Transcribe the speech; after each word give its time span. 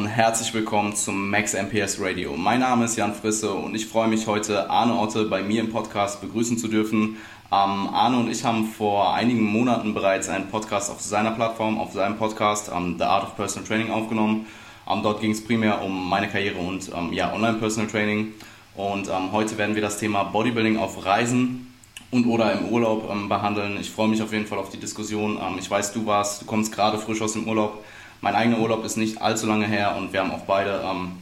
Und 0.00 0.06
herzlich 0.06 0.54
willkommen 0.54 0.96
zum 0.96 1.28
Max 1.28 1.52
MPS 1.52 2.00
Radio. 2.00 2.34
Mein 2.34 2.60
Name 2.60 2.86
ist 2.86 2.96
Jan 2.96 3.12
Frisse 3.12 3.52
und 3.52 3.74
ich 3.74 3.86
freue 3.86 4.08
mich 4.08 4.26
heute 4.26 4.70
Arne 4.70 4.98
Otte 4.98 5.26
bei 5.26 5.42
mir 5.42 5.60
im 5.60 5.70
Podcast 5.70 6.22
begrüßen 6.22 6.56
zu 6.56 6.68
dürfen. 6.68 7.18
Ähm, 7.52 7.88
Arne 7.92 8.16
und 8.16 8.30
ich 8.30 8.42
haben 8.42 8.64
vor 8.64 9.12
einigen 9.12 9.42
Monaten 9.42 9.92
bereits 9.92 10.30
einen 10.30 10.48
Podcast 10.48 10.90
auf 10.90 11.02
seiner 11.02 11.32
Plattform, 11.32 11.78
auf 11.78 11.92
seinem 11.92 12.16
Podcast 12.16 12.70
ähm, 12.74 12.94
The 12.96 13.04
Art 13.04 13.24
of 13.24 13.36
Personal 13.36 13.68
Training 13.68 13.90
aufgenommen. 13.90 14.46
Ähm, 14.88 15.02
dort 15.02 15.20
ging 15.20 15.32
es 15.32 15.44
primär 15.44 15.82
um 15.82 16.08
meine 16.08 16.28
Karriere 16.28 16.60
und 16.60 16.90
ähm, 16.96 17.12
ja, 17.12 17.34
Online 17.34 17.58
Personal 17.58 17.90
Training. 17.90 18.32
Und 18.76 19.08
ähm, 19.08 19.32
heute 19.32 19.58
werden 19.58 19.74
wir 19.74 19.82
das 19.82 19.98
Thema 19.98 20.24
Bodybuilding 20.24 20.78
auf 20.78 21.04
Reisen 21.04 21.74
und 22.10 22.24
oder 22.24 22.54
im 22.54 22.70
Urlaub 22.70 23.10
ähm, 23.12 23.28
behandeln. 23.28 23.76
Ich 23.78 23.90
freue 23.90 24.08
mich 24.08 24.22
auf 24.22 24.32
jeden 24.32 24.46
Fall 24.46 24.56
auf 24.56 24.70
die 24.70 24.80
Diskussion. 24.80 25.38
ich 25.58 25.70
weiß, 25.70 25.92
du 25.92 26.06
warst, 26.06 26.40
du 26.40 26.46
kommst 26.46 26.72
gerade 26.72 26.96
frisch 26.96 27.20
aus 27.20 27.34
dem 27.34 27.46
Urlaub. 27.46 27.84
Mein 28.22 28.34
eigener 28.34 28.58
Urlaub 28.58 28.84
ist 28.84 28.98
nicht 28.98 29.22
allzu 29.22 29.46
lange 29.46 29.66
her 29.66 29.96
und 29.96 30.12
wir 30.12 30.20
haben 30.20 30.30
auch 30.30 30.44
beide 30.46 30.82
ähm, 30.84 31.12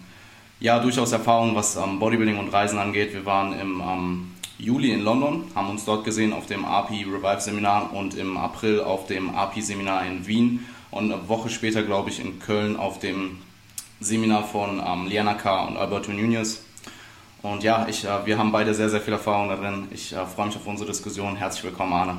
ja 0.58 0.80
durchaus 0.80 1.12
Erfahrung, 1.12 1.54
was 1.54 1.76
ähm, 1.76 2.00
Bodybuilding 2.00 2.38
und 2.38 2.52
Reisen 2.52 2.78
angeht. 2.78 3.12
Wir 3.12 3.24
waren 3.24 3.52
im 3.58 3.80
ähm, 3.80 4.34
Juli 4.58 4.90
in 4.90 5.04
London, 5.04 5.44
haben 5.54 5.70
uns 5.70 5.84
dort 5.84 6.04
gesehen 6.04 6.32
auf 6.32 6.46
dem 6.46 6.64
RP 6.64 6.90
Revive 6.90 7.40
Seminar 7.40 7.94
und 7.94 8.16
im 8.16 8.36
April 8.36 8.80
auf 8.80 9.06
dem 9.06 9.32
RP 9.32 9.62
Seminar 9.62 10.04
in 10.06 10.26
Wien 10.26 10.66
und 10.90 11.12
eine 11.12 11.28
Woche 11.28 11.50
später, 11.50 11.84
glaube 11.84 12.10
ich, 12.10 12.18
in 12.18 12.40
Köln 12.40 12.76
auf 12.76 12.98
dem 12.98 13.38
Seminar 14.00 14.42
von 14.42 14.82
ähm, 14.84 15.06
Liana 15.06 15.34
K. 15.34 15.66
und 15.66 15.76
Alberto 15.76 16.10
Nunez. 16.10 16.62
Und 17.42 17.62
ja, 17.62 17.86
ich, 17.88 18.04
äh, 18.04 18.26
wir 18.26 18.38
haben 18.38 18.50
beide 18.50 18.74
sehr, 18.74 18.90
sehr 18.90 19.00
viel 19.00 19.12
Erfahrung 19.12 19.48
darin. 19.48 19.86
Ich 19.92 20.12
äh, 20.12 20.26
freue 20.26 20.46
mich 20.46 20.56
auf 20.56 20.66
unsere 20.66 20.90
Diskussion. 20.90 21.36
Herzlich 21.36 21.62
willkommen, 21.62 21.92
Arne. 21.92 22.18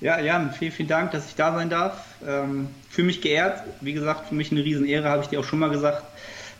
Ja, 0.00 0.18
Jan, 0.18 0.52
vielen, 0.52 0.72
vielen 0.72 0.88
Dank, 0.88 1.10
dass 1.10 1.28
ich 1.28 1.34
da 1.34 1.52
sein 1.52 1.68
darf. 1.68 2.04
Ähm, 2.26 2.68
fühle 2.88 3.08
mich 3.08 3.20
geehrt. 3.20 3.62
Wie 3.82 3.92
gesagt, 3.92 4.28
für 4.28 4.34
mich 4.34 4.50
eine 4.50 4.64
Riesenehre, 4.64 5.08
habe 5.08 5.22
ich 5.22 5.28
dir 5.28 5.40
auch 5.40 5.44
schon 5.44 5.58
mal 5.58 5.68
gesagt, 5.68 6.02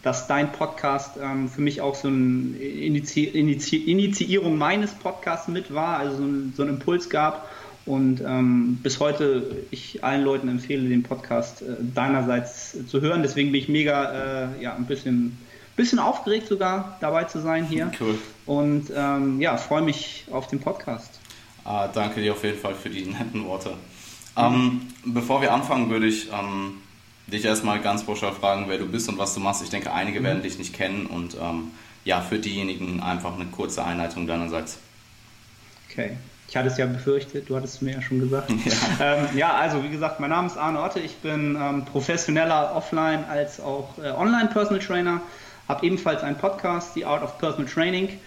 dass 0.02 0.27
dein 0.27 0.52
Podcast 0.52 1.12
ähm, 1.22 1.48
für 1.48 1.61
mich 1.61 1.80
auch 1.80 1.94
so 1.94 2.08
eine 2.08 2.56
Initi 2.58 3.24
Initi 3.24 3.77
Initiierung 3.77 4.58
meines 4.58 4.92
Podcasts 4.92 5.48
mit 5.48 5.72
war, 5.72 5.98
also 5.98 6.16
so 6.16 6.22
ein, 6.22 6.52
so 6.56 6.62
ein 6.62 6.68
Impuls 6.68 7.08
gab. 7.08 7.48
Und 7.86 8.20
ähm, 8.20 8.78
bis 8.83 9.00
heute 9.00 9.56
ich 9.70 10.05
allen 10.05 10.22
Leuten 10.22 10.48
empfehle, 10.48 10.86
den 10.88 11.02
Podcast 11.02 11.62
äh, 11.62 11.77
deinerseits 11.94 12.77
zu 12.86 13.00
hören. 13.00 13.22
Deswegen 13.22 13.52
bin 13.52 13.61
ich 13.62 13.68
mega 13.68 14.50
äh, 14.58 14.62
ja, 14.62 14.77
ein 14.77 14.84
bisschen, 14.84 15.38
bisschen 15.77 15.98
aufgeregt 15.98 16.48
sogar 16.48 16.98
dabei 17.00 17.24
zu 17.24 17.41
sein 17.41 17.64
hier. 17.64 17.91
Cool. 17.98 18.18
Und 18.44 18.92
ähm, 18.94 19.41
ja, 19.41 19.56
freue 19.56 19.83
mich 19.83 20.27
auf 20.30 20.46
den 20.46 20.61
Podcast. 20.61 21.09
Äh, 21.64 21.89
danke 21.92 22.20
dir 22.20 22.33
auf 22.33 22.42
jeden 22.44 22.58
Fall 22.58 22.75
für 22.75 22.91
die 22.91 23.06
netten 23.06 23.44
Worte. 23.44 23.72
Ähm, 24.36 24.83
bevor 25.05 25.42
wir 25.42 25.53
anfangen, 25.53 25.91
würde 25.91 26.06
ich 26.06 26.28
ähm, 26.33 26.75
dich 27.27 27.44
erstmal 27.44 27.80
ganz 27.80 28.05
pauschal 28.05 28.33
fragen, 28.33 28.67
wer 28.69 28.78
du 28.78 28.86
bist 28.86 29.08
und 29.08 29.19
was 29.19 29.34
du 29.34 29.41
machst. 29.41 29.62
Ich 29.62 29.70
denke, 29.70 29.92
einige 29.92 30.20
mhm. 30.20 30.25
werden 30.25 30.42
dich 30.42 30.58
nicht 30.58 30.75
kennen 30.75 31.06
und 31.06 31.36
ähm, 31.41 31.70
ja, 32.05 32.20
für 32.20 32.39
diejenigen 32.39 33.00
einfach 33.02 33.34
eine 33.34 33.47
kurze 33.47 33.84
Einleitung 33.84 34.27
deinerseits. 34.27 34.78
Okay. 35.91 36.17
Ich 36.48 36.56
hatte 36.56 36.67
es 36.67 36.78
ja 36.78 36.86
befürchtet, 36.86 37.48
du 37.48 37.55
hattest 37.55 37.77
es 37.77 37.80
mir 37.80 37.95
ja 37.95 38.02
schon 38.02 38.19
gesagt. 38.19 38.50
Ja, 38.98 39.14
ähm, 39.14 39.28
ja 39.36 39.55
also 39.55 39.84
wie 39.84 39.89
gesagt, 39.89 40.19
mein 40.19 40.30
Name 40.30 40.48
ist 40.48 40.56
Arne 40.56 40.83
Otte, 40.83 40.98
ich 40.98 41.17
bin 41.19 41.56
ähm, 41.61 41.84
professioneller 41.84 42.74
Offline- 42.74 43.24
als 43.30 43.61
auch 43.61 43.97
äh, 43.98 44.11
Online-Personal 44.11 44.83
Trainer, 44.85 45.20
habe 45.68 45.86
ebenfalls 45.86 46.23
einen 46.23 46.36
Podcast, 46.36 46.95
The 46.95 47.05
Art 47.05 47.23
of 47.23 47.39
Personal 47.39 47.70
Training 47.70 48.18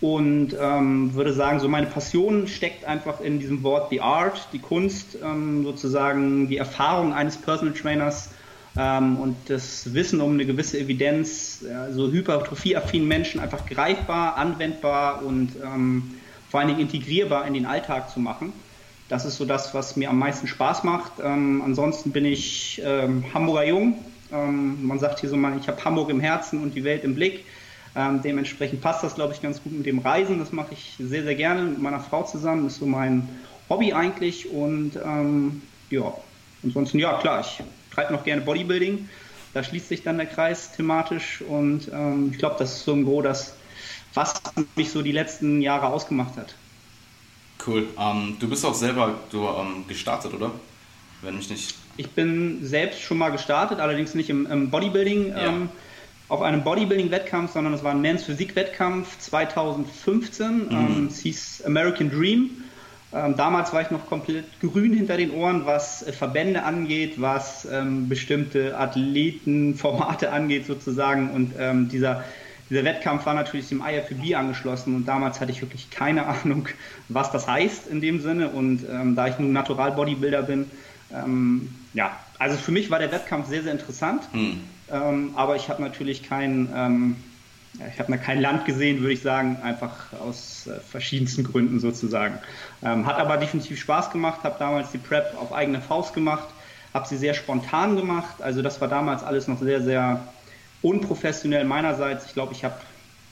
und 0.00 0.56
ähm, 0.58 1.14
würde 1.14 1.32
sagen, 1.32 1.58
so 1.58 1.68
meine 1.68 1.86
Passion 1.86 2.46
steckt 2.46 2.84
einfach 2.84 3.20
in 3.20 3.40
diesem 3.40 3.62
Wort 3.64 3.90
die 3.90 4.00
Art, 4.00 4.48
die 4.52 4.60
Kunst, 4.60 5.18
ähm, 5.22 5.64
sozusagen 5.64 6.48
die 6.48 6.56
Erfahrung 6.56 7.12
eines 7.12 7.36
Personal 7.36 7.74
Trainers 7.74 8.30
ähm, 8.76 9.16
und 9.16 9.36
das 9.48 9.92
Wissen 9.94 10.20
um 10.20 10.34
eine 10.34 10.46
gewisse 10.46 10.78
Evidenz, 10.78 11.64
ja, 11.68 11.90
so 11.90 12.12
hypertrophieaffinen 12.12 13.08
Menschen 13.08 13.40
einfach 13.40 13.66
greifbar, 13.66 14.36
anwendbar 14.36 15.24
und 15.24 15.56
ähm, 15.64 16.14
vor 16.48 16.60
allen 16.60 16.68
Dingen 16.68 16.80
integrierbar 16.80 17.46
in 17.46 17.54
den 17.54 17.66
Alltag 17.66 18.08
zu 18.08 18.20
machen. 18.20 18.52
Das 19.08 19.24
ist 19.24 19.36
so 19.36 19.46
das, 19.46 19.74
was 19.74 19.96
mir 19.96 20.10
am 20.10 20.18
meisten 20.18 20.46
Spaß 20.46 20.84
macht. 20.84 21.12
Ähm, 21.22 21.60
ansonsten 21.64 22.12
bin 22.12 22.24
ich 22.24 22.80
ähm, 22.84 23.24
Hamburger 23.34 23.64
Jung. 23.64 23.98
man 24.30 24.98
sagt 24.98 25.20
hier 25.20 25.30
so 25.30 25.36
mal, 25.36 25.56
ich 25.58 25.66
habe 25.68 25.82
Hamburg 25.82 26.10
im 26.10 26.20
Herzen 26.20 26.62
und 26.62 26.74
die 26.74 26.84
Welt 26.84 27.02
im 27.02 27.14
Blick. 27.14 27.46
Ähm, 27.96 28.22
dementsprechend 28.22 28.80
passt 28.80 29.02
das, 29.02 29.14
glaube 29.14 29.32
ich, 29.32 29.42
ganz 29.42 29.62
gut 29.62 29.72
mit 29.72 29.86
dem 29.86 29.98
Reisen. 29.98 30.38
Das 30.38 30.52
mache 30.52 30.74
ich 30.74 30.94
sehr, 30.98 31.22
sehr 31.22 31.34
gerne 31.34 31.62
mit 31.62 31.80
meiner 31.80 32.00
Frau 32.00 32.22
zusammen. 32.22 32.64
Das 32.64 32.74
ist 32.74 32.80
so 32.80 32.86
mein 32.86 33.28
Hobby 33.68 33.92
eigentlich. 33.92 34.50
Und 34.50 34.92
ähm, 35.04 35.62
ja, 35.90 36.12
ansonsten, 36.62 36.98
ja, 36.98 37.18
klar, 37.18 37.40
ich 37.40 37.62
treibe 37.92 38.12
noch 38.12 38.24
gerne 38.24 38.42
Bodybuilding. 38.42 39.08
Da 39.54 39.62
schließt 39.62 39.88
sich 39.88 40.02
dann 40.02 40.18
der 40.18 40.26
Kreis 40.26 40.72
thematisch. 40.72 41.42
Und 41.42 41.90
ähm, 41.92 42.30
ich 42.32 42.38
glaube, 42.38 42.56
das 42.58 42.74
ist 42.74 42.84
so 42.84 42.92
ein 42.92 43.04
Gros, 43.04 43.24
das, 43.24 43.54
was 44.14 44.34
mich 44.76 44.90
so 44.90 45.02
die 45.02 45.12
letzten 45.12 45.60
Jahre 45.60 45.86
ausgemacht 45.86 46.36
hat. 46.36 46.54
Cool. 47.66 47.88
Ähm, 47.98 48.36
du 48.38 48.48
bist 48.48 48.64
auch 48.64 48.74
selber 48.74 49.14
du, 49.30 49.46
ähm, 49.46 49.84
gestartet, 49.88 50.32
oder? 50.34 50.52
Wenn 51.22 51.36
mich 51.36 51.50
nicht. 51.50 51.74
Ich 51.96 52.10
bin 52.10 52.64
selbst 52.64 53.00
schon 53.00 53.18
mal 53.18 53.30
gestartet, 53.30 53.80
allerdings 53.80 54.14
nicht 54.14 54.30
im, 54.30 54.46
im 54.46 54.70
Bodybuilding. 54.70 55.30
Ja 55.30 55.48
ähm, 55.48 55.68
auf 56.28 56.42
einem 56.42 56.62
Bodybuilding-Wettkampf, 56.62 57.52
sondern 57.52 57.72
es 57.74 57.82
war 57.82 57.92
ein 57.92 58.00
Men's 58.00 58.24
Physik-Wettkampf 58.24 59.18
2015. 59.18 60.56
Mhm. 60.56 60.68
Ähm, 60.70 61.06
es 61.10 61.20
hieß 61.20 61.62
American 61.64 62.10
Dream. 62.10 62.50
Ähm, 63.10 63.36
damals 63.36 63.72
war 63.72 63.80
ich 63.80 63.90
noch 63.90 64.06
komplett 64.06 64.44
grün 64.60 64.92
hinter 64.92 65.16
den 65.16 65.30
Ohren, 65.30 65.64
was 65.64 66.06
äh, 66.06 66.12
Verbände 66.12 66.62
angeht, 66.62 67.14
was 67.16 67.66
ähm, 67.70 68.08
bestimmte 68.08 68.76
Athletenformate 68.76 70.30
angeht 70.32 70.66
sozusagen. 70.66 71.30
Und 71.30 71.54
ähm, 71.58 71.88
dieser, 71.88 72.22
dieser 72.68 72.84
Wettkampf 72.84 73.24
war 73.24 73.32
natürlich 73.32 73.70
dem 73.70 73.82
IFBB 73.82 74.34
angeschlossen 74.34 74.94
und 74.94 75.06
damals 75.06 75.40
hatte 75.40 75.52
ich 75.52 75.62
wirklich 75.62 75.88
keine 75.88 76.26
Ahnung, 76.44 76.68
was 77.08 77.32
das 77.32 77.48
heißt 77.48 77.86
in 77.86 78.02
dem 78.02 78.20
Sinne. 78.20 78.50
Und 78.50 78.84
da 79.16 79.26
ich 79.26 79.38
nun 79.38 79.52
Natural 79.52 79.92
Bodybuilder 79.92 80.42
bin, 80.42 80.70
ja, 81.94 82.14
also 82.38 82.58
für 82.58 82.72
mich 82.72 82.90
war 82.90 82.98
der 82.98 83.10
Wettkampf 83.10 83.48
sehr, 83.48 83.62
sehr 83.62 83.72
interessant. 83.72 84.22
Mhm. 84.34 84.60
Ähm, 84.92 85.32
aber 85.36 85.56
ich 85.56 85.68
habe 85.68 85.82
natürlich 85.82 86.22
kein, 86.22 86.68
ähm, 86.74 87.16
ich 87.92 87.98
habe 87.98 88.16
kein 88.18 88.40
Land 88.40 88.64
gesehen, 88.64 89.00
würde 89.00 89.12
ich 89.12 89.22
sagen, 89.22 89.58
einfach 89.62 90.12
aus 90.20 90.66
äh, 90.66 90.80
verschiedensten 90.80 91.44
Gründen 91.44 91.80
sozusagen. 91.80 92.38
Ähm, 92.82 93.06
hat 93.06 93.18
aber 93.18 93.36
definitiv 93.36 93.78
Spaß 93.78 94.10
gemacht, 94.10 94.40
habe 94.44 94.56
damals 94.58 94.90
die 94.90 94.98
Prep 94.98 95.34
auf 95.40 95.52
eigene 95.52 95.80
Faust 95.80 96.14
gemacht, 96.14 96.48
habe 96.94 97.06
sie 97.06 97.16
sehr 97.16 97.34
spontan 97.34 97.96
gemacht. 97.96 98.40
Also 98.40 98.62
das 98.62 98.80
war 98.80 98.88
damals 98.88 99.22
alles 99.22 99.48
noch 99.48 99.60
sehr, 99.60 99.82
sehr 99.82 100.20
unprofessionell 100.82 101.64
meinerseits. 101.64 102.26
Ich 102.26 102.34
glaube, 102.34 102.52
ich 102.52 102.64
habe 102.64 102.74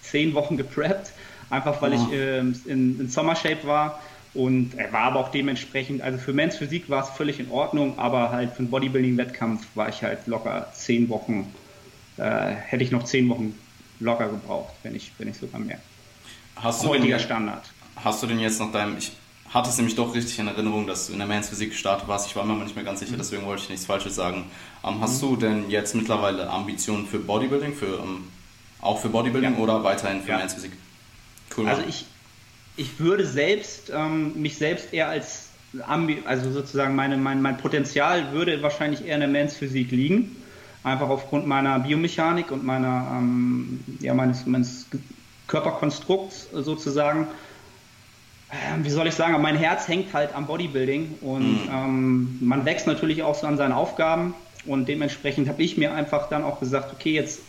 zehn 0.03 0.34
Wochen 0.34 0.56
gepreppt, 0.56 1.12
einfach 1.50 1.81
weil 1.83 1.93
oh. 1.93 1.94
ich 1.94 2.12
äh, 2.12 2.38
in, 2.38 3.00
in 3.00 3.09
Sommershape 3.09 3.67
war 3.67 4.00
und 4.36 4.74
er 4.76 4.92
war 4.92 5.02
aber 5.02 5.20
auch 5.20 5.30
dementsprechend, 5.30 6.02
also 6.02 6.19
für 6.19 6.32
Men's 6.32 6.56
Physik 6.56 6.91
war 6.91 7.02
es 7.02 7.10
völlig 7.10 7.41
in 7.41 7.50
Ordnung, 7.50 7.98
aber 7.98 8.30
halt 8.30 8.52
für 8.52 8.60
einen 8.60 8.70
Bodybuilding-Wettkampf 8.70 9.66
war 9.74 9.88
ich 9.88 10.02
halt 10.02 10.26
locker 10.26 10.69
zehn 10.74 11.08
Wochen, 11.08 11.52
äh, 12.19 12.50
hätte 12.50 12.84
ich 12.84 12.91
noch 12.91 13.04
zehn 13.04 13.28
Wochen 13.28 13.58
locker 13.98 14.28
gebraucht, 14.28 14.75
wenn 14.82 14.94
ich, 14.94 15.12
wenn 15.19 15.28
ich 15.28 15.36
sogar 15.36 15.60
mehr. 15.60 15.78
Hast 16.56 16.84
du 16.84 16.88
Heutiger 16.88 17.19
Standard. 17.19 17.70
Hast 17.96 18.22
du 18.22 18.26
denn 18.26 18.38
jetzt 18.38 18.60
noch 18.60 18.72
deinem, 18.72 18.98
ich 18.98 19.12
hatte 19.48 19.70
es 19.70 19.76
nämlich 19.76 19.94
doch 19.94 20.14
richtig 20.14 20.38
in 20.38 20.48
Erinnerung, 20.48 20.87
dass 20.87 21.06
du 21.06 21.12
in 21.12 21.19
der 21.19 21.26
Men's 21.26 21.49
Physik 21.49 21.70
gestartet 21.70 22.06
warst. 22.08 22.26
Ich 22.26 22.37
war 22.37 22.44
mir 22.44 22.52
aber 22.52 22.64
nicht 22.64 22.76
mehr 22.76 22.84
ganz 22.84 23.00
sicher, 23.00 23.12
mhm. 23.12 23.19
deswegen 23.19 23.46
wollte 23.46 23.62
ich 23.62 23.69
nichts 23.70 23.87
Falsches 23.87 24.14
sagen. 24.14 24.44
Ähm, 24.84 25.00
hast 25.00 25.22
mhm. 25.22 25.28
du 25.28 25.37
denn 25.37 25.70
jetzt 25.70 25.94
mittlerweile 25.94 26.50
Ambitionen 26.50 27.06
für 27.06 27.19
Bodybuilding, 27.19 27.75
für, 27.75 28.00
ähm, 28.00 28.28
auch 28.81 29.00
für 29.00 29.08
Bodybuilding 29.08 29.55
ja. 29.55 29.58
oder 29.58 29.82
weiterhin 29.82 30.22
für 30.22 30.32
ja. 30.32 30.38
Men's 30.38 30.55
Physik? 30.55 30.72
Cool. 31.56 31.69
Also 31.69 31.82
ich, 31.88 32.05
ich 32.76 33.00
würde 33.00 33.26
selbst 33.26 33.90
ähm, 33.94 34.40
mich 34.40 34.56
selbst 34.58 34.93
eher 34.93 35.08
als 35.08 35.49
Ambi 35.87 36.23
also 36.25 36.50
sozusagen 36.52 36.94
meine, 36.94 37.17
mein, 37.17 37.43
mein 37.43 37.56
Potenzial 37.56 38.32
würde 38.32 38.62
wahrscheinlich 38.62 39.05
eher 39.05 39.14
in 39.14 39.20
der 39.20 39.28
Mans 39.28 39.56
Physik 39.56 39.90
liegen. 39.90 40.37
Einfach 40.84 41.08
aufgrund 41.08 41.46
meiner 41.46 41.78
Biomechanik 41.81 42.52
und 42.52 42.64
meiner, 42.64 43.19
ähm, 43.19 43.81
ja, 44.00 44.14
meines, 44.14 44.46
meines 44.46 44.87
Körperkonstrukts 45.49 46.49
sozusagen. 46.52 47.26
Ähm, 48.52 48.84
wie 48.84 48.90
soll 48.90 49.08
ich 49.08 49.14
sagen, 49.14 49.40
mein 49.43 49.56
Herz 49.56 49.88
hängt 49.88 50.14
halt 50.14 50.34
am 50.34 50.46
Bodybuilding 50.46 51.17
und 51.20 51.64
mhm. 51.64 51.70
ähm, 51.70 52.38
man 52.40 52.64
wächst 52.64 52.87
natürlich 52.87 53.23
auch 53.25 53.34
so 53.34 53.46
an 53.46 53.56
seinen 53.56 53.73
Aufgaben 53.73 54.34
und 54.67 54.88
dementsprechend 54.88 55.49
habe 55.49 55.62
ich 55.62 55.76
mir 55.76 55.93
einfach 55.93 56.28
dann 56.28 56.44
auch 56.44 56.61
gesagt, 56.61 56.93
okay, 56.93 57.12
jetzt 57.12 57.40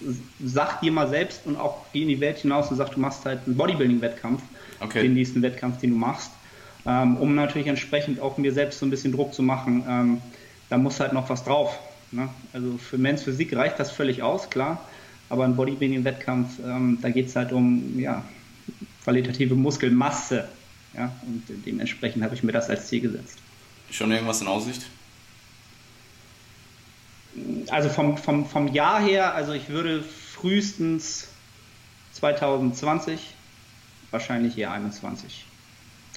sag 0.44 0.82
dir 0.82 0.92
mal 0.92 1.08
selbst 1.08 1.42
und 1.46 1.58
auch 1.58 1.86
geh 1.94 2.02
in 2.02 2.08
die 2.08 2.20
Welt 2.20 2.40
hinaus 2.40 2.72
und 2.72 2.78
sag, 2.78 2.92
du 2.92 3.00
machst 3.00 3.26
halt 3.26 3.42
einen 3.46 3.56
Bodybuilding-Wettkampf 3.56 4.42
okay. 4.80 5.04
den 5.04 5.14
nächsten 5.14 5.42
Wettkampf, 5.42 5.80
den 5.80 5.92
du 5.92 5.98
machst. 5.98 6.32
Ähm, 6.86 7.18
um 7.18 7.36
natürlich 7.36 7.68
entsprechend 7.68 8.20
auch 8.20 8.38
mir 8.38 8.54
selbst 8.54 8.80
so 8.80 8.86
ein 8.86 8.90
bisschen 8.90 9.12
Druck 9.12 9.34
zu 9.34 9.44
machen. 9.44 9.84
Ähm, 9.88 10.22
da 10.70 10.78
muss 10.78 11.00
halt 11.00 11.14
noch 11.14 11.30
was 11.30 11.44
drauf. 11.44 11.78
Ne? 12.12 12.30
Also 12.54 12.78
für 12.78 12.98
Men's 12.98 13.24
Physik 13.24 13.56
reicht 13.56 13.80
das 13.80 13.92
völlig 13.92 14.24
aus, 14.24 14.50
klar. 14.50 14.82
Aber 15.30 15.44
ein 15.44 15.56
Bodybuilding-Wettkampf, 15.56 16.60
ähm, 16.66 17.00
da 17.02 17.10
geht 17.10 17.28
es 17.28 17.36
halt 17.36 17.52
um 17.52 18.00
ja, 18.00 18.24
qualitative 19.04 19.56
Muskelmasse. 19.56 20.48
Ja? 20.96 21.12
Und 21.24 21.44
dementsprechend 21.66 22.24
habe 22.24 22.36
ich 22.36 22.44
mir 22.44 22.54
das 22.54 22.70
als 22.70 22.88
Ziel 22.88 23.02
gesetzt. 23.02 23.40
Schon 23.92 24.12
irgendwas 24.12 24.42
in 24.42 24.48
Aussicht? 24.48 24.88
also 27.70 27.90
vom, 27.90 28.18
vom, 28.18 28.46
vom 28.46 28.68
Jahr 28.74 29.02
her, 29.02 29.34
also 29.36 29.54
ich 29.54 29.70
würde 29.70 30.04
frühestens 30.04 31.30
2020, 32.14 33.34
wahrscheinlich 34.18 34.58
eher 34.58 34.72
21 34.72 35.46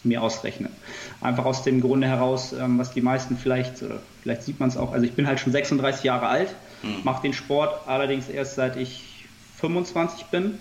mir 0.05 0.23
ausrechnen. 0.23 0.71
Einfach 1.21 1.45
aus 1.45 1.63
dem 1.63 1.83
Grunde 1.83 2.07
heraus, 2.07 2.55
ähm, 2.55 2.79
was 2.79 2.93
die 2.93 3.03
meisten 3.03 3.37
vielleicht, 3.37 3.83
oder 3.83 4.01
vielleicht 4.23 4.43
sieht 4.45 4.59
man 4.59 4.71
es 4.71 4.79
auch, 4.79 4.93
also 4.93 5.05
ich 5.05 5.13
bin 5.13 5.27
halt 5.27 5.39
schon 5.39 5.53
36 5.53 6.05
Jahre 6.05 6.27
alt, 6.29 6.55
mhm. 6.83 7.05
mache 7.05 7.21
den 7.23 7.35
Sport 7.35 7.87
allerdings 7.87 8.31
erst 8.31 8.55
seit 8.55 8.77
ich 8.77 9.27
25 9.59 10.27
bin. 10.27 10.55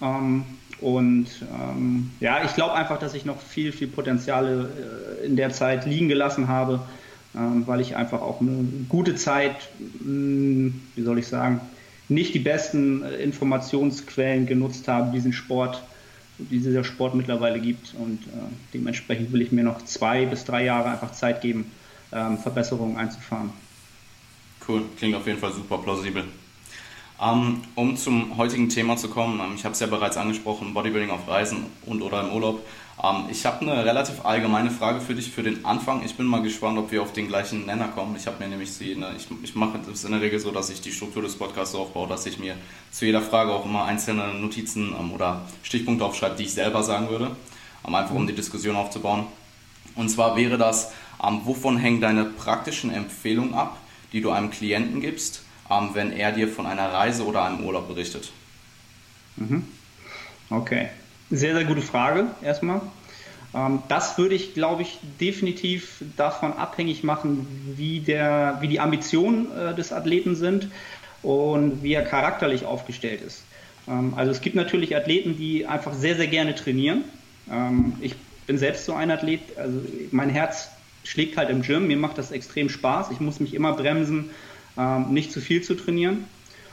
Ähm, 0.00 0.44
und 0.80 1.26
ähm, 1.52 2.12
ja, 2.20 2.44
ich 2.44 2.54
glaube 2.54 2.74
einfach, 2.74 3.00
dass 3.00 3.14
ich 3.14 3.24
noch 3.24 3.40
viel, 3.40 3.72
viel 3.72 3.88
Potenziale 3.88 4.70
äh, 5.20 5.26
in 5.26 5.34
der 5.34 5.50
Zeit 5.50 5.84
liegen 5.84 6.08
gelassen 6.08 6.46
habe, 6.46 6.80
weil 7.34 7.80
ich 7.82 7.94
einfach 7.94 8.22
auch 8.22 8.40
eine 8.40 8.64
gute 8.88 9.14
Zeit, 9.14 9.68
hm, 10.00 10.80
wie 10.94 11.02
soll 11.02 11.18
ich 11.18 11.28
sagen, 11.28 11.60
nicht 12.08 12.34
die 12.34 12.38
besten 12.38 13.02
äh, 13.02 13.16
Informationsquellen 13.16 14.46
genutzt 14.46 14.88
habe, 14.88 15.12
diesen 15.12 15.32
Sport 15.32 15.82
die 16.38 16.58
dieser 16.58 16.84
Sport 16.84 17.14
mittlerweile 17.14 17.60
gibt. 17.60 17.94
Und 17.94 18.22
äh, 18.24 18.48
dementsprechend 18.74 19.32
will 19.32 19.42
ich 19.42 19.52
mir 19.52 19.64
noch 19.64 19.84
zwei 19.84 20.26
bis 20.26 20.44
drei 20.44 20.64
Jahre 20.64 20.90
einfach 20.90 21.12
Zeit 21.12 21.40
geben, 21.40 21.70
ähm, 22.12 22.38
Verbesserungen 22.38 22.96
einzufahren. 22.96 23.50
Cool, 24.66 24.82
klingt 24.98 25.14
auf 25.16 25.26
jeden 25.26 25.38
Fall 25.38 25.52
super 25.52 25.78
plausibel. 25.78 26.24
Ähm, 27.20 27.62
um 27.74 27.96
zum 27.96 28.36
heutigen 28.36 28.68
Thema 28.68 28.96
zu 28.96 29.08
kommen, 29.08 29.40
ähm, 29.40 29.54
ich 29.56 29.64
habe 29.64 29.72
es 29.72 29.80
ja 29.80 29.88
bereits 29.88 30.16
angesprochen, 30.16 30.72
Bodybuilding 30.72 31.10
auf 31.10 31.26
Reisen 31.26 31.66
und 31.84 32.00
oder 32.00 32.20
im 32.20 32.32
Urlaub. 32.32 32.64
Ähm, 33.02 33.24
ich 33.28 33.44
habe 33.44 33.62
eine 33.62 33.84
relativ 33.84 34.24
allgemeine 34.24 34.70
Frage 34.70 35.00
für 35.00 35.16
dich 35.16 35.28
für 35.32 35.42
den 35.42 35.64
Anfang. 35.64 36.04
Ich 36.04 36.14
bin 36.14 36.26
mal 36.26 36.42
gespannt, 36.42 36.78
ob 36.78 36.92
wir 36.92 37.02
auf 37.02 37.12
den 37.12 37.26
gleichen 37.26 37.66
Nenner 37.66 37.88
kommen. 37.88 38.14
Ich 38.16 38.28
habe 38.28 38.38
mir 38.38 38.48
nämlich 38.48 38.72
sie, 38.72 38.94
ne, 38.94 39.14
ich, 39.16 39.26
ich 39.42 39.56
mache 39.56 39.80
es 39.92 40.04
in 40.04 40.12
der 40.12 40.20
Regel 40.20 40.38
so, 40.38 40.52
dass 40.52 40.70
ich 40.70 40.80
die 40.80 40.92
Struktur 40.92 41.22
des 41.22 41.34
Podcasts 41.34 41.72
so 41.72 41.80
aufbaue, 41.80 42.06
dass 42.06 42.24
ich 42.24 42.38
mir 42.38 42.54
zu 42.92 43.04
jeder 43.04 43.20
Frage 43.20 43.50
auch 43.52 43.64
immer 43.64 43.84
einzelne 43.84 44.34
Notizen 44.34 44.92
oder 45.12 45.42
Stichpunkte 45.64 46.04
aufschreibe, 46.04 46.36
die 46.36 46.44
ich 46.44 46.52
selber 46.52 46.84
sagen 46.84 47.08
würde, 47.08 47.32
einfach 47.82 48.14
um 48.14 48.28
die 48.28 48.34
Diskussion 48.34 48.76
aufzubauen. 48.76 49.26
Und 49.96 50.08
zwar 50.08 50.36
wäre 50.36 50.56
das, 50.56 50.92
wovon 51.44 51.78
hängen 51.78 52.00
deine 52.00 52.26
praktischen 52.26 52.92
Empfehlungen 52.92 53.54
ab, 53.54 53.78
die 54.12 54.20
du 54.20 54.30
einem 54.30 54.50
Klienten 54.50 55.00
gibst, 55.00 55.42
ähm, 55.70 55.90
wenn 55.94 56.12
er 56.12 56.32
dir 56.32 56.48
von 56.48 56.66
einer 56.66 56.92
Reise 56.92 57.24
oder 57.24 57.44
einem 57.44 57.64
Urlaub 57.64 57.88
berichtet? 57.88 58.30
Mhm. 59.36 59.64
Okay. 60.50 60.88
Sehr, 61.30 61.54
sehr 61.54 61.64
gute 61.64 61.82
Frage 61.82 62.28
erstmal. 62.42 62.80
Ähm, 63.54 63.82
das 63.88 64.18
würde 64.18 64.34
ich, 64.34 64.54
glaube 64.54 64.82
ich, 64.82 64.98
definitiv 65.20 66.02
davon 66.16 66.52
abhängig 66.52 67.04
machen, 67.04 67.46
wie, 67.76 68.00
der, 68.00 68.58
wie 68.60 68.68
die 68.68 68.80
Ambitionen 68.80 69.48
äh, 69.56 69.74
des 69.74 69.92
Athleten 69.92 70.36
sind 70.36 70.68
und 71.22 71.82
wie 71.82 71.92
er 71.92 72.02
charakterlich 72.02 72.64
aufgestellt 72.64 73.20
ist. 73.22 73.42
Ähm, 73.86 74.14
also 74.16 74.30
es 74.30 74.40
gibt 74.40 74.56
natürlich 74.56 74.96
Athleten, 74.96 75.36
die 75.36 75.66
einfach 75.66 75.92
sehr, 75.94 76.16
sehr 76.16 76.28
gerne 76.28 76.54
trainieren. 76.54 77.04
Ähm, 77.50 77.94
ich 78.00 78.14
bin 78.46 78.58
selbst 78.58 78.84
so 78.84 78.94
ein 78.94 79.10
Athlet, 79.10 79.40
also 79.58 79.80
mein 80.10 80.30
Herz 80.30 80.70
schlägt 81.04 81.36
halt 81.36 81.50
im 81.50 81.62
Gym, 81.62 81.86
mir 81.86 81.96
macht 81.96 82.18
das 82.18 82.32
extrem 82.32 82.68
Spaß. 82.68 83.10
Ich 83.10 83.20
muss 83.20 83.40
mich 83.40 83.54
immer 83.54 83.74
bremsen, 83.74 84.30
nicht 85.08 85.32
zu 85.32 85.40
viel 85.40 85.62
zu 85.62 85.74
trainieren. 85.74 86.24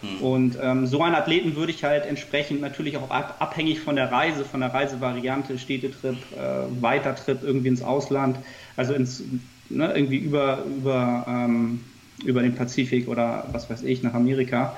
Hm. 0.02 0.22
Und 0.22 0.58
ähm, 0.62 0.88
so 0.88 1.02
einen 1.02 1.16
Athleten 1.16 1.56
würde 1.56 1.72
ich 1.72 1.84
halt 1.84 2.06
entsprechend 2.06 2.62
natürlich 2.62 2.98
auch 2.98 3.10
ab, 3.10 3.38
abhängig 3.40 3.80
von 3.80 3.96
der 3.96 4.12
Reise, 4.12 4.46
von 4.46 4.60
der 4.60 4.74
Reisevariante, 4.74 5.58
Städtetrip, 5.58 6.18
äh, 6.36 6.82
Weitertrip 6.82 7.44
irgendwie 7.44 7.70
ins 7.70 7.82
Ausland, 7.82 8.38
also 8.76 8.94
ins, 8.94 9.24
ne, 9.70 9.92
irgendwie 9.96 10.18
über, 10.18 10.64
über, 10.66 11.26
ähm, 11.28 11.82
über 12.24 12.42
den 12.42 12.56
Pazifik 12.56 13.08
oder 13.08 13.48
was 13.52 13.70
weiß 13.70 13.84
ich, 13.84 14.04
nach 14.04 14.14
Amerika, 14.14 14.76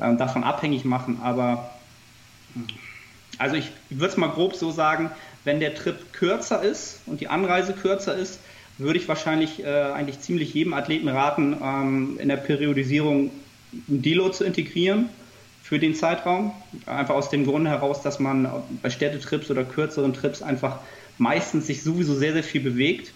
ähm, 0.00 0.16
davon 0.18 0.44
abhängig 0.44 0.84
machen. 0.84 1.18
Aber 1.22 1.70
also 3.38 3.56
ich 3.56 3.70
würde 3.88 4.12
es 4.12 4.16
mal 4.16 4.28
grob 4.28 4.54
so 4.54 4.70
sagen, 4.70 5.10
wenn 5.44 5.60
der 5.60 5.74
Trip 5.74 6.12
kürzer 6.12 6.62
ist 6.62 7.00
und 7.06 7.20
die 7.20 7.28
Anreise 7.28 7.72
kürzer 7.72 8.14
ist, 8.14 8.40
würde 8.80 8.98
ich 8.98 9.08
wahrscheinlich 9.08 9.62
äh, 9.62 9.66
eigentlich 9.66 10.20
ziemlich 10.20 10.54
jedem 10.54 10.74
Athleten 10.74 11.08
raten, 11.08 11.56
ähm, 11.62 12.18
in 12.20 12.28
der 12.28 12.36
Periodisierung 12.36 13.30
ein 13.88 14.02
Deload 14.02 14.32
zu 14.34 14.44
integrieren 14.44 15.08
für 15.62 15.78
den 15.78 15.94
Zeitraum. 15.94 16.52
Einfach 16.86 17.14
aus 17.14 17.30
dem 17.30 17.44
Grunde 17.44 17.70
heraus, 17.70 18.02
dass 18.02 18.18
man 18.18 18.48
bei 18.82 18.90
Städtetrips 18.90 19.50
oder 19.50 19.64
kürzeren 19.64 20.12
Trips 20.12 20.42
einfach 20.42 20.80
meistens 21.18 21.66
sich 21.66 21.82
sowieso 21.82 22.14
sehr, 22.14 22.32
sehr 22.32 22.42
viel 22.42 22.62
bewegt 22.62 23.12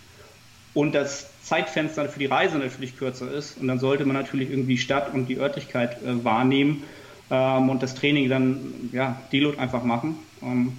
und 0.74 0.94
das 0.94 1.30
Zeitfenster 1.42 2.08
für 2.08 2.18
die 2.18 2.26
Reise 2.26 2.58
natürlich 2.58 2.96
kürzer 2.96 3.30
ist. 3.32 3.58
Und 3.58 3.68
dann 3.68 3.78
sollte 3.78 4.04
man 4.04 4.14
natürlich 4.14 4.50
irgendwie 4.50 4.78
Stadt 4.78 5.12
und 5.14 5.26
die 5.26 5.38
Örtlichkeit 5.38 6.02
äh, 6.02 6.24
wahrnehmen 6.24 6.84
ähm, 7.30 7.70
und 7.70 7.82
das 7.82 7.94
Training 7.94 8.28
dann, 8.28 8.90
ja, 8.92 9.20
Deload 9.32 9.58
einfach 9.58 9.84
machen. 9.84 10.16
Ähm, 10.42 10.72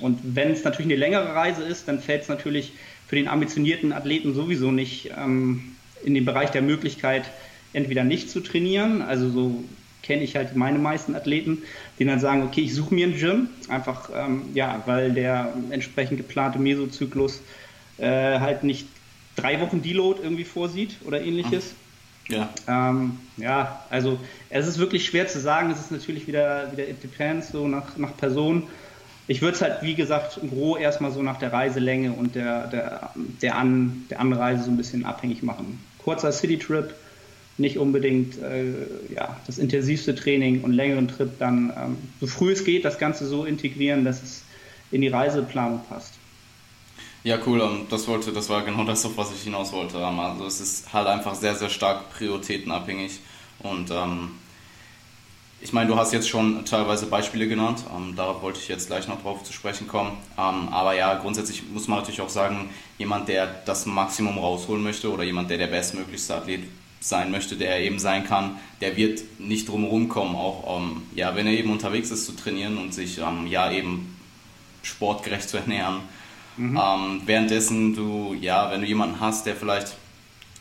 und 0.00 0.18
wenn 0.22 0.50
es 0.50 0.64
natürlich 0.64 0.90
eine 0.90 0.96
längere 0.96 1.34
Reise 1.34 1.62
ist, 1.62 1.88
dann 1.88 2.00
fällt 2.00 2.22
es 2.22 2.28
natürlich 2.28 2.72
für 3.12 3.16
den 3.16 3.28
ambitionierten 3.28 3.92
Athleten 3.92 4.32
sowieso 4.32 4.70
nicht 4.70 5.10
ähm, 5.14 5.76
in 6.02 6.14
den 6.14 6.24
Bereich 6.24 6.50
der 6.50 6.62
Möglichkeit, 6.62 7.24
entweder 7.74 8.04
nicht 8.04 8.30
zu 8.30 8.40
trainieren, 8.40 9.02
also 9.02 9.28
so 9.28 9.64
kenne 10.02 10.22
ich 10.22 10.34
halt 10.34 10.56
meine 10.56 10.78
meisten 10.78 11.14
Athleten, 11.14 11.58
die 11.98 12.06
dann 12.06 12.20
sagen, 12.20 12.42
okay, 12.42 12.62
ich 12.62 12.74
suche 12.74 12.94
mir 12.94 13.06
ein 13.06 13.18
Gym, 13.18 13.48
einfach, 13.68 14.08
ähm, 14.16 14.44
ja, 14.54 14.82
weil 14.86 15.12
der 15.12 15.52
entsprechend 15.68 16.16
geplante 16.16 16.58
Mesozyklus 16.58 17.42
äh, 17.98 18.06
halt 18.40 18.64
nicht 18.64 18.86
drei 19.36 19.60
Wochen 19.60 19.82
Deload 19.82 20.22
irgendwie 20.22 20.44
vorsieht 20.44 20.96
oder 21.04 21.20
ähnliches. 21.20 21.74
Ja. 22.28 22.48
Ähm, 22.66 23.18
ja, 23.36 23.84
also 23.90 24.18
es 24.48 24.66
ist 24.66 24.78
wirklich 24.78 25.04
schwer 25.04 25.28
zu 25.28 25.38
sagen, 25.38 25.70
es 25.70 25.80
ist 25.80 25.92
natürlich 25.92 26.26
wieder, 26.26 26.72
wieder 26.72 26.88
it 26.88 27.02
depends, 27.02 27.52
so 27.52 27.68
nach, 27.68 27.94
nach 27.98 28.16
Person. 28.16 28.68
Ich 29.28 29.40
würde 29.40 29.54
es 29.54 29.62
halt, 29.62 29.82
wie 29.82 29.94
gesagt, 29.94 30.40
gro 30.50 30.76
erstmal 30.76 31.12
so 31.12 31.22
nach 31.22 31.38
der 31.38 31.52
Reiselänge 31.52 32.12
und 32.12 32.34
der, 32.34 32.66
der, 32.66 33.10
der, 33.40 33.56
An, 33.56 34.06
der 34.10 34.20
Anreise 34.20 34.64
so 34.64 34.70
ein 34.70 34.76
bisschen 34.76 35.04
abhängig 35.04 35.42
machen. 35.42 35.78
Kurzer 35.98 36.32
City-Trip, 36.32 36.92
nicht 37.58 37.78
unbedingt 37.78 38.40
äh, 38.42 38.64
ja, 39.14 39.36
das 39.46 39.58
intensivste 39.58 40.14
Training 40.14 40.62
und 40.62 40.72
längeren 40.72 41.06
Trip 41.06 41.30
dann, 41.38 41.72
ähm, 41.76 41.96
so 42.20 42.26
früh 42.26 42.52
es 42.52 42.64
geht, 42.64 42.84
das 42.84 42.98
Ganze 42.98 43.26
so 43.26 43.44
integrieren, 43.44 44.04
dass 44.04 44.22
es 44.22 44.42
in 44.90 45.02
die 45.02 45.08
Reiseplanung 45.08 45.80
passt. 45.88 46.14
Ja, 47.24 47.38
cool. 47.46 47.62
Das 47.88 48.08
wollte, 48.08 48.32
das 48.32 48.48
war 48.48 48.64
genau 48.64 48.84
das, 48.84 49.04
auf 49.06 49.16
was 49.16 49.32
ich 49.32 49.42
hinaus 49.42 49.72
wollte. 49.72 49.98
Also 49.98 50.44
es 50.44 50.60
ist 50.60 50.92
halt 50.92 51.06
einfach 51.06 51.36
sehr, 51.36 51.54
sehr 51.54 51.68
stark 51.68 52.10
prioritätenabhängig. 52.12 53.20
Und 53.60 53.92
ähm, 53.92 54.30
ich 55.62 55.72
meine, 55.72 55.88
du 55.88 55.96
hast 55.96 56.12
jetzt 56.12 56.28
schon 56.28 56.64
teilweise 56.64 57.06
Beispiele 57.06 57.46
genannt. 57.46 57.84
Ähm, 57.96 58.14
darauf 58.16 58.42
wollte 58.42 58.58
ich 58.58 58.66
jetzt 58.66 58.88
gleich 58.88 59.06
noch 59.06 59.22
drauf 59.22 59.44
zu 59.44 59.52
sprechen 59.52 59.86
kommen. 59.86 60.10
Ähm, 60.36 60.68
aber 60.70 60.94
ja, 60.94 61.14
grundsätzlich 61.14 61.62
muss 61.68 61.86
man 61.86 62.00
natürlich 62.00 62.20
auch 62.20 62.28
sagen, 62.28 62.70
jemand, 62.98 63.28
der 63.28 63.46
das 63.46 63.86
Maximum 63.86 64.38
rausholen 64.38 64.82
möchte 64.82 65.10
oder 65.12 65.22
jemand, 65.22 65.50
der 65.50 65.58
der 65.58 65.68
bestmöglichste 65.68 66.34
Athlet 66.34 66.64
sein 67.00 67.30
möchte, 67.30 67.56
der 67.56 67.70
er 67.70 67.80
eben 67.80 68.00
sein 68.00 68.24
kann, 68.24 68.56
der 68.80 68.96
wird 68.96 69.22
nicht 69.38 69.68
drumherum 69.68 70.08
kommen, 70.08 70.34
auch 70.34 70.80
ähm, 70.80 71.02
ja, 71.14 71.34
wenn 71.36 71.46
er 71.46 71.52
eben 71.52 71.70
unterwegs 71.70 72.10
ist 72.10 72.26
zu 72.26 72.32
trainieren 72.32 72.76
und 72.78 72.92
sich 72.92 73.18
ähm, 73.18 73.46
ja 73.46 73.70
eben 73.70 74.16
sportgerecht 74.82 75.48
zu 75.48 75.58
ernähren. 75.58 76.00
Mhm. 76.56 76.76
Ähm, 76.76 77.22
währenddessen 77.24 77.94
du, 77.94 78.34
ja, 78.40 78.70
wenn 78.70 78.80
du 78.80 78.86
jemanden 78.86 79.20
hast, 79.20 79.46
der 79.46 79.54
vielleicht 79.54 79.96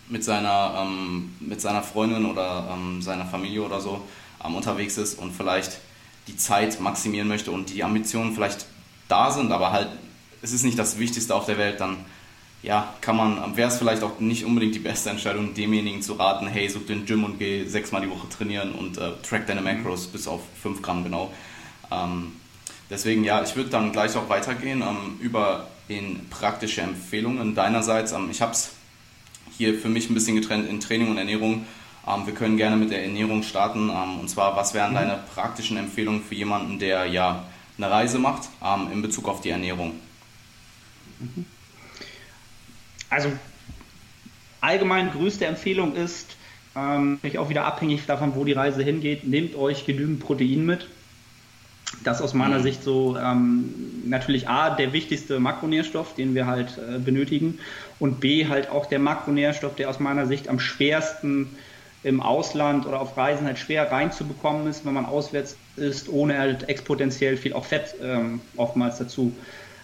mit 0.10 0.24
seiner, 0.24 0.86
ähm, 0.86 1.34
mit 1.40 1.60
seiner 1.60 1.82
Freundin 1.82 2.26
oder 2.26 2.78
seiner 3.00 3.26
Familie 3.26 3.64
oder 3.64 3.80
so 3.80 4.02
ähm, 4.44 4.56
unterwegs 4.56 4.98
ist 4.98 5.18
und 5.20 5.32
vielleicht 5.32 5.80
die 6.28 6.38
Zeit 6.38 6.80
maximieren 6.80 7.28
möchte 7.28 7.52
und 7.52 7.74
die 7.74 7.84
Ambitionen 7.84 8.34
vielleicht 8.34 8.66
da 9.08 9.32
sind, 9.32 9.52
aber 9.52 9.72
halt 9.72 9.90
es 10.42 10.54
ist 10.54 10.64
nicht 10.64 10.80
das 10.80 10.98
Wichtigste 10.98 11.36
auf 11.36 11.46
der 11.46 11.58
Welt, 11.58 11.80
dann 11.80 11.98
ja, 12.64 12.94
kann 13.02 13.16
man, 13.16 13.58
wäre 13.58 13.70
es 13.70 13.78
vielleicht 13.78 14.04
auch 14.04 14.20
nicht 14.20 14.46
unbedingt 14.46 14.76
die 14.76 14.80
beste 14.80 15.10
Entscheidung, 15.10 15.54
demjenigen 15.54 16.02
zu 16.02 16.14
raten, 16.14 16.48
hey, 16.48 16.70
such 16.70 16.86
den 16.86 17.06
Gym 17.06 17.24
und 17.24 17.40
geh 17.40 17.66
sechsmal 17.66 18.02
die 18.02 18.10
Woche 18.10 18.30
trainieren 18.30 18.74
und 18.74 18.98
äh, 18.98 19.12
track 19.24 19.48
deine 19.48 19.62
Macros 19.62 20.08
bis 20.08 20.28
auf 20.28 20.42
5 20.62 20.82
Gramm 20.82 21.04
genau. 21.04 21.34
Ähm, 21.92 22.34
deswegen, 22.90 23.24
ja, 23.24 23.42
ich 23.44 23.56
würde 23.56 23.72
dann 23.72 23.92
gleich 23.92 24.16
auch 24.16 24.30
weitergehen 24.30 24.82
ähm, 24.82 25.20
über 25.20 25.68
in 25.88 26.28
praktische 26.30 26.82
Empfehlungen 26.82 27.56
deinerseits. 27.56 28.12
Ähm, 28.12 28.30
ich 28.30 28.42
habe 28.42 28.52
es 28.52 28.70
hier 29.58 29.78
für 29.78 29.90
mich 29.90 30.10
ein 30.10 30.14
bisschen 30.14 30.36
getrennt 30.36 30.70
in 30.70 30.80
Training 30.80 31.10
und 31.10 31.18
Ernährung. 31.18 31.66
Ähm, 32.08 32.26
wir 32.26 32.34
können 32.34 32.58
gerne 32.58 32.76
mit 32.76 32.92
der 32.92 33.04
Ernährung 33.04 33.44
starten. 33.44 33.90
Ähm, 33.90 34.20
und 34.20 34.30
zwar, 34.30 34.56
was 34.56 34.74
wären 34.74 34.92
mhm. 34.92 34.96
deine 34.96 35.20
praktischen 35.34 35.78
Empfehlungen 35.78 36.24
für 36.24 36.36
jemanden, 36.36 36.80
der 36.80 37.06
ja 37.06 37.46
eine 37.78 37.90
Reise 37.90 38.20
macht 38.20 38.50
ähm, 38.64 38.90
in 38.92 39.02
Bezug 39.02 39.28
auf 39.28 39.42
die 39.42 39.50
Ernährung? 39.50 39.94
Mhm 41.20 41.46
also 43.12 43.32
allgemein 44.62 45.12
größte 45.12 45.46
Empfehlung 45.46 45.96
ist, 45.96 46.36
ähm, 46.76 47.20
auch 47.38 47.50
wieder 47.50 47.66
abhängig 47.66 48.06
davon, 48.08 48.34
wo 48.36 48.46
die 48.46 48.54
Reise 48.54 48.82
hingeht, 48.82 49.28
nehmt 49.28 49.54
euch 49.56 49.86
genügend 49.86 50.22
Protein 50.22 50.66
mit. 50.66 50.88
Das 52.06 52.22
aus 52.22 52.34
meiner 52.34 52.60
mhm. 52.60 52.64
Sicht 52.64 52.84
so 52.84 53.18
ähm, 53.18 53.74
natürlich 54.06 54.48
A, 54.48 54.70
der 54.70 54.94
wichtigste 54.94 55.42
Makronährstoff, 55.42 56.16
den 56.16 56.34
wir 56.34 56.48
halt 56.48 56.78
äh, 56.78 57.00
benötigen 57.00 57.60
und 58.00 58.22
B, 58.22 58.48
halt 58.48 58.70
auch 58.70 58.86
der 58.86 59.00
Makronährstoff, 59.00 59.76
der 59.76 59.90
aus 59.90 60.00
meiner 60.00 60.26
Sicht 60.26 60.48
am 60.48 60.60
schwersten 60.60 61.50
im 62.04 62.22
Ausland 62.22 62.86
oder 62.88 63.00
auf 63.00 63.16
Reisen 63.16 63.46
halt 63.46 63.60
schwer 63.60 63.92
reinzubekommen 63.92 64.68
ist, 64.68 64.86
wenn 64.86 64.94
man 64.94 65.06
auswärts 65.06 65.56
ist, 65.76 66.10
ohne 66.10 66.38
halt 66.38 66.68
exponentiell 66.68 67.38
viel 67.38 67.54
auch 67.54 67.66
Fett 67.66 67.96
ähm, 68.02 68.42
oftmals 68.58 68.98
dazu 68.98 69.34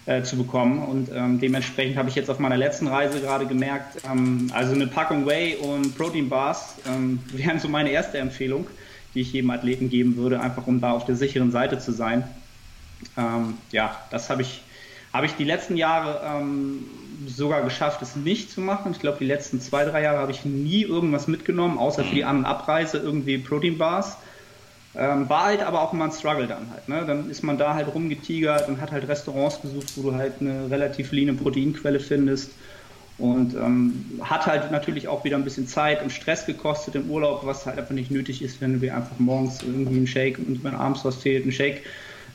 äh, 0.08 0.24
zu 0.24 0.38
bekommen. 0.38 0.80
Und 0.80 1.10
ähm, 1.14 1.40
dementsprechend 1.40 1.98
habe 1.98 2.10
ich 2.10 2.16
jetzt 2.16 2.30
auf 2.30 2.40
meiner 2.40 2.58
letzten 2.58 2.88
Reise 2.88 3.22
gerade 3.22 3.46
gemerkt, 3.46 4.02
ähm, 4.10 4.50
also 4.54 4.74
eine 4.74 4.88
Packung 4.88 5.28
Whey 5.28 5.58
und 5.58 5.96
Protein 5.96 6.30
Bars 6.30 6.76
ähm, 6.88 7.20
wären 7.34 7.60
so 7.60 7.68
meine 7.68 7.92
erste 7.92 8.18
Empfehlung, 8.18 8.68
die 9.14 9.22
ich 9.22 9.34
jedem 9.34 9.52
Athleten 9.52 9.90
geben 9.90 10.16
würde, 10.18 10.40
einfach 10.40 10.66
um 10.66 10.82
da 10.82 10.92
auf 10.92 11.06
der 11.06 11.16
sicheren 11.16 11.52
Seite 11.52 11.78
zu 11.78 11.92
sein. 11.92 12.24
Ähm, 13.16 13.56
ja, 13.72 13.96
das 14.10 14.32
habe 14.32 14.42
ich, 14.42 14.64
habe 15.14 15.28
ich 15.28 15.34
die 15.34 15.44
letzten 15.44 15.78
Jahre 15.78 16.22
ähm, 16.26 16.84
sogar 17.26 17.64
geschafft, 17.64 18.02
es 18.02 18.16
nicht 18.16 18.52
zu 18.52 18.62
machen. 18.62 18.92
Ich 18.92 19.00
glaube, 19.00 19.18
die 19.20 19.26
letzten 19.26 19.62
zwei, 19.62 19.86
drei 19.86 20.04
Jahre 20.04 20.20
habe 20.20 20.32
ich 20.32 20.46
nie 20.46 20.84
irgendwas 20.84 21.28
mitgenommen, 21.28 21.78
außer 21.78 22.04
für 22.04 22.16
die 22.16 22.26
An- 22.26 22.40
und 22.40 22.46
Abreise 22.46 22.98
irgendwie 22.98 23.38
Protein 23.38 23.78
Bars. 23.78 24.18
Ähm, 24.96 25.30
war 25.30 25.46
halt 25.46 25.62
aber 25.62 25.82
auch 25.82 25.94
immer 25.94 26.06
ein 26.06 26.12
Struggle 26.12 26.48
dann 26.48 26.72
halt. 26.72 26.90
Ne? 26.90 27.04
Dann 27.06 27.30
ist 27.30 27.44
man 27.44 27.58
da 27.58 27.76
halt 27.76 27.94
rumgetigert 27.94 28.68
und 28.68 28.82
hat 28.82 28.92
halt 28.92 29.08
Restaurants 29.08 29.62
gesucht, 29.62 29.94
wo 29.96 30.10
du 30.10 30.16
halt 30.16 30.34
eine 30.40 30.72
relativ 30.72 31.12
leane 31.12 31.34
Proteinquelle 31.34 32.00
findest. 32.00 32.52
Und 33.20 33.56
ähm, 33.56 34.06
hat 34.22 34.46
halt 34.46 34.72
natürlich 34.72 35.08
auch 35.08 35.24
wieder 35.24 35.38
ein 35.38 35.44
bisschen 35.44 35.68
Zeit 35.68 36.04
und 36.04 36.12
Stress 36.12 36.46
gekostet 36.46 36.96
im 36.96 37.10
Urlaub, 37.10 37.46
was 37.46 37.66
halt 37.66 37.80
einfach 37.80 37.96
nicht 37.96 38.12
nötig 38.12 38.44
ist, 38.44 38.62
wenn 38.62 38.74
du 38.74 38.80
dir 38.80 38.96
einfach 38.96 39.18
morgens 39.18 39.64
irgendwie 39.64 39.98
einen 39.98 40.08
Shake 40.08 40.38
und 40.38 40.64
wenn 40.64 40.76
abends 40.76 41.04
was 41.04 41.16
fehlt, 41.16 41.44
einen 41.44 41.52
Shake 41.52 41.84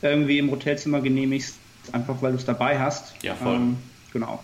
irgendwie 0.03 0.39
im 0.39 0.51
Hotelzimmer 0.51 1.01
genehmigst, 1.01 1.55
einfach 1.93 2.21
weil 2.21 2.33
du 2.33 2.39
es 2.39 2.45
dabei 2.45 2.81
hast. 2.81 3.15
Ja, 3.23 3.37
voll. 3.37 3.55
Ähm, 3.55 3.77
genau. 4.13 4.43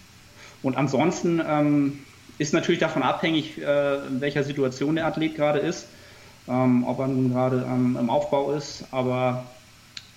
Und 0.63 0.77
ansonsten 0.77 1.41
ähm, 1.47 1.99
ist 2.39 2.53
natürlich 2.53 2.81
davon 2.81 3.03
abhängig, 3.03 3.59
äh, 3.59 4.07
in 4.07 4.21
welcher 4.21 4.43
Situation 4.45 4.97
der 4.97 5.07
Athlet 5.07 5.37
gerade 5.37 5.59
ist 5.59 5.87
ähm, 6.49 6.85
ob 6.85 6.99
er 6.99 7.09
nun 7.09 7.33
gerade 7.33 7.65
ähm, 7.69 7.97
im 7.99 8.11
Aufbau 8.11 8.53
ist. 8.53 8.85
Aber 8.91 9.45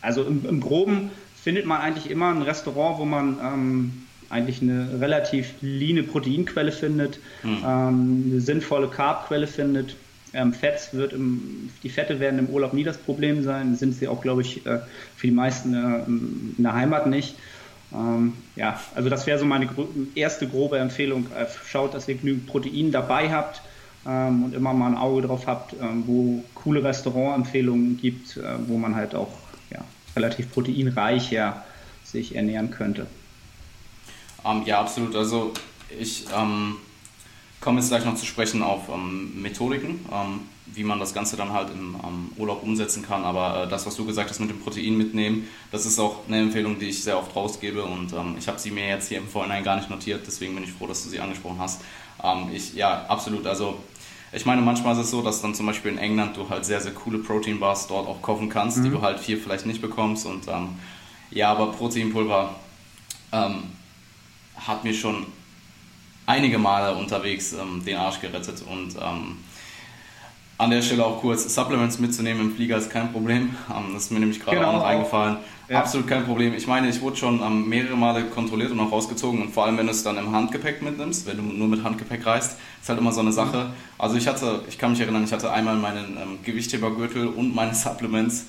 also 0.02 0.24
im, 0.24 0.46
im, 0.48 0.62
Groben 0.62 1.12
findet 1.42 1.66
man 1.66 1.82
eigentlich 1.82 2.10
immer 2.10 2.30
ein 2.30 2.42
Restaurant, 2.42 3.00
wo 3.00 3.06
man 3.06 3.38
ähm, 3.44 4.04
eigentlich 4.30 4.62
eine 4.62 5.00
relativ 5.00 5.54
leane 5.62 6.04
Proteinquelle 6.04 6.72
findet, 6.72 7.20
mhm. 7.44 7.66
eine 7.66 8.40
sinnvolle 8.42 8.88
Carbquelle 8.88 9.48
findet. 9.48 9.96
Ähm, 10.34 10.54
Fetts 10.54 10.94
wird 10.94 11.12
im, 11.12 11.70
die 11.84 11.90
Fette 11.90 12.22
werden 12.22 12.40
im 12.40 12.48
Urlaub 12.48 12.72
nie 12.72 12.86
das 12.86 12.98
Problem 12.98 13.44
sein, 13.44 13.76
sind 13.76 13.94
sie 13.94 14.08
auch, 14.08 14.22
glaube 14.22 14.42
ich, 14.42 14.66
äh, 14.66 14.80
für 15.18 15.28
die 15.28 15.34
meisten 15.34 15.74
äh, 15.74 16.06
in 16.08 16.56
der 16.64 16.74
Heimat 16.74 17.08
nicht. 17.08 17.36
Ähm, 17.94 18.34
ja, 18.56 18.80
also 18.96 19.10
das 19.10 19.28
wäre 19.28 19.38
so 19.38 19.46
meine 19.46 19.68
erste 20.16 20.48
grobe 20.48 20.80
Empfehlung. 20.80 21.28
Äh, 21.38 21.48
schaut, 21.68 21.94
dass 21.94 22.08
ihr 22.08 22.16
genügend 22.16 22.48
Protein 22.48 22.92
dabei 22.92 23.32
habt 23.32 23.62
ähm, 24.06 24.44
und 24.46 24.54
immer 24.54 24.74
mal 24.74 24.88
ein 24.88 24.98
Auge 24.98 25.28
drauf 25.28 25.48
habt, 25.48 25.74
ähm, 25.74 26.04
wo 26.06 26.44
coole 26.56 26.84
Restaurantempfehlungen 26.84 27.98
gibt, 27.98 28.38
äh, 28.38 28.44
wo 28.68 28.78
man 28.78 28.96
halt 28.96 29.16
auch 29.16 29.32
ja, 29.72 29.84
relativ 30.16 30.52
proteinreicher 30.52 31.64
sich 32.04 32.36
ernähren 32.36 32.72
könnte. 32.72 33.08
Ähm, 34.46 34.64
ja, 34.66 34.80
absolut. 34.80 35.16
Also 35.16 35.54
ich 36.00 36.26
ähm, 36.36 36.78
komme 37.60 37.80
jetzt 37.80 37.90
gleich 37.90 38.06
noch 38.06 38.16
zu 38.16 38.26
sprechen 38.26 38.64
auf 38.64 38.90
ähm, 38.90 39.42
Methodiken, 39.42 40.00
wie 40.74 40.84
man 40.84 41.00
das 41.00 41.14
Ganze 41.14 41.36
dann 41.38 41.52
halt 41.52 41.70
im 41.70 41.96
Urlaub 42.38 42.64
umsetzen 42.64 43.06
kann. 43.06 43.24
Aber 43.24 43.64
äh, 43.64 43.68
das, 43.68 43.86
was 43.86 43.96
du 43.96 44.06
gesagt 44.06 44.30
hast 44.30 44.40
mit 44.40 44.50
dem 44.50 44.60
Protein 44.60 44.98
mitnehmen, 44.98 45.48
das 45.72 45.86
ist 45.86 46.00
auch 46.00 46.28
eine 46.28 46.40
Empfehlung, 46.40 46.80
die 46.80 46.90
ich 46.90 47.04
sehr 47.04 47.18
oft 47.18 47.36
rausgebe 47.36 47.84
und 47.84 48.14
ich 48.38 48.48
habe 48.48 48.60
sie 48.60 48.72
mir 48.72 48.88
jetzt 48.88 49.10
hier 49.10 49.18
im 49.18 49.28
Vorhinein 49.28 49.64
gar 49.64 49.76
nicht 49.76 49.90
notiert, 49.90 50.24
deswegen 50.26 50.56
bin 50.56 50.64
ich 50.64 50.72
froh, 50.72 50.88
dass 50.88 51.04
du 51.04 51.10
sie 51.10 51.20
angesprochen 51.20 51.60
hast. 51.60 51.82
ich, 52.54 52.74
ja, 52.74 53.06
absolut. 53.08 53.46
Also 53.48 53.78
ich 54.34 54.46
meine, 54.46 54.62
manchmal 54.62 54.94
ist 54.94 55.02
es 55.02 55.12
so, 55.12 55.22
dass 55.22 55.42
dann 55.42 55.54
zum 55.54 55.66
Beispiel 55.66 55.92
in 55.92 55.98
England 55.98 56.38
du 56.38 56.48
halt 56.50 56.64
sehr, 56.64 56.80
sehr 56.80 56.94
coole 56.94 57.18
Protein-Bars 57.18 57.88
dort 57.88 58.08
auch 58.08 58.22
kaufen 58.22 58.48
kannst, 58.48 58.78
mhm. 58.78 58.84
die 58.84 58.90
du 58.92 59.02
halt 59.02 59.20
hier 59.20 59.38
vielleicht 59.38 59.66
nicht 59.66 59.82
bekommst. 59.82 60.26
Und 60.26 60.48
ähm, 60.48 60.70
ja, 61.32 61.52
aber 61.52 61.72
Proteinpulver 61.74 62.56
ähm, 63.34 63.64
hat 64.56 64.84
mir 64.86 64.94
schon 64.94 65.26
einige 66.26 66.58
Male 66.58 66.96
unterwegs 66.96 67.52
ähm, 67.54 67.84
den 67.84 67.98
Arsch 67.98 68.22
gerettet. 68.22 68.62
Und 68.62 68.96
ähm, 69.02 69.38
an 70.62 70.70
der 70.70 70.84
Stelle 70.84 71.04
auch 71.04 71.22
kurz, 71.22 71.54
Supplements 71.54 71.98
mitzunehmen 71.98 72.50
im 72.50 72.56
Flieger 72.56 72.78
ist 72.78 72.92
kein 72.92 73.12
Problem. 73.12 73.56
Ähm, 73.76 73.94
das 73.94 74.04
ist 74.04 74.12
mir 74.12 74.20
nämlich 74.20 74.40
gerade 74.40 74.58
genau, 74.58 74.70
auch 74.70 74.74
noch 74.76 74.86
eingefallen. 74.86 75.38
Ja. 75.68 75.80
Absolut 75.80 76.08
kein 76.08 76.24
Problem. 76.24 76.54
Ich 76.54 76.68
meine, 76.68 76.88
ich 76.88 77.02
wurde 77.02 77.16
schon 77.16 77.42
ähm, 77.42 77.68
mehrere 77.68 77.96
Male 77.96 78.26
kontrolliert 78.26 78.70
und 78.72 78.80
auch 78.80 78.92
rausgezogen 78.92 79.42
und 79.42 79.54
vor 79.54 79.66
allem, 79.66 79.78
wenn 79.78 79.88
du 79.88 79.92
es 79.92 80.04
dann 80.04 80.18
im 80.18 80.32
Handgepäck 80.32 80.84
mitnimmst, 80.84 81.26
wenn 81.26 81.38
du 81.38 81.44
nur 81.44 81.68
mit 81.68 81.84
Handgepäck 81.84 82.24
reist, 82.28 82.58
ist 82.80 82.90
halt 82.90 83.00
immer 83.00 83.12
so 83.12 83.22
eine 83.22 83.32
Sache. 83.32 83.72
Also 83.98 84.18
ich 84.18 84.28
hatte, 84.28 84.62
ich 84.70 84.78
kann 84.78 84.92
mich 84.92 85.00
erinnern, 85.00 85.24
ich 85.24 85.32
hatte 85.32 85.52
einmal 85.52 85.78
meinen 85.78 86.18
ähm, 86.22 86.38
Gewichthebergürtel 86.44 87.28
und 87.28 87.56
meine 87.56 87.74
Supplements, 87.74 88.46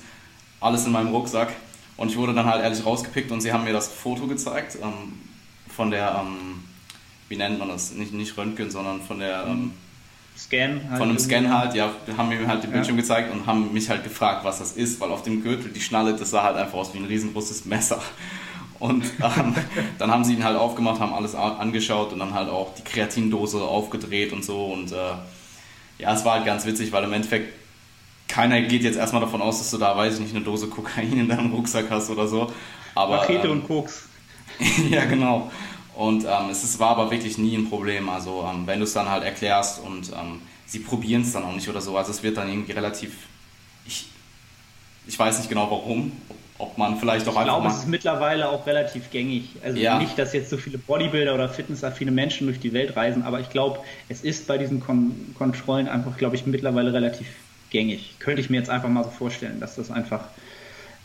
alles 0.59 0.85
in 0.85 0.91
meinem 0.91 1.09
Rucksack 1.09 1.51
und 1.97 2.11
ich 2.11 2.17
wurde 2.17 2.35
dann 2.35 2.45
halt 2.45 2.61
ehrlich 2.61 2.85
rausgepickt 2.85 3.31
und 3.31 3.41
sie 3.41 3.51
haben 3.51 3.63
mir 3.63 3.73
das 3.73 3.87
Foto 3.87 4.27
gezeigt 4.27 4.77
ähm, 4.83 5.13
von 5.67 5.89
der, 5.89 6.21
ähm, 6.23 6.63
wie 7.27 7.37
nennt 7.37 7.57
man 7.57 7.69
das, 7.69 7.93
nicht, 7.93 8.13
nicht 8.13 8.37
Röntgen, 8.37 8.69
sondern 8.69 9.01
von 9.01 9.17
der... 9.17 9.47
Ähm, 9.47 9.71
Scan 10.37 10.81
halt 10.89 10.97
Von 10.97 11.09
einem 11.09 11.19
Scan 11.19 11.49
halt, 11.49 11.75
ja, 11.75 11.91
haben 12.17 12.29
mir 12.29 12.47
halt 12.47 12.63
den 12.63 12.71
Bildschirm 12.71 12.95
ja. 12.95 13.01
gezeigt 13.01 13.31
und 13.31 13.45
haben 13.45 13.71
mich 13.73 13.89
halt 13.89 14.03
gefragt, 14.03 14.43
was 14.43 14.59
das 14.59 14.73
ist, 14.73 14.99
weil 14.99 15.09
auf 15.11 15.23
dem 15.23 15.43
Gürtel 15.43 15.71
die 15.71 15.81
Schnalle, 15.81 16.15
das 16.15 16.31
sah 16.31 16.43
halt 16.43 16.57
einfach 16.57 16.77
aus 16.77 16.93
wie 16.93 16.99
ein 16.99 17.05
riesengroßes 17.05 17.65
Messer. 17.65 18.01
Und 18.79 19.05
ähm, 19.23 19.55
dann 19.97 20.11
haben 20.11 20.23
sie 20.23 20.33
ihn 20.33 20.43
halt 20.43 20.57
aufgemacht, 20.57 20.99
haben 20.99 21.13
alles 21.13 21.35
angeschaut 21.35 22.11
und 22.11 22.19
dann 22.19 22.33
halt 22.33 22.49
auch 22.49 22.73
die 22.75 22.83
Kreatindose 22.83 23.61
aufgedreht 23.61 24.33
und 24.33 24.43
so. 24.43 24.65
Und 24.65 24.91
äh, 24.91 24.95
ja, 25.99 26.13
es 26.13 26.25
war 26.25 26.33
halt 26.33 26.45
ganz 26.45 26.65
witzig, 26.65 26.91
weil 26.91 27.03
im 27.05 27.13
Endeffekt 27.13 27.53
keiner 28.27 28.61
geht 28.61 28.83
jetzt 28.83 28.97
erstmal 28.97 29.21
davon 29.21 29.41
aus, 29.41 29.59
dass 29.59 29.71
du 29.71 29.77
da, 29.77 29.95
weiß 29.95 30.15
ich 30.15 30.19
nicht, 30.19 30.35
eine 30.35 30.43
Dose 30.43 30.67
Kokain 30.67 31.13
in 31.13 31.29
deinem 31.29 31.53
Rucksack 31.53 31.85
hast 31.89 32.09
oder 32.09 32.27
so. 32.27 32.51
Aber, 32.95 33.19
Rakete 33.19 33.47
ähm, 33.47 33.53
und 33.53 33.67
Koks. 33.67 34.09
ja, 34.89 35.05
genau. 35.05 35.51
Und 35.95 36.25
ähm, 36.25 36.49
es 36.49 36.63
ist, 36.63 36.79
war 36.79 36.89
aber 36.89 37.11
wirklich 37.11 37.37
nie 37.37 37.55
ein 37.55 37.69
Problem. 37.69 38.09
Also 38.09 38.47
ähm, 38.49 38.65
wenn 38.65 38.79
du 38.79 38.85
es 38.85 38.93
dann 38.93 39.09
halt 39.09 39.23
erklärst 39.23 39.81
und 39.83 40.09
ähm, 40.09 40.41
sie 40.65 40.79
probieren 40.79 41.21
es 41.21 41.33
dann 41.33 41.43
auch 41.43 41.53
nicht 41.53 41.69
oder 41.69 41.81
so. 41.81 41.95
Also 41.97 42.11
es 42.11 42.23
wird 42.23 42.37
dann 42.37 42.49
irgendwie 42.49 42.71
relativ. 42.71 43.13
Ich, 43.85 44.07
ich 45.07 45.17
weiß 45.17 45.37
nicht 45.37 45.49
genau 45.49 45.69
warum. 45.69 46.11
Ob 46.59 46.77
man 46.77 46.97
vielleicht 46.97 47.27
auch 47.27 47.33
ich 47.33 47.37
einfach. 47.39 47.55
Ich 47.55 47.61
glaube, 47.61 47.75
es 47.75 47.79
ist 47.79 47.87
mittlerweile 47.87 48.49
auch 48.49 48.65
relativ 48.65 49.09
gängig. 49.09 49.49
Also 49.63 49.77
ja. 49.77 49.97
nicht, 49.99 50.17
dass 50.17 50.33
jetzt 50.33 50.49
so 50.49 50.57
viele 50.57 50.77
Bodybuilder 50.77 51.33
oder 51.33 51.49
fitnessaffine 51.49 52.11
Menschen 52.11 52.47
durch 52.47 52.59
die 52.59 52.73
Welt 52.73 52.95
reisen, 52.95 53.23
aber 53.23 53.39
ich 53.39 53.49
glaube, 53.49 53.79
es 54.07 54.21
ist 54.21 54.47
bei 54.47 54.57
diesen 54.57 54.79
Kon 54.79 55.33
Kontrollen 55.37 55.87
einfach, 55.87 56.15
glaube 56.15 56.35
ich, 56.35 56.45
mittlerweile 56.45 56.93
relativ 56.93 57.27
gängig. 57.71 58.15
Könnte 58.19 58.39
ich 58.39 58.49
mir 58.49 58.57
jetzt 58.57 58.69
einfach 58.69 58.87
mal 58.87 59.03
so 59.03 59.09
vorstellen, 59.09 59.59
dass 59.59 59.75
das 59.75 59.91
einfach 59.91 60.25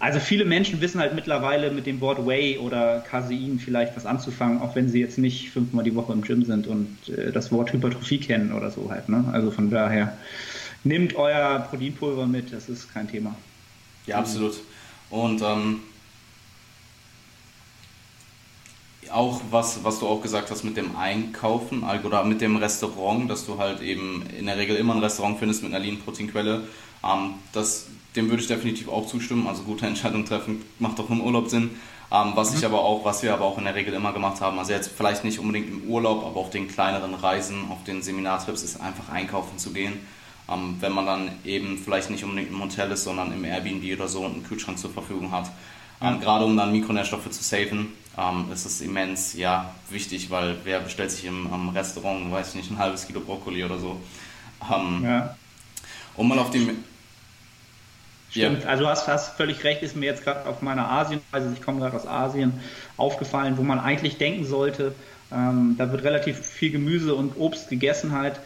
also 0.00 0.20
viele 0.20 0.44
Menschen 0.44 0.80
wissen 0.80 1.00
halt 1.00 1.14
mittlerweile 1.14 1.70
mit 1.72 1.86
dem 1.86 2.00
Wort 2.00 2.24
Whey 2.24 2.58
oder 2.58 3.00
Casein 3.00 3.60
vielleicht 3.62 3.96
was 3.96 4.06
anzufangen, 4.06 4.60
auch 4.60 4.76
wenn 4.76 4.88
sie 4.88 5.00
jetzt 5.00 5.18
nicht 5.18 5.50
fünfmal 5.50 5.84
die 5.84 5.94
Woche 5.94 6.12
im 6.12 6.22
Gym 6.22 6.44
sind 6.44 6.66
und 6.68 6.96
äh, 7.08 7.32
das 7.32 7.50
Wort 7.50 7.72
Hypertrophie 7.72 8.18
kennen 8.18 8.52
oder 8.52 8.70
so 8.70 8.90
halt. 8.90 9.08
Ne? 9.08 9.24
Also 9.32 9.50
von 9.50 9.70
daher 9.70 10.16
nehmt 10.84 11.16
euer 11.16 11.66
Proteinpulver 11.70 12.26
mit, 12.26 12.52
das 12.52 12.68
ist 12.68 12.92
kein 12.92 13.10
Thema. 13.10 13.34
Ja, 14.06 14.18
absolut. 14.18 14.60
Und 15.10 15.42
ähm, 15.42 15.80
auch 19.10 19.40
was, 19.50 19.82
was 19.82 19.98
du 19.98 20.06
auch 20.06 20.22
gesagt 20.22 20.50
hast 20.50 20.64
mit 20.64 20.76
dem 20.76 20.96
Einkaufen 20.96 21.82
oder 21.82 22.24
mit 22.24 22.40
dem 22.40 22.56
Restaurant, 22.56 23.28
dass 23.28 23.46
du 23.46 23.58
halt 23.58 23.80
eben 23.80 24.24
in 24.38 24.46
der 24.46 24.58
Regel 24.58 24.76
immer 24.76 24.94
ein 24.94 25.00
Restaurant 25.00 25.38
findest 25.38 25.62
mit 25.62 25.72
einer 25.72 25.84
Lean-Proteinquelle. 25.84 26.62
Ähm, 27.04 27.34
das 27.52 27.86
dem 28.16 28.28
würde 28.28 28.42
ich 28.42 28.48
definitiv 28.48 28.88
auch 28.88 29.06
zustimmen. 29.06 29.46
Also 29.46 29.62
gute 29.62 29.86
Entscheidungen 29.86 30.26
treffen 30.26 30.64
macht 30.78 30.98
auch 31.00 31.10
im 31.10 31.20
Urlaub 31.20 31.48
Sinn. 31.48 31.70
Ähm, 32.10 32.32
was 32.34 32.52
mhm. 32.52 32.58
ich 32.58 32.64
aber 32.64 32.80
auch, 32.80 33.04
was 33.04 33.22
wir 33.22 33.34
aber 33.34 33.44
auch 33.44 33.58
in 33.58 33.64
der 33.64 33.74
Regel 33.74 33.92
immer 33.92 34.12
gemacht 34.12 34.40
haben, 34.40 34.58
also 34.58 34.72
jetzt 34.72 34.90
vielleicht 34.96 35.24
nicht 35.24 35.38
unbedingt 35.38 35.68
im 35.68 35.82
Urlaub, 35.84 36.24
aber 36.24 36.40
auf 36.40 36.50
den 36.50 36.68
kleineren 36.68 37.14
Reisen, 37.14 37.70
auf 37.70 37.84
den 37.84 38.02
Seminartrips, 38.02 38.62
ist 38.62 38.80
einfach 38.80 39.10
einkaufen 39.10 39.58
zu 39.58 39.72
gehen. 39.72 39.94
Ähm, 40.50 40.76
wenn 40.80 40.92
man 40.92 41.04
dann 41.04 41.30
eben 41.44 41.76
vielleicht 41.76 42.08
nicht 42.08 42.24
unbedingt 42.24 42.50
im 42.50 42.62
Hotel 42.62 42.90
ist, 42.90 43.04
sondern 43.04 43.32
im 43.32 43.44
Airbnb 43.44 43.84
oder 43.94 44.08
so 44.08 44.20
und 44.20 44.32
einen 44.32 44.44
Kühlschrank 44.44 44.78
zur 44.78 44.90
Verfügung 44.90 45.30
hat. 45.30 45.50
Ähm, 46.00 46.20
Gerade 46.20 46.46
um 46.46 46.56
dann 46.56 46.72
Mikronährstoffe 46.72 47.30
zu 47.30 47.42
safen, 47.42 47.88
ähm, 48.16 48.50
ist 48.52 48.64
es 48.64 48.80
immens 48.80 49.34
ja, 49.34 49.74
wichtig, 49.90 50.30
weil 50.30 50.56
wer 50.64 50.80
bestellt 50.80 51.10
sich 51.10 51.26
im, 51.26 51.46
im 51.52 51.68
Restaurant, 51.68 52.32
weiß 52.32 52.50
ich 52.50 52.54
nicht, 52.54 52.70
ein 52.70 52.78
halbes 52.78 53.06
Kilo 53.06 53.20
Brokkoli 53.20 53.64
oder 53.64 53.78
so. 53.78 54.00
Ähm, 54.72 55.04
ja. 55.04 55.36
Um 56.16 56.28
mal 56.28 56.38
auf 56.38 56.50
die 56.50 56.70
Stimmt, 58.30 58.64
ja. 58.64 58.68
also 58.68 58.84
du 58.84 58.90
hast, 58.90 59.08
hast 59.08 59.36
völlig 59.36 59.64
recht, 59.64 59.82
ist 59.82 59.96
mir 59.96 60.06
jetzt 60.06 60.24
gerade 60.24 60.46
auf 60.46 60.60
meiner 60.60 60.90
Asienreise, 60.90 61.50
ich 61.54 61.62
komme 61.62 61.80
gerade 61.80 61.96
aus 61.96 62.06
Asien, 62.06 62.52
aufgefallen, 62.96 63.56
wo 63.56 63.62
man 63.62 63.78
eigentlich 63.78 64.18
denken 64.18 64.44
sollte, 64.44 64.94
ähm, 65.32 65.76
da 65.78 65.90
wird 65.92 66.04
relativ 66.04 66.38
viel 66.38 66.70
Gemüse 66.70 67.14
und 67.14 67.36
Obst 67.36 67.68
gegessen 67.68 68.12
halt. 68.12 68.40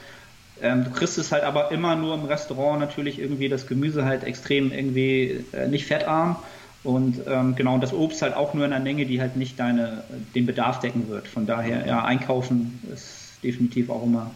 Ähm, 0.61 0.85
du 0.85 0.91
kriegst 0.91 1.19
es 1.19 1.33
halt 1.33 1.45
aber 1.45 1.73
immer 1.73 1.97
nur 1.97 2.15
im 2.15 2.25
Restaurant 2.25 2.81
natürlich 2.81 3.19
irgendwie 3.19 3.49
das 3.49 3.67
Gemüse 3.67 4.05
halt 4.05 4.25
extrem 4.25 4.71
irgendwie 4.71 5.45
äh, 5.53 5.67
nicht 5.67 5.87
fettarm 5.87 6.37
und 6.85 7.21
ähm, 7.27 7.55
genau 7.55 7.79
das 7.79 7.93
Obst 7.93 8.23
halt 8.23 8.35
auch 8.35 8.55
nur 8.55 8.65
in 8.65 8.73
einer 8.73 8.83
Menge, 8.83 9.07
die 9.07 9.21
halt 9.21 9.37
nicht 9.37 9.59
deine, 9.59 10.05
den 10.35 10.47
Bedarf 10.47 10.81
decken 10.81 11.09
wird. 11.09 11.29
Von 11.29 11.47
daher, 11.47 11.87
ja, 11.87 12.05
einkaufen 12.05 12.81
ist 12.93 13.39
definitiv 13.43 13.91
auch 13.91 14.03
immer 14.05 14.31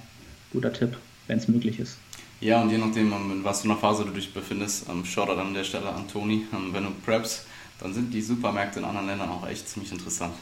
guter 0.53 0.73
Tipp, 0.73 0.97
wenn 1.27 1.39
es 1.39 1.49
möglich 1.49 1.81
ist. 1.81 1.99
Ja, 2.41 2.61
und 2.61 2.71
je 2.71 2.79
nachdem, 2.79 3.13
ähm, 3.13 3.33
in 3.33 3.45
was 3.45 3.63
für 3.63 3.69
einer 3.69 3.79
Phase 3.79 4.05
du 4.05 4.11
dich 4.11 4.33
befindest, 4.33 4.89
ähm, 4.89 5.05
Shoutout 5.05 5.41
an 5.41 5.55
der 5.55 5.65
Stelle 5.65 5.89
an 5.89 6.07
Toni, 6.09 6.47
ähm, 6.53 6.73
wenn 6.73 6.85
du 6.85 6.91
preps, 6.91 7.47
dann 7.81 7.95
sind 7.95 8.13
die 8.13 8.23
Supermärkte 8.23 8.79
in 8.81 8.85
anderen 8.85 9.07
Ländern 9.07 9.31
auch 9.31 9.47
echt 9.47 9.69
ziemlich 9.69 9.93
interessant. 9.93 10.35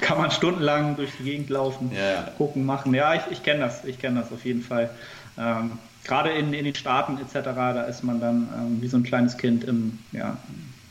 Kann 0.00 0.18
man 0.18 0.30
stundenlang 0.30 0.96
durch 0.96 1.10
die 1.18 1.24
Gegend 1.24 1.50
laufen, 1.50 1.90
ja, 1.94 2.30
gucken, 2.36 2.66
machen. 2.66 2.94
Ja, 2.94 3.14
ich, 3.14 3.22
ich 3.30 3.42
kenne 3.42 3.60
das, 3.60 3.84
ich 3.84 3.98
kenne 3.98 4.20
das 4.20 4.30
auf 4.30 4.44
jeden 4.44 4.62
Fall. 4.62 4.90
Ähm, 5.38 5.72
Gerade 6.04 6.30
in, 6.30 6.52
in 6.52 6.64
den 6.64 6.74
Staaten 6.74 7.18
etc., 7.18 7.32
da 7.42 7.82
ist 7.82 8.04
man 8.04 8.20
dann 8.20 8.48
ähm, 8.56 8.82
wie 8.82 8.86
so 8.86 8.96
ein 8.96 9.02
kleines 9.02 9.36
Kind 9.36 9.64
im 9.64 9.98
ja, 10.12 10.36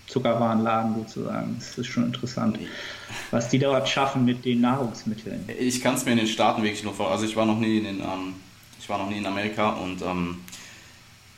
Zuckerwarenladen 0.07 0.95
sozusagen. 0.95 1.55
Das 1.57 1.77
ist 1.77 1.87
schon 1.87 2.05
interessant, 2.05 2.59
was 3.31 3.47
die 3.47 3.59
dort 3.59 3.87
schaffen 3.87 4.25
mit 4.25 4.43
den 4.43 4.61
Nahrungsmitteln. 4.61 5.47
Ich 5.57 5.81
kann 5.81 5.95
es 5.95 6.03
mir 6.03 6.11
in 6.11 6.17
den 6.17 6.27
Staaten 6.27 6.63
wirklich 6.63 6.83
nur 6.83 6.93
vor. 6.93 7.11
Also 7.11 7.25
ich 7.25 7.35
war 7.35 7.45
noch 7.45 7.57
nie 7.57 7.77
in 7.77 7.83
den, 7.85 7.99
ähm, 8.01 8.33
ich 8.85 8.89
war 8.89 8.99
noch 8.99 9.09
nie 9.09 9.17
in 9.17 9.25
Amerika 9.25 9.69
und 9.69 10.03
ähm, 10.03 10.37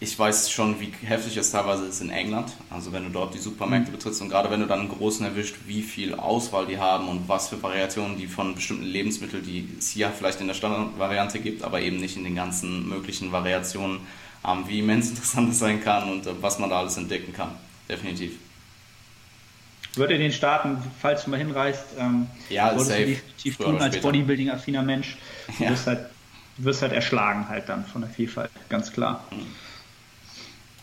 ich 0.01 0.19
weiß 0.19 0.51
schon, 0.51 0.81
wie 0.81 0.91
heftig 1.07 1.37
es 1.37 1.49
teilweise 1.49 1.85
ist 1.85 2.01
in 2.01 2.09
England. 2.09 2.51
Also 2.69 2.91
wenn 2.91 3.05
du 3.05 3.09
dort 3.09 3.33
die 3.33 3.37
Supermärkte 3.37 3.89
mhm. 3.89 3.95
betrittst 3.95 4.21
und 4.21 4.27
gerade 4.27 4.51
wenn 4.51 4.59
du 4.59 4.65
dann 4.65 4.81
einen 4.81 4.89
großen 4.89 5.25
erwischt, 5.25 5.55
wie 5.65 5.81
viel 5.81 6.13
Auswahl 6.13 6.65
die 6.65 6.77
haben 6.77 7.07
und 7.07 7.29
was 7.29 7.47
für 7.47 7.63
Variationen 7.63 8.17
die 8.17 8.27
von 8.27 8.53
bestimmten 8.53 8.83
Lebensmitteln, 8.83 9.45
die 9.45 9.69
es 9.79 9.91
hier 9.91 10.09
vielleicht 10.09 10.41
in 10.41 10.47
der 10.47 10.55
Standardvariante 10.55 11.39
gibt, 11.39 11.63
aber 11.63 11.79
eben 11.79 12.01
nicht 12.01 12.17
in 12.17 12.25
den 12.25 12.35
ganzen 12.35 12.89
möglichen 12.89 13.31
Variationen, 13.31 14.01
ähm, 14.45 14.65
wie 14.67 14.79
immens 14.79 15.09
interessant 15.11 15.49
es 15.49 15.59
sein 15.59 15.81
kann 15.81 16.11
und 16.11 16.27
äh, 16.27 16.33
was 16.41 16.59
man 16.59 16.69
da 16.69 16.79
alles 16.79 16.97
entdecken 16.97 17.31
kann. 17.31 17.51
Definitiv. 17.87 18.33
Wird 19.95 20.11
in 20.11 20.19
den 20.19 20.33
Staaten, 20.33 20.79
falls 21.01 21.23
du 21.23 21.29
mal 21.29 21.37
hinreist, 21.37 21.85
ähm, 21.97 22.27
ja, 22.49 22.73
du 22.73 22.83
definitiv 22.83 23.55
tun 23.55 23.81
als 23.81 24.01
Bodybuilding-affiner 24.01 24.83
Mensch. 24.83 25.17
Du 25.57 25.63
ja. 25.63 25.69
wirst, 25.69 25.87
halt, 25.87 26.09
wirst 26.57 26.81
halt 26.81 26.93
erschlagen 26.93 27.49
halt 27.49 27.69
dann 27.69 27.85
von 27.85 28.01
der 28.01 28.09
Vielfalt, 28.09 28.51
ganz 28.69 28.91
klar. 28.91 29.23
Mhm. 29.31 29.45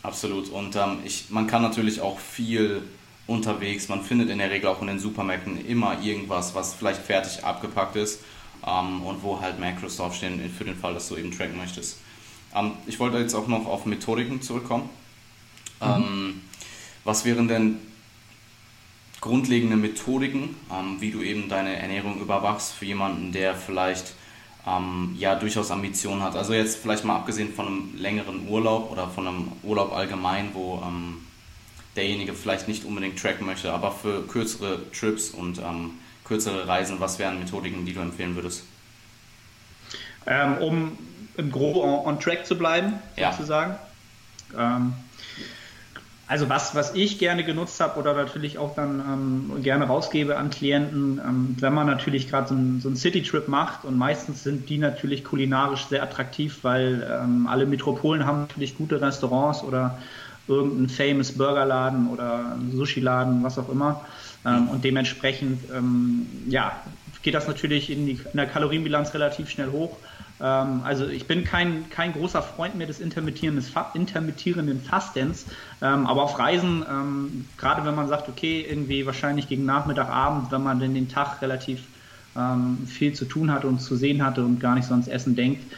Absolut. 0.03 0.51
Und 0.51 0.77
ähm, 0.77 0.99
ich, 1.05 1.31
man 1.31 1.47
kann 1.47 1.63
natürlich 1.63 2.01
auch 2.01 2.19
viel 2.19 2.83
unterwegs, 3.27 3.89
man 3.89 4.03
findet 4.03 4.29
in 4.29 4.39
der 4.39 4.51
Regel 4.51 4.69
auch 4.69 4.83
in 4.83 4.87
den 4.87 4.99
Supermärkten 4.99 5.67
immer 5.67 6.01
irgendwas, 6.03 6.55
was 6.55 6.75
vielleicht 6.75 7.01
fertig 7.01 7.43
abgepackt 7.43 7.97
ist 7.97 8.21
ähm, 8.67 9.03
und 9.03 9.23
wo 9.23 9.41
halt 9.41 9.59
Macros 9.59 9.97
draufstehen 9.97 10.51
für 10.51 10.65
den 10.65 10.77
Fall, 10.77 10.93
dass 10.93 11.09
du 11.09 11.17
eben 11.17 11.31
tracken 11.31 11.57
möchtest. 11.57 11.99
Ähm, 12.55 12.73
ich 12.87 13.01
wollte 13.01 13.19
jetzt 13.19 13.35
auch 13.35 13.47
noch 13.47 13.67
auf 13.67 13.87
Methodiken 13.87 14.43
zurückkommen. 14.43 14.91
Mhm. 15.81 15.87
Ähm, 15.87 16.43
was 17.05 17.25
wären 17.25 17.49
denn 17.49 17.79
grundlegende 19.23 19.77
Methodiken, 19.77 20.55
ähm, 20.71 21.01
wie 21.01 21.11
du 21.11 21.23
eben 21.23 21.49
deine 21.49 21.77
Ernährung 21.77 22.21
überwachst 22.21 22.75
für 22.75 22.85
jemanden, 22.85 23.33
der 23.33 23.55
vielleicht 23.55 24.15
ähm, 24.67 25.15
ja 25.19 25.35
durchaus 25.35 25.71
Ambitionen 25.71 26.23
hat. 26.23 26.37
Also 26.37 26.55
jetzt 26.55 26.77
vielleicht 26.77 27.05
mal 27.05 27.17
abgesehen 27.17 27.53
von 27.53 27.67
einem 27.67 27.95
längeren 27.97 28.49
Urlaub 28.49 28.91
oder 28.91 29.09
von 29.09 29.27
einem 29.27 29.53
Urlaub 29.63 29.93
allgemein, 29.93 30.51
wo 30.55 30.83
ähm, 30.85 31.19
derjenige 31.97 32.35
vielleicht 32.35 32.69
nicht 32.69 32.85
unbedingt 32.85 33.21
tracken 33.21 33.47
möchte, 33.47 33.73
aber 33.73 33.93
für 33.93 34.27
kürzere 34.27 34.91
Trips 34.91 35.31
und 35.31 35.59
ähm, 35.59 35.93
kürzere 36.25 36.67
Reisen, 36.67 37.01
was 37.01 37.19
wären 37.19 37.39
Methodiken, 37.39 37.85
die 37.85 37.93
du 37.93 38.01
empfehlen 38.01 38.35
würdest? 38.35 38.65
Ähm, 40.27 40.59
um 40.59 40.99
im 41.37 41.51
Groben 41.51 41.81
on, 41.81 42.07
on, 42.07 42.21
track 42.21 42.47
zu 42.47 42.57
bleiben, 42.57 42.95
sozusagen. 43.17 43.77
Ja. 44.53 44.77
Ähm, 44.77 44.95
also 46.27 46.49
was, 46.49 46.75
was 46.75 46.95
ich 46.95 47.19
gerne 47.19 47.45
genutzt 47.45 47.81
habe 47.81 48.01
oder 48.01 48.15
natürlich 48.15 48.57
auch 48.57 48.75
dann 48.75 49.01
ähm, 49.01 49.63
gerne 49.63 49.87
rausgebe 49.87 50.37
an 50.37 50.51
Klienten, 50.51 51.21
ähm, 51.25 51.57
wenn 51.61 51.75
man 51.75 51.87
natürlich 51.87 52.31
gerade 52.31 52.49
so, 52.49 52.55
so 52.79 52.89
einen 52.89 52.97
City-Trip 52.97 53.47
macht 53.49 53.85
und 53.85 53.99
meistens 53.99 54.43
sind 54.43 54.69
die 54.71 54.79
natürlich 54.79 55.25
kulinarisch 55.25 55.85
sehr 55.87 56.03
attraktiv, 56.03 56.61
weil 56.63 57.07
ähm, 57.11 57.47
alle 57.47 57.67
Metropolen 57.67 58.25
haben 58.25 58.41
natürlich 58.41 58.77
gute 58.77 59.01
Restaurants 59.01 59.63
oder 59.63 59.99
irgendeinen 60.49 60.89
famous 60.89 61.33
Burgerladen 61.33 62.09
oder 62.09 62.57
Sushi-Laden, 62.73 63.43
was 63.43 63.59
auch 63.59 63.69
immer. 63.69 64.05
Ähm, 64.47 64.69
und 64.69 64.85
dementsprechend 64.85 65.71
ähm, 65.75 66.27
ja, 66.49 66.73
geht 67.23 67.35
das 67.35 67.47
natürlich 67.49 67.91
in, 67.91 68.07
die, 68.07 68.13
in 68.13 68.37
der 68.37 68.47
Kalorienbilanz 68.47 69.15
relativ 69.15 69.51
schnell 69.51 69.71
hoch. 69.71 69.97
Ähm, 70.41 70.83
also 70.85 71.07
ich 71.07 71.27
bin 71.27 71.45
kein, 71.45 71.89
kein 71.91 72.13
großer 72.13 72.43
Freund 72.43 72.75
mehr 72.75 72.87
des 72.87 73.01
intermittierenden 73.01 74.81
Fastens, 74.81 75.47
ähm, 75.81 76.07
aber 76.07 76.23
auf 76.23 76.39
Reisen, 76.39 76.85
ähm, 76.89 77.45
gerade 77.57 77.85
wenn 77.85 77.95
man 77.95 78.09
sagt, 78.09 78.29
okay, 78.29 78.67
irgendwie 78.69 79.07
wahrscheinlich 79.07 79.49
gegen 79.49 79.65
Nachmittag, 79.65 80.09
Abend, 80.09 80.51
wenn 80.51 80.63
man 80.63 80.81
denn 80.81 80.95
den 80.95 81.09
Tag 81.09 81.41
relativ 81.43 81.83
viel 82.87 83.13
zu 83.13 83.27
tun 83.27 83.53
hatte 83.53 83.69
und 83.69 83.79
zu 83.79 83.95
sehen 83.95 84.27
hatte 84.27 84.45
und 84.45 84.59
gar 84.59 84.75
nicht 84.75 84.89
so 84.89 84.91
ans 84.91 85.07
Essen 85.07 85.37
denkt, 85.37 85.73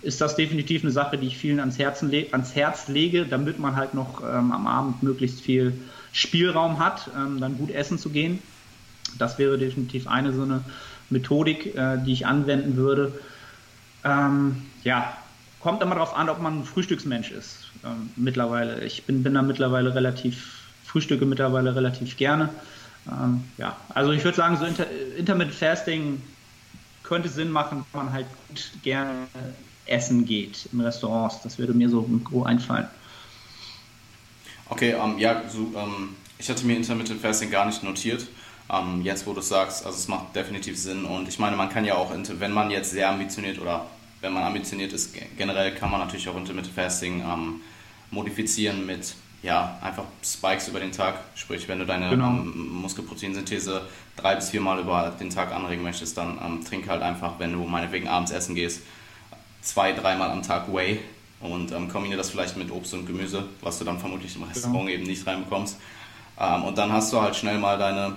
ist 0.00 0.22
das 0.22 0.34
definitiv 0.34 0.82
eine 0.82 0.90
Sache, 0.90 1.18
die 1.18 1.26
ich 1.26 1.36
vielen 1.36 1.60
ans, 1.60 1.78
Herzen 1.78 2.10
ans 2.32 2.54
Herz 2.54 2.88
lege, 2.88 3.26
damit 3.26 3.58
man 3.58 3.76
halt 3.76 3.92
noch 3.92 4.24
am 4.24 4.66
Abend 4.66 5.02
möglichst 5.02 5.42
viel 5.42 5.78
Spielraum 6.12 6.78
hat, 6.78 7.10
dann 7.14 7.58
gut 7.58 7.70
essen 7.70 7.98
zu 7.98 8.08
gehen. 8.08 8.38
Das 9.18 9.38
wäre 9.38 9.58
definitiv 9.58 10.06
eine 10.06 10.32
so 10.32 10.44
eine 10.44 10.64
Methodik, 11.10 11.74
äh, 11.74 11.98
die 12.04 12.12
ich 12.12 12.26
anwenden 12.26 12.76
würde. 12.76 13.18
Ähm, 14.06 14.62
ja, 14.84 15.16
kommt 15.60 15.82
immer 15.82 15.96
darauf 15.96 16.16
an, 16.16 16.28
ob 16.28 16.40
man 16.40 16.60
ein 16.60 16.64
Frühstücksmensch 16.64 17.32
ist. 17.32 17.66
Ähm, 17.84 18.10
mittlerweile. 18.16 18.84
Ich 18.84 19.04
bin, 19.04 19.22
bin 19.22 19.34
da 19.34 19.42
mittlerweile 19.42 19.94
relativ, 19.94 20.62
frühstücke 20.84 21.26
mittlerweile 21.26 21.74
relativ 21.74 22.16
gerne. 22.16 22.50
Ähm, 23.10 23.44
ja, 23.58 23.76
also 23.88 24.12
ich 24.12 24.22
würde 24.24 24.36
sagen, 24.36 24.56
so 24.56 24.64
Inter 24.64 24.86
Intermittent 25.16 25.56
Fasting 25.56 26.22
könnte 27.02 27.28
Sinn 27.28 27.50
machen, 27.50 27.84
wenn 27.92 28.04
man 28.04 28.12
halt 28.12 28.26
gut 28.48 28.70
gerne 28.82 29.26
essen 29.86 30.24
geht 30.24 30.68
in 30.72 30.80
Restaurants. 30.80 31.42
Das 31.42 31.58
würde 31.58 31.74
mir 31.74 31.88
so 31.88 32.02
grob 32.24 32.46
einfallen. 32.46 32.86
Okay, 34.68 34.94
ähm, 35.00 35.18
ja, 35.18 35.42
so, 35.48 35.72
ähm, 35.76 36.16
ich 36.38 36.48
hatte 36.48 36.66
mir 36.66 36.76
Intermittent 36.76 37.20
Fasting 37.20 37.50
gar 37.50 37.66
nicht 37.66 37.82
notiert. 37.82 38.26
Ähm, 38.68 39.02
jetzt, 39.02 39.26
wo 39.26 39.32
du 39.32 39.40
sagst, 39.40 39.86
also 39.86 39.96
es 39.96 40.08
macht 40.08 40.34
definitiv 40.34 40.76
Sinn 40.76 41.04
und 41.04 41.28
ich 41.28 41.38
meine, 41.38 41.56
man 41.56 41.68
kann 41.68 41.84
ja 41.84 41.94
auch, 41.94 42.12
wenn 42.12 42.52
man 42.52 42.70
jetzt 42.70 42.90
sehr 42.90 43.08
ambitioniert 43.08 43.60
oder 43.60 43.86
wenn 44.26 44.32
man 44.32 44.42
ambitioniert 44.42 44.92
ist, 44.92 45.14
generell 45.38 45.72
kann 45.74 45.90
man 45.90 46.00
natürlich 46.00 46.28
auch 46.28 46.36
Intermittent 46.36 46.74
Fasting 46.74 47.20
ähm, 47.20 47.60
modifizieren 48.10 48.84
mit 48.84 49.14
ja, 49.42 49.78
einfach 49.80 50.02
Spikes 50.24 50.66
über 50.66 50.80
den 50.80 50.90
Tag. 50.90 51.20
Sprich, 51.36 51.68
wenn 51.68 51.78
du 51.78 51.86
deine 51.86 52.10
genau. 52.10 52.30
ähm, 52.30 52.68
Muskelproteinsynthese 52.82 53.82
drei 54.16 54.34
bis 54.34 54.50
viermal 54.50 54.80
über 54.80 55.14
den 55.20 55.30
Tag 55.30 55.52
anregen 55.52 55.84
möchtest, 55.84 56.18
dann 56.18 56.38
ähm, 56.44 56.64
trink 56.64 56.88
halt 56.88 57.02
einfach, 57.02 57.38
wenn 57.38 57.52
du 57.52 57.64
meinetwegen 57.64 58.08
abends 58.08 58.32
essen 58.32 58.56
gehst, 58.56 58.82
zwei, 59.62 59.92
dreimal 59.92 60.30
am 60.30 60.42
Tag 60.42 60.72
Whey 60.74 60.98
und 61.40 61.70
ähm, 61.70 61.88
kombiniere 61.88 62.18
das 62.18 62.30
vielleicht 62.30 62.56
mit 62.56 62.72
Obst 62.72 62.92
und 62.94 63.06
Gemüse, 63.06 63.44
was 63.60 63.78
du 63.78 63.84
dann 63.84 64.00
vermutlich 64.00 64.34
im 64.34 64.42
Restaurant 64.42 64.86
genau. 64.86 64.90
eben 64.90 65.04
nicht 65.04 65.24
reinbekommst. 65.24 65.78
Ähm, 66.40 66.64
und 66.64 66.76
dann 66.76 66.92
hast 66.92 67.12
du 67.12 67.20
halt 67.20 67.36
schnell 67.36 67.58
mal 67.58 67.78
deine 67.78 68.16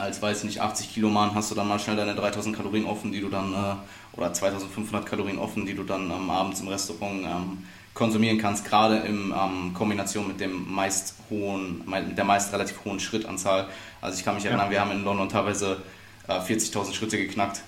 als 0.00 0.20
weiß 0.22 0.38
ich 0.38 0.44
nicht 0.44 0.60
80 0.60 0.94
Kilo 0.94 1.08
Mann 1.08 1.34
hast 1.34 1.50
du 1.50 1.54
dann 1.54 1.68
mal 1.68 1.78
schnell 1.78 1.96
deine 1.96 2.14
3000 2.14 2.56
Kalorien 2.56 2.86
offen, 2.86 3.12
die 3.12 3.20
du 3.20 3.28
dann 3.28 3.52
äh, 3.52 4.16
oder 4.16 4.32
2500 4.32 5.06
Kalorien 5.06 5.38
offen, 5.38 5.66
die 5.66 5.74
du 5.74 5.82
dann 5.82 6.10
ähm, 6.10 6.30
abends 6.30 6.60
im 6.60 6.68
Restaurant 6.68 7.24
ähm, 7.24 7.58
konsumieren 7.94 8.38
kannst, 8.38 8.64
gerade 8.64 8.98
in 8.98 9.32
ähm, 9.32 9.74
Kombination 9.74 10.28
mit 10.28 10.40
dem 10.40 10.72
meist 10.72 11.14
hohen, 11.28 11.82
mit 11.86 12.16
der 12.16 12.24
meist 12.24 12.52
relativ 12.52 12.84
hohen 12.84 13.00
Schrittanzahl. 13.00 13.68
Also 14.00 14.18
ich 14.18 14.24
kann 14.24 14.34
mich 14.34 14.44
erinnern, 14.44 14.66
ja. 14.66 14.70
wir 14.72 14.80
haben 14.80 14.92
in 14.92 15.04
London 15.04 15.28
teilweise 15.28 15.82
äh, 16.28 16.32
40.000 16.32 16.94
Schritte 16.94 17.18
geknackt 17.18 17.62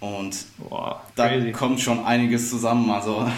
und 0.00 0.36
Boah, 0.58 1.02
da 1.16 1.28
kommt 1.50 1.80
schon 1.80 2.04
einiges 2.04 2.50
zusammen. 2.50 2.90
Also 2.90 3.30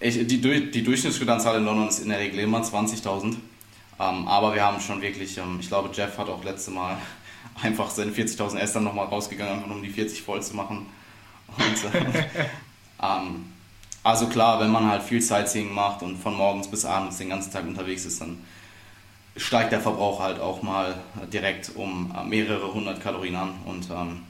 ich, 0.00 0.26
die, 0.26 0.40
die 0.70 0.82
Durchschnittsschrittanzahl 0.82 1.58
in 1.58 1.64
London 1.64 1.88
ist 1.88 2.00
in 2.00 2.08
der 2.08 2.18
Regel 2.18 2.40
immer 2.40 2.62
20.000. 2.62 3.36
Ähm, 4.00 4.26
aber 4.26 4.54
wir 4.54 4.64
haben 4.64 4.80
schon 4.80 5.02
wirklich, 5.02 5.38
ähm, 5.38 5.58
ich 5.60 5.68
glaube, 5.68 5.90
Jeff 5.92 6.16
hat 6.18 6.28
auch 6.28 6.42
letzte 6.44 6.70
Mal 6.70 6.96
einfach 7.60 7.90
seine 7.90 8.12
40.000 8.12 8.58
S 8.58 8.72
dann 8.72 8.84
nochmal 8.84 9.06
rausgegangen, 9.06 9.54
einfach 9.54 9.70
um 9.70 9.82
die 9.82 9.90
40 9.90 10.22
voll 10.22 10.42
zu 10.42 10.54
machen. 10.54 10.86
Und, 11.56 11.94
äh, 11.94 12.24
ähm, 13.02 13.52
also 14.02 14.26
klar, 14.26 14.60
wenn 14.60 14.70
man 14.70 14.90
halt 14.90 15.02
viel 15.02 15.20
Sightseeing 15.20 15.72
macht 15.72 16.02
und 16.02 16.16
von 16.16 16.34
morgens 16.34 16.68
bis 16.68 16.84
abends 16.84 17.18
den 17.18 17.28
ganzen 17.28 17.52
Tag 17.52 17.66
unterwegs 17.66 18.04
ist, 18.04 18.20
dann 18.20 18.38
steigt 19.36 19.72
der 19.72 19.80
Verbrauch 19.80 20.20
halt 20.20 20.40
auch 20.40 20.62
mal 20.62 20.94
direkt 21.32 21.72
um 21.74 22.14
äh, 22.16 22.24
mehrere 22.24 22.72
hundert 22.74 23.00
Kalorien 23.00 23.36
an 23.36 23.54
und 23.64 23.88
ähm, 23.90 24.20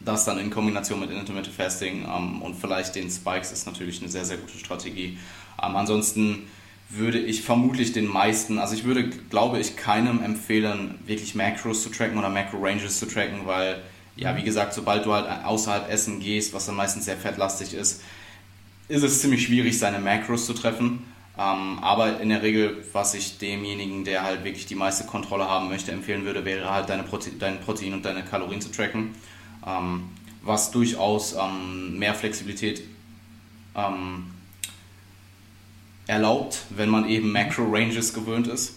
das 0.00 0.24
dann 0.24 0.38
in 0.38 0.50
Kombination 0.50 1.00
mit 1.00 1.10
Intermittent 1.10 1.54
Fasting 1.54 2.04
ähm, 2.04 2.42
und 2.42 2.54
vielleicht 2.54 2.94
den 2.94 3.10
Spikes 3.10 3.52
ist 3.52 3.66
natürlich 3.66 4.00
eine 4.00 4.10
sehr, 4.10 4.24
sehr 4.24 4.36
gute 4.36 4.58
Strategie. 4.58 5.18
Ähm, 5.62 5.76
ansonsten 5.76 6.48
würde 6.88 7.18
ich 7.18 7.42
vermutlich 7.42 7.92
den 7.92 8.06
meisten, 8.06 8.58
also 8.58 8.74
ich 8.74 8.84
würde, 8.84 9.08
glaube 9.08 9.58
ich, 9.58 9.76
keinem 9.76 10.22
empfehlen, 10.22 10.98
wirklich 11.04 11.34
Macros 11.34 11.82
zu 11.82 11.90
tracken 11.90 12.18
oder 12.18 12.28
Macro-Ranges 12.28 12.98
zu 12.98 13.06
tracken, 13.06 13.40
weil, 13.44 13.82
ja, 14.14 14.36
wie 14.36 14.44
gesagt, 14.44 14.72
sobald 14.72 15.04
du 15.04 15.12
halt 15.12 15.44
außerhalb 15.44 15.90
essen 15.90 16.20
gehst, 16.20 16.54
was 16.54 16.66
dann 16.66 16.76
meistens 16.76 17.06
sehr 17.06 17.16
fettlastig 17.16 17.74
ist, 17.74 18.02
ist 18.88 19.02
es 19.02 19.20
ziemlich 19.20 19.44
schwierig, 19.46 19.78
seine 19.78 19.98
Macros 19.98 20.46
zu 20.46 20.54
treffen. 20.54 21.02
Ähm, 21.38 21.78
aber 21.82 22.20
in 22.20 22.30
der 22.30 22.42
Regel, 22.42 22.84
was 22.92 23.14
ich 23.14 23.38
demjenigen, 23.38 24.04
der 24.04 24.22
halt 24.22 24.44
wirklich 24.44 24.66
die 24.66 24.74
meiste 24.74 25.04
Kontrolle 25.04 25.48
haben 25.48 25.68
möchte, 25.68 25.92
empfehlen 25.92 26.24
würde, 26.24 26.44
wäre 26.44 26.70
halt 26.70 26.88
deine 26.88 27.02
Prote 27.02 27.30
dein 27.38 27.60
Protein 27.60 27.92
und 27.92 28.04
deine 28.04 28.22
Kalorien 28.22 28.60
zu 28.60 28.70
tracken. 28.70 29.14
Ähm, 29.66 30.04
was 30.42 30.70
durchaus 30.70 31.34
ähm, 31.34 31.98
mehr 31.98 32.14
Flexibilität 32.14 32.82
ähm, 33.74 34.30
erlaubt, 36.06 36.64
wenn 36.70 36.88
man 36.88 37.08
eben 37.08 37.32
Macro-Ranges 37.32 38.14
gewöhnt 38.14 38.46
ist. 38.46 38.74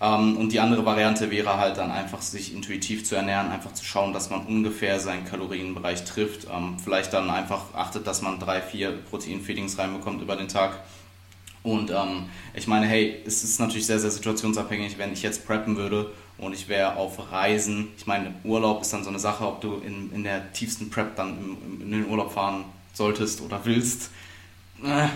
Ähm, 0.00 0.36
und 0.36 0.52
die 0.52 0.60
andere 0.60 0.84
Variante 0.84 1.30
wäre 1.30 1.56
halt 1.58 1.76
dann 1.76 1.90
einfach, 1.90 2.22
sich 2.22 2.54
intuitiv 2.54 3.04
zu 3.04 3.16
ernähren, 3.16 3.50
einfach 3.50 3.72
zu 3.74 3.84
schauen, 3.84 4.12
dass 4.12 4.30
man 4.30 4.46
ungefähr 4.46 4.98
seinen 4.98 5.24
Kalorienbereich 5.26 6.04
trifft. 6.04 6.46
Ähm, 6.50 6.76
vielleicht 6.82 7.12
dann 7.12 7.28
einfach 7.30 7.74
achtet, 7.74 8.06
dass 8.06 8.22
man 8.22 8.38
drei, 8.38 8.62
vier 8.62 8.92
Protein-Feedings 8.92 9.78
reinbekommt 9.78 10.22
über 10.22 10.36
den 10.36 10.48
Tag. 10.48 10.80
Und 11.62 11.90
ähm, 11.90 12.30
ich 12.54 12.66
meine, 12.66 12.86
hey, 12.86 13.20
es 13.26 13.44
ist 13.44 13.60
natürlich 13.60 13.84
sehr, 13.84 13.98
sehr 13.98 14.10
situationsabhängig, 14.10 14.96
wenn 14.96 15.12
ich 15.12 15.22
jetzt 15.22 15.46
preppen 15.46 15.76
würde 15.76 16.10
und 16.38 16.54
ich 16.54 16.68
wäre 16.68 16.96
auf 16.96 17.30
Reisen. 17.30 17.88
Ich 17.98 18.06
meine, 18.06 18.34
Urlaub 18.44 18.80
ist 18.80 18.94
dann 18.94 19.04
so 19.04 19.10
eine 19.10 19.18
Sache, 19.18 19.46
ob 19.46 19.60
du 19.60 19.74
in, 19.74 20.10
in 20.12 20.24
der 20.24 20.52
tiefsten 20.54 20.88
Prep 20.88 21.16
dann 21.16 21.36
im, 21.38 21.82
in 21.82 21.90
den 21.90 22.06
Urlaub 22.08 22.32
fahren 22.32 22.64
solltest 22.94 23.42
oder 23.42 23.60
willst. 23.64 24.10
Äh, 24.82 25.08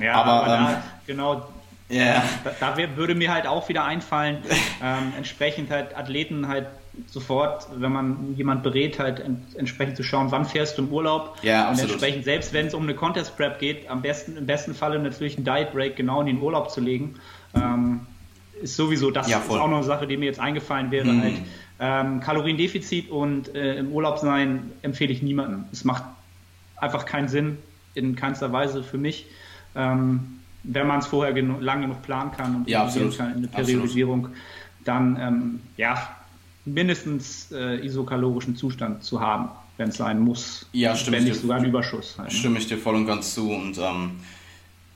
ja, 0.00 0.14
aber, 0.14 0.32
aber 0.32 0.46
da, 0.46 0.70
ähm, 0.70 0.76
genau 1.06 1.46
Yeah. 1.92 2.22
Da, 2.44 2.76
da 2.76 2.96
würde 2.96 3.16
mir 3.16 3.32
halt 3.34 3.46
auch 3.46 3.68
wieder 3.68 3.84
einfallen, 3.84 4.38
ähm, 4.82 5.12
entsprechend 5.16 5.70
halt 5.70 5.96
Athleten 5.96 6.46
halt 6.46 6.66
sofort, 7.06 7.66
wenn 7.76 7.92
man 7.92 8.34
jemand 8.36 8.62
berät, 8.62 8.98
halt 8.98 9.20
ent, 9.20 9.56
entsprechend 9.56 9.96
zu 9.96 10.02
schauen, 10.02 10.30
wann 10.30 10.44
fährst 10.44 10.78
du 10.78 10.82
im 10.82 10.92
Urlaub. 10.92 11.36
Ja, 11.42 11.70
und 11.70 11.78
entsprechend, 11.78 12.24
selbst 12.24 12.52
wenn 12.52 12.66
es 12.66 12.74
um 12.74 12.84
eine 12.84 12.94
Contest 12.94 13.36
Prep 13.36 13.58
geht, 13.58 13.88
am 13.88 14.02
besten, 14.02 14.36
im 14.36 14.46
besten 14.46 14.74
Falle 14.74 14.98
natürlich 14.98 15.36
einen 15.36 15.44
Diet 15.44 15.72
Break 15.72 15.96
genau 15.96 16.20
in 16.20 16.26
den 16.26 16.40
Urlaub 16.40 16.70
zu 16.70 16.80
legen. 16.80 17.16
Ähm, 17.54 18.06
ist 18.62 18.76
sowieso, 18.76 19.10
das 19.10 19.28
ja, 19.28 19.38
ist 19.38 19.50
auch 19.50 19.68
noch 19.68 19.78
eine 19.78 19.84
Sache, 19.84 20.06
die 20.06 20.16
mir 20.16 20.26
jetzt 20.26 20.40
eingefallen 20.40 20.90
wäre. 20.90 21.06
Mhm. 21.06 21.22
Halt, 21.22 21.34
ähm, 21.80 22.20
Kaloriendefizit 22.20 23.10
und 23.10 23.54
äh, 23.54 23.76
im 23.76 23.90
Urlaub 23.90 24.18
sein 24.18 24.72
empfehle 24.82 25.12
ich 25.12 25.22
niemandem. 25.22 25.64
Es 25.72 25.84
macht 25.84 26.04
einfach 26.76 27.06
keinen 27.06 27.28
Sinn, 27.28 27.58
in 27.94 28.16
keinster 28.16 28.52
Weise 28.52 28.82
für 28.82 28.98
mich. 28.98 29.26
Ähm, 29.74 30.40
wenn 30.62 30.86
man 30.86 31.00
es 31.00 31.06
vorher 31.06 31.32
genu 31.32 31.58
lang 31.60 31.80
genug 31.80 32.02
planen 32.02 32.32
kann 32.32 32.56
und 32.56 32.68
ja, 32.68 32.88
kann 33.16 33.34
in 33.34 33.42
der 33.42 33.48
Periodisierung, 33.48 34.26
absolut. 34.26 34.38
dann 34.84 35.18
ähm, 35.20 35.60
ja, 35.76 36.16
mindestens 36.64 37.50
äh, 37.52 37.84
isokalorischen 37.84 38.56
Zustand 38.56 39.02
zu 39.02 39.20
haben, 39.20 39.48
wenn 39.78 39.88
es 39.88 39.96
sein 39.96 40.20
muss. 40.20 40.68
Ja, 40.72 40.94
stimmt. 40.94 41.16
Wenn 41.16 41.24
nicht 41.24 41.40
sogar 41.40 41.58
ein 41.58 41.64
Überschuss. 41.64 42.18
Halt, 42.18 42.30
ne? 42.30 42.34
Stimme 42.34 42.58
ich 42.58 42.66
dir 42.66 42.78
voll 42.78 42.94
und 42.94 43.06
ganz 43.06 43.34
zu. 43.34 43.50
Und 43.50 43.78
ähm, 43.78 44.20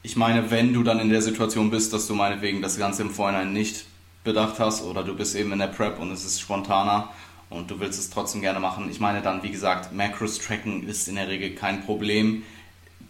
ich 0.02 0.16
meine, 0.16 0.50
wenn 0.50 0.74
du 0.74 0.82
dann 0.82 1.00
in 1.00 1.08
der 1.08 1.22
Situation 1.22 1.70
bist, 1.70 1.92
dass 1.92 2.06
du 2.06 2.14
meinetwegen 2.14 2.60
das 2.60 2.76
Ganze 2.78 3.02
im 3.02 3.10
Vorhinein 3.10 3.52
nicht 3.52 3.86
bedacht 4.22 4.58
hast 4.58 4.82
oder 4.82 5.02
du 5.02 5.14
bist 5.14 5.34
eben 5.34 5.52
in 5.52 5.58
der 5.58 5.66
Prep 5.68 6.00
und 6.00 6.10
es 6.10 6.24
ist 6.24 6.40
spontaner 6.40 7.10
und 7.50 7.70
du 7.70 7.80
willst 7.80 7.98
es 7.98 8.10
trotzdem 8.10 8.40
gerne 8.40 8.60
machen. 8.60 8.90
Ich 8.90 9.00
meine 9.00 9.22
dann, 9.22 9.42
wie 9.42 9.50
gesagt, 9.50 9.92
Macros 9.92 10.38
tracken 10.38 10.86
ist 10.86 11.08
in 11.08 11.14
der 11.16 11.28
Regel 11.28 11.54
kein 11.54 11.82
Problem 11.84 12.42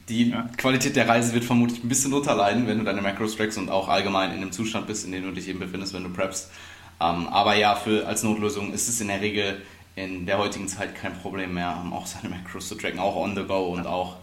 die 0.09 0.31
ja. 0.31 0.49
Qualität 0.57 0.97
der 0.97 1.09
Reise 1.09 1.33
wird 1.35 1.45
vermutlich 1.45 1.83
ein 1.83 1.89
bisschen 1.89 2.13
unterleiden, 2.13 2.67
wenn 2.67 2.79
du 2.79 2.85
deine 2.85 3.01
Macros 3.01 3.37
trackst 3.37 3.59
und 3.59 3.71
auch 3.71 3.89
allgemein 3.89 4.33
in 4.35 4.41
dem 4.41 4.53
Zustand 4.53 4.87
bist, 4.87 5.05
in 5.05 5.13
dem 5.13 5.25
du 5.25 5.33
dich 5.33 5.49
eben 5.49 5.59
befindest, 5.59 5.95
wenn 5.95 6.05
du 6.05 6.11
preppst. 6.11 6.51
Ähm, 7.01 7.27
aber 7.29 7.57
ja, 7.57 7.75
für, 7.75 8.07
als 8.07 8.23
Notlösung 8.23 8.73
ist 8.73 8.89
es 8.89 9.01
in 9.01 9.09
der 9.09 9.21
Regel 9.21 9.63
in 9.97 10.27
der 10.27 10.39
heutigen 10.39 10.69
Zeit 10.69 10.95
kein 10.95 11.15
Problem 11.15 11.55
mehr, 11.55 11.83
auch 11.93 12.07
seine 12.07 12.35
Macros 12.35 12.69
zu 12.69 12.75
tracken, 12.75 12.99
auch 12.99 13.17
on 13.17 13.35
the 13.37 13.45
go 13.45 13.73
und 13.73 13.87
auch 13.87 14.17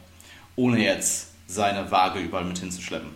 ohne 0.55 0.83
jetzt 0.83 1.31
seine 1.47 1.89
Waage 1.91 2.19
überall 2.19 2.45
mit 2.45 2.57
hinzuschleppen. 2.57 3.09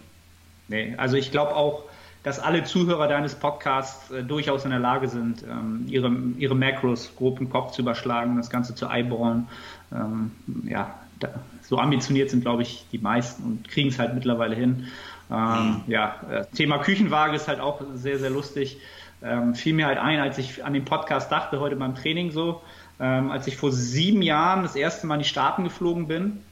Nee, 0.67 0.95
also 0.97 1.15
ich 1.17 1.32
glaube 1.32 1.56
auch, 1.56 1.84
dass 2.23 2.39
alle 2.39 2.63
Zuhörer 2.63 3.08
deines 3.08 3.36
Podcasts 3.36 4.10
äh, 4.10 4.23
durchaus 4.23 4.65
in 4.65 4.71
der 4.71 4.80
Lage 4.80 5.08
sind, 5.08 5.43
ähm, 5.43 5.86
ihre, 5.88 6.12
ihre 6.38 6.56
Macros 6.56 7.12
grob 7.15 7.39
im 7.39 7.49
Kopf 7.49 7.73
zu 7.73 7.84
überschlagen, 7.84 8.36
das 8.38 8.49
Ganze 8.49 8.73
zu 8.73 8.88
eyeballen. 8.88 9.47
Ähm, 9.93 10.32
ja, 10.63 10.95
da, 11.19 11.30
so 11.67 11.80
ambitioniert 11.80 12.30
sind, 12.30 12.41
glaube 12.41 12.62
ich, 12.62 12.86
die 12.91 12.99
meisten 12.99 13.43
und 13.43 13.69
kriegen 13.69 13.89
es 13.89 13.99
halt 13.99 14.13
mittlerweile 14.13 14.56
hin. 14.56 14.88
Ähm, 15.32 15.38
mhm. 15.38 15.84
Ja, 15.88 16.15
äh, 16.30 16.45
Thema 16.56 16.78
Küchenwaage 16.80 17.36
ist 17.36 17.47
halt 17.47 17.60
auch 17.60 17.82
sehr, 17.95 18.19
sehr 18.19 18.30
lustig. 18.30 18.78
Ähm, 19.23 19.56
fiel 19.56 19.73
mir 19.73 19.88
halt 19.88 19.97
ein, 19.97 20.19
als 20.19 20.38
ich 20.38 20.63
an 20.63 20.73
den 20.73 20.86
Podcast 20.86 21.32
dachte, 21.32 21.60
heute 21.60 21.75
beim 21.75 21.95
Training 21.95 22.32
so, 22.32 22.62
ähm, 22.99 23.32
als 23.32 23.47
ich 23.47 23.58
vor 23.58 23.71
sieben 23.71 24.21
Jahren 24.21 24.63
das 24.63 24.75
erste 24.75 25.08
Mal 25.08 25.15
in 25.15 25.21
die 25.21 25.28
Staaten 25.28 25.63
geflogen 25.63 26.08
bin, 26.08 26.43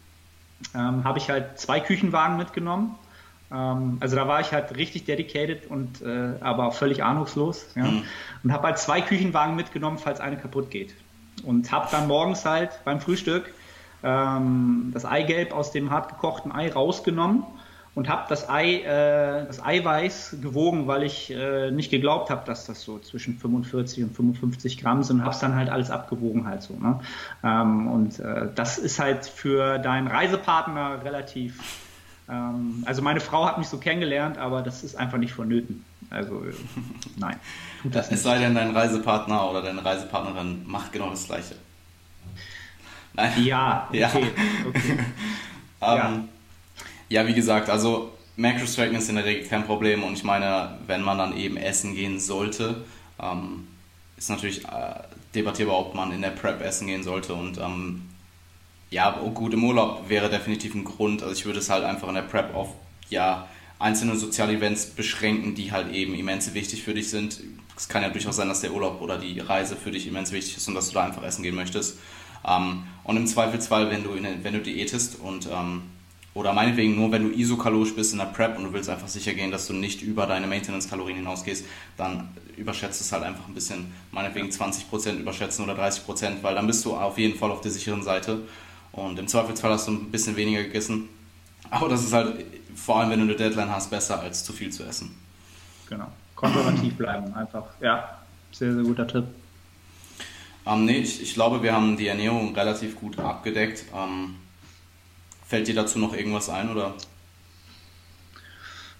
ähm, 0.73 1.03
habe 1.03 1.19
ich 1.19 1.29
halt 1.29 1.59
zwei 1.59 1.79
Küchenwagen 1.79 2.37
mitgenommen. 2.37 2.95
Ähm, 3.51 3.97
also 3.99 4.15
da 4.15 4.27
war 4.27 4.41
ich 4.41 4.51
halt 4.51 4.75
richtig 4.75 5.05
dedicated 5.05 5.69
und 5.69 6.01
äh, 6.01 6.33
aber 6.41 6.67
auch 6.67 6.73
völlig 6.73 7.03
ahnungslos. 7.03 7.67
Ja? 7.75 7.83
Mhm. 7.83 8.03
Und 8.43 8.51
habe 8.51 8.67
halt 8.67 8.79
zwei 8.79 9.01
Küchenwagen 9.01 9.55
mitgenommen, 9.55 9.99
falls 9.99 10.19
eine 10.19 10.37
kaputt 10.37 10.71
geht. 10.71 10.95
Und 11.43 11.71
habe 11.71 11.87
dann 11.91 12.07
morgens 12.07 12.45
halt 12.45 12.71
beim 12.85 12.99
Frühstück 12.99 13.53
ähm, 14.03 14.91
das 14.93 15.05
Eigelb 15.05 15.53
aus 15.53 15.71
dem 15.71 15.89
hart 15.89 16.09
gekochten 16.09 16.51
Ei 16.51 16.71
rausgenommen 16.71 17.45
und 17.95 18.09
habe 18.09 18.23
das 18.27 18.49
Ei, 18.49 18.79
äh, 18.79 19.45
das 19.45 19.63
Eiweiß 19.63 20.37
gewogen, 20.41 20.87
weil 20.87 21.03
ich 21.03 21.31
äh, 21.31 21.69
nicht 21.69 21.91
geglaubt 21.91 22.29
habe, 22.29 22.43
dass 22.45 22.65
das 22.65 22.81
so 22.81 22.99
zwischen 22.99 23.37
45 23.37 24.03
und 24.03 24.15
55 24.15 24.81
Gramm 24.81 25.03
sind. 25.03 25.21
Habe 25.21 25.31
es 25.31 25.39
dann 25.39 25.55
halt 25.55 25.69
alles 25.69 25.91
abgewogen 25.91 26.47
halt 26.47 26.63
so. 26.63 26.73
Ne? 26.73 26.99
Ähm, 27.43 27.87
und 27.87 28.19
äh, 28.19 28.47
das 28.55 28.77
ist 28.79 28.99
halt 28.99 29.25
für 29.25 29.77
deinen 29.77 30.07
Reisepartner 30.07 31.03
relativ. 31.03 31.59
Ähm, 32.27 32.83
also 32.85 33.03
meine 33.03 33.19
Frau 33.19 33.45
hat 33.45 33.59
mich 33.59 33.67
so 33.67 33.77
kennengelernt, 33.77 34.39
aber 34.39 34.63
das 34.63 34.83
ist 34.83 34.95
einfach 34.95 35.19
nicht 35.19 35.33
vonnöten. 35.33 35.85
Also 36.09 36.43
äh, 36.45 36.53
nein. 37.17 37.35
Tut 37.83 37.93
das 37.93 38.11
es 38.11 38.23
sei 38.23 38.39
denn, 38.39 38.55
dein 38.55 38.75
Reisepartner 38.75 39.49
oder 39.49 39.61
deine 39.61 39.85
Reisepartnerin 39.85 40.63
macht 40.65 40.93
genau 40.93 41.11
das 41.11 41.25
Gleiche. 41.25 41.55
Nein. 43.13 43.43
Ja, 43.43 43.87
okay. 43.89 43.99
Ja, 43.99 44.09
okay. 44.67 44.99
um, 45.79 45.79
ja. 45.81 46.23
ja, 47.09 47.27
wie 47.27 47.33
gesagt, 47.33 47.69
also 47.69 48.11
Macros 48.35 48.75
tracken 48.75 48.95
ist 48.95 49.09
in 49.09 49.15
der 49.15 49.25
Regel 49.25 49.47
kein 49.47 49.65
Problem 49.65 50.03
und 50.03 50.13
ich 50.13 50.23
meine, 50.23 50.77
wenn 50.87 51.01
man 51.01 51.17
dann 51.17 51.37
eben 51.37 51.57
essen 51.57 51.93
gehen 51.93 52.19
sollte, 52.19 52.83
ähm, 53.19 53.67
ist 54.17 54.29
natürlich 54.29 54.65
äh, 54.65 54.95
debattierbar, 55.35 55.77
ob 55.77 55.95
man 55.95 56.11
in 56.11 56.21
der 56.21 56.31
Prep 56.31 56.61
essen 56.61 56.87
gehen 56.87 57.03
sollte 57.03 57.33
und 57.33 57.57
ähm, 57.59 58.09
ja, 58.89 59.11
gut, 59.11 59.53
im 59.53 59.63
Urlaub 59.63 60.07
wäre 60.09 60.29
definitiv 60.29 60.75
ein 60.75 60.83
Grund, 60.83 61.21
also 61.21 61.33
ich 61.33 61.45
würde 61.45 61.59
es 61.59 61.69
halt 61.69 61.83
einfach 61.83 62.07
in 62.07 62.15
der 62.15 62.21
Prep 62.23 62.55
auf 62.55 62.69
ja, 63.09 63.47
einzelne 63.79 64.15
soziale 64.15 64.53
Events 64.53 64.87
beschränken, 64.87 65.55
die 65.55 65.71
halt 65.71 65.93
eben 65.93 66.15
immens 66.15 66.53
wichtig 66.53 66.83
für 66.83 66.93
dich 66.93 67.09
sind. 67.09 67.41
Es 67.75 67.89
kann 67.89 68.01
ja 68.01 68.09
durchaus 68.09 68.35
sein, 68.35 68.47
dass 68.47 68.61
der 68.61 68.71
Urlaub 68.71 69.01
oder 69.01 69.17
die 69.17 69.39
Reise 69.39 69.75
für 69.75 69.91
dich 69.91 70.07
immens 70.07 70.31
wichtig 70.31 70.57
ist 70.57 70.67
und 70.67 70.75
dass 70.75 70.87
du 70.87 70.93
da 70.93 71.03
einfach 71.03 71.23
essen 71.23 71.43
gehen 71.43 71.55
möchtest. 71.55 71.97
Ähm, 72.47 72.83
und 73.03 73.17
im 73.17 73.27
Zweifelsfall, 73.27 73.89
wenn 73.89 74.03
du, 74.03 74.11
in, 74.11 74.25
wenn 74.43 74.53
du 74.53 74.59
diätest 74.59 75.19
und 75.19 75.47
ähm, 75.51 75.83
oder 76.33 76.51
meinetwegen 76.53 76.95
nur, 76.95 77.11
wenn 77.11 77.29
du 77.29 77.37
isokalorisch 77.37 77.95
bist 77.95 78.13
in 78.13 78.19
der 78.19 78.25
Prep 78.25 78.57
und 78.57 78.63
du 78.63 78.73
willst 78.73 78.89
einfach 78.89 79.07
sicher 79.07 79.33
gehen, 79.33 79.51
dass 79.51 79.67
du 79.67 79.73
nicht 79.73 80.01
über 80.01 80.25
deine 80.25 80.47
Maintenance-Kalorien 80.47 81.17
hinausgehst, 81.17 81.65
dann 81.95 82.29
überschätzt 82.57 83.01
es 83.01 83.11
halt 83.11 83.23
einfach 83.23 83.47
ein 83.47 83.53
bisschen, 83.53 83.91
meinetwegen 84.11 84.49
20% 84.49 85.19
überschätzen 85.19 85.63
oder 85.63 85.75
30%, 85.75 86.41
weil 86.41 86.55
dann 86.55 86.65
bist 86.65 86.83
du 86.85 86.95
auf 86.95 87.19
jeden 87.19 87.37
Fall 87.37 87.51
auf 87.51 87.61
der 87.61 87.71
sicheren 87.71 88.01
Seite. 88.01 88.39
Und 88.91 89.19
im 89.19 89.27
Zweifelsfall 89.27 89.71
hast 89.71 89.87
du 89.87 89.91
ein 89.91 90.11
bisschen 90.11 90.35
weniger 90.35 90.63
gegessen. 90.63 91.09
Aber 91.69 91.87
das 91.89 92.03
ist 92.03 92.13
halt, 92.13 92.45
vor 92.75 92.99
allem 92.99 93.11
wenn 93.11 93.19
du 93.19 93.25
eine 93.25 93.35
Deadline 93.35 93.69
hast, 93.69 93.91
besser 93.91 94.19
als 94.19 94.43
zu 94.43 94.53
viel 94.53 94.71
zu 94.71 94.83
essen. 94.83 95.15
Genau. 95.87 96.07
Konservativ 96.35 96.95
bleiben 96.95 97.33
einfach. 97.35 97.65
Ja, 97.79 98.17
sehr, 98.51 98.73
sehr 98.73 98.83
guter 98.83 99.07
Tipp. 99.07 99.25
Ähm, 100.65 100.85
nee, 100.85 100.99
ich, 100.99 101.21
ich 101.21 101.33
glaube, 101.33 101.61
wir 101.61 101.73
haben 101.73 101.97
die 101.97 102.07
Ernährung 102.07 102.55
relativ 102.55 102.95
gut 102.95 103.19
abgedeckt. 103.19 103.85
Ähm, 103.93 104.35
fällt 105.45 105.67
dir 105.67 105.75
dazu 105.75 105.99
noch 105.99 106.13
irgendwas 106.13 106.49
ein 106.49 106.69
oder? 106.69 106.93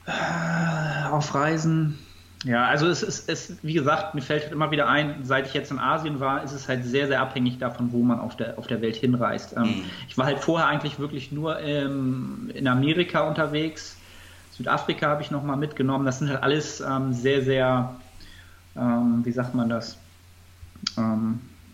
Äh, 0.05 1.09
auf 1.09 1.33
Reisen. 1.33 1.97
Ja, 2.43 2.65
also 2.65 2.87
es 2.87 3.03
ist, 3.03 3.29
es, 3.29 3.57
wie 3.61 3.71
gesagt, 3.71 4.15
mir 4.15 4.21
fällt 4.21 4.51
immer 4.51 4.69
wieder 4.69 4.89
ein, 4.89 5.23
seit 5.23 5.47
ich 5.47 5.53
jetzt 5.53 5.71
in 5.71 5.79
Asien 5.79 6.19
war, 6.19 6.43
ist 6.43 6.51
es 6.51 6.67
halt 6.67 6.83
sehr, 6.83 7.07
sehr 7.07 7.21
abhängig 7.21 7.57
davon, 7.57 7.93
wo 7.93 8.03
man 8.03 8.19
auf 8.19 8.35
der, 8.35 8.59
auf 8.59 8.67
der 8.67 8.81
Welt 8.81 8.97
hinreist. 8.97 9.55
Ähm, 9.55 9.63
mhm. 9.63 9.83
Ich 10.09 10.17
war 10.17 10.25
halt 10.25 10.39
vorher 10.39 10.67
eigentlich 10.67 10.99
wirklich 10.99 11.31
nur 11.31 11.61
ähm, 11.61 12.51
in 12.53 12.67
Amerika 12.67 13.21
unterwegs. 13.21 13.95
Südafrika 14.51 15.07
habe 15.07 15.21
ich 15.21 15.31
nochmal 15.31 15.55
mitgenommen. 15.55 16.05
Das 16.05 16.19
sind 16.19 16.29
halt 16.29 16.43
alles 16.43 16.81
ähm, 16.81 17.13
sehr, 17.13 17.41
sehr, 17.43 17.95
ähm, 18.75 19.21
wie 19.23 19.31
sagt 19.31 19.55
man 19.55 19.69
das? 19.69 19.97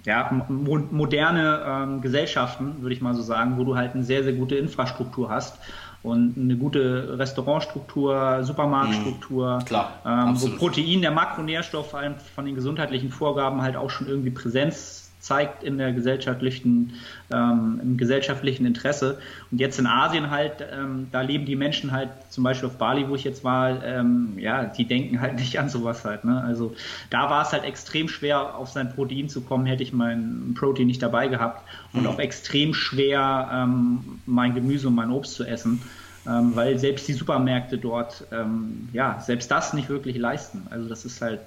Ja, 0.06 0.32
mo 0.48 0.80
moderne 0.92 1.62
ähm, 1.66 2.02
Gesellschaften, 2.02 2.82
würde 2.82 2.96
ich 2.96 3.02
mal 3.02 3.14
so 3.14 3.22
sagen, 3.22 3.58
wo 3.58 3.64
du 3.64 3.76
halt 3.76 3.96
eine 3.96 4.04
sehr, 4.04 4.24
sehr 4.24 4.34
gute 4.34 4.56
Infrastruktur 4.56 5.30
hast 5.30 5.60
und 6.04 6.38
eine 6.38 6.56
gute 6.56 7.18
Restaurantstruktur, 7.20 8.44
Supermarktstruktur, 8.44 9.60
mhm, 9.60 9.66
klar, 9.66 9.94
ähm, 10.06 10.42
wo 10.42 10.48
Protein, 10.58 11.02
der 11.02 11.12
Makronährstoff 11.12 11.94
von 12.36 12.46
den 12.46 12.56
gesundheitlichen 12.56 13.10
Vorgaben 13.10 13.62
halt 13.62 13.76
auch 13.76 13.90
schon 13.90 14.08
irgendwie 14.08 14.32
Präsenz 14.32 14.99
zeigt 15.20 15.64
in 15.64 15.78
der 15.78 15.92
gesellschaftlichen, 15.92 16.94
ähm, 17.32 17.80
im 17.84 17.98
gesellschaftlichen 17.98 18.66
Interesse. 18.66 19.20
Und 19.52 19.60
jetzt 19.60 19.78
in 19.78 19.86
Asien 19.86 20.32
halt, 20.32 20.66
ähm, 20.72 21.08
da 21.12 21.22
leben 21.22 21.46
die 21.46 21.58
Menschen 21.58 21.92
halt, 21.92 22.10
zum 22.30 22.44
Beispiel 22.46 22.70
auf 22.70 22.78
Bali, 22.78 23.08
wo 23.10 23.16
ich 23.16 23.26
jetzt 23.26 23.44
war, 23.44 23.84
ähm, 23.84 24.34
ja, 24.38 24.64
die 24.64 24.86
denken 24.86 25.20
halt 25.20 25.36
nicht 25.36 25.60
an 25.60 25.70
sowas 25.70 26.06
halt. 26.06 26.24
Ne? 26.24 26.42
Also 26.42 26.74
da 27.10 27.30
war 27.30 27.44
es 27.44 27.52
halt 27.52 27.66
extrem 27.66 28.08
schwer, 28.08 28.56
auf 28.56 28.70
sein 28.70 28.94
Protein 28.94 29.28
zu 29.28 29.42
kommen, 29.42 29.66
hätte 29.66 29.84
ich 29.84 29.92
mein 29.92 30.56
Protein 30.58 30.88
nicht 30.88 31.04
dabei 31.04 31.28
gehabt. 31.28 31.68
Und 31.92 32.04
mhm. 32.04 32.08
auch 32.08 32.20
extrem 32.20 32.74
schwer, 32.74 33.50
ähm, 33.52 34.22
mein 34.26 34.56
Gemüse 34.56 34.88
und 34.88 34.96
mein 34.96 35.12
Obst 35.12 35.34
zu 35.34 35.44
essen. 35.44 35.82
ähm, 36.28 36.56
weil 36.56 36.78
selbst 36.78 37.08
die 37.08 37.14
Supermärkte 37.14 37.78
dort, 37.78 38.26
ähm, 38.32 38.90
ja, 38.94 39.20
selbst 39.20 39.50
das 39.52 39.74
nicht 39.74 39.90
wirklich 39.90 40.18
leisten. 40.18 40.68
Also 40.70 40.88
das 40.90 41.06
ist 41.06 41.22
halt 41.22 41.40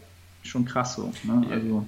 schon 0.42 0.64
krass 0.64 0.94
so. 0.94 1.12
Ne? 1.24 1.46
Also, 1.50 1.86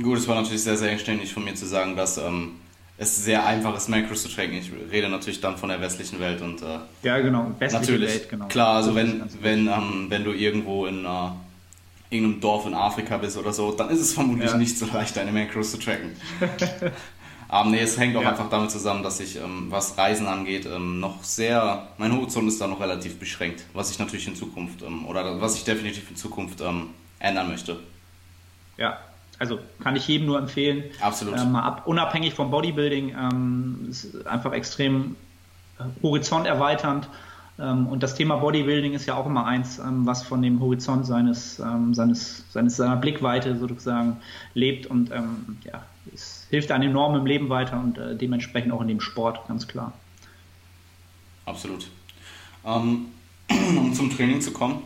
Gut, 0.00 0.18
es 0.18 0.28
war 0.28 0.40
natürlich 0.40 0.62
sehr, 0.62 0.76
sehr 0.76 0.90
engständig 0.90 1.32
von 1.32 1.44
mir 1.44 1.54
zu 1.54 1.66
sagen, 1.66 1.96
dass 1.96 2.18
ähm, 2.18 2.52
es 2.98 3.24
sehr 3.24 3.44
einfach 3.44 3.76
ist, 3.76 3.88
Macros 3.88 4.22
zu 4.22 4.28
tracken. 4.28 4.54
Ich 4.54 4.70
rede 4.90 5.08
natürlich 5.08 5.40
dann 5.40 5.56
von 5.56 5.68
der 5.68 5.80
westlichen 5.80 6.20
Welt 6.20 6.40
und 6.40 6.62
äh, 6.62 6.78
ja, 7.02 7.18
genau, 7.18 7.52
westliche 7.58 7.92
natürlich, 7.92 8.10
Welt, 8.10 8.28
genau. 8.28 8.46
Klar, 8.46 8.76
also 8.76 8.94
wenn, 8.94 9.22
wenn, 9.40 9.66
ähm, 9.66 10.06
wenn 10.08 10.24
du 10.24 10.32
irgendwo 10.32 10.86
in 10.86 11.04
äh, 11.04 11.30
irgendeinem 12.10 12.40
Dorf 12.40 12.66
in 12.66 12.74
Afrika 12.74 13.16
bist 13.16 13.36
oder 13.36 13.52
so, 13.52 13.72
dann 13.72 13.90
ist 13.90 14.00
es 14.00 14.12
vermutlich 14.14 14.50
ja. 14.50 14.56
nicht 14.56 14.78
so 14.78 14.86
leicht, 14.86 15.16
deine 15.16 15.32
Macros 15.32 15.72
zu 15.72 15.78
tracken. 15.78 16.16
Aber 17.50 17.70
nee, 17.70 17.80
es 17.80 17.98
hängt 17.98 18.14
auch 18.16 18.22
ja. 18.22 18.30
einfach 18.30 18.50
damit 18.50 18.70
zusammen, 18.70 19.02
dass 19.02 19.20
ich, 19.20 19.36
ähm, 19.36 19.66
was 19.70 19.96
Reisen 19.96 20.26
angeht, 20.26 20.66
ähm, 20.66 21.00
noch 21.00 21.24
sehr, 21.24 21.88
mein 21.96 22.14
Horizont 22.14 22.46
ist 22.46 22.60
da 22.60 22.66
noch 22.66 22.80
relativ 22.80 23.18
beschränkt, 23.18 23.64
was 23.72 23.90
ich 23.90 23.98
natürlich 23.98 24.28
in 24.28 24.36
Zukunft, 24.36 24.82
ähm, 24.82 25.06
oder 25.06 25.40
was 25.40 25.56
ich 25.56 25.64
definitiv 25.64 26.10
in 26.10 26.16
Zukunft 26.16 26.60
ähm, 26.60 26.90
ändern 27.20 27.48
möchte. 27.48 27.80
Ja, 28.76 28.98
also 29.38 29.58
kann 29.82 29.96
ich 29.96 30.06
jedem 30.08 30.26
nur 30.26 30.38
empfehlen. 30.38 30.84
Absolut. 31.00 31.38
Ähm, 31.38 31.54
ab, 31.56 31.86
unabhängig 31.86 32.34
vom 32.34 32.50
Bodybuilding 32.50 33.10
ähm, 33.10 33.86
ist 33.88 34.26
einfach 34.26 34.52
extrem 34.52 35.16
äh, 35.78 35.84
horizonterweiternd. 36.02 37.08
Ähm, 37.58 37.86
und 37.86 38.02
das 38.02 38.14
Thema 38.14 38.36
Bodybuilding 38.36 38.94
ist 38.94 39.06
ja 39.06 39.14
auch 39.16 39.26
immer 39.26 39.46
eins, 39.46 39.78
ähm, 39.78 40.06
was 40.06 40.22
von 40.22 40.42
dem 40.42 40.60
Horizont 40.60 41.06
seines, 41.06 41.58
ähm, 41.60 41.94
seines, 41.94 42.44
seines 42.50 42.76
seiner 42.76 42.96
Blickweite 42.96 43.56
sozusagen 43.58 44.16
lebt 44.54 44.86
und 44.86 45.10
ähm, 45.12 45.58
ja, 45.64 45.82
es 46.12 46.46
hilft 46.50 46.70
einem 46.70 46.90
enorm 46.90 47.16
im 47.16 47.26
Leben 47.26 47.48
weiter 47.48 47.78
und 47.78 47.98
äh, 47.98 48.16
dementsprechend 48.16 48.72
auch 48.72 48.80
in 48.80 48.88
dem 48.88 49.00
Sport, 49.00 49.46
ganz 49.48 49.68
klar. 49.68 49.92
Absolut. 51.46 51.88
um 52.64 53.94
zum 53.94 54.14
Training 54.14 54.40
zu 54.40 54.52
kommen, 54.52 54.82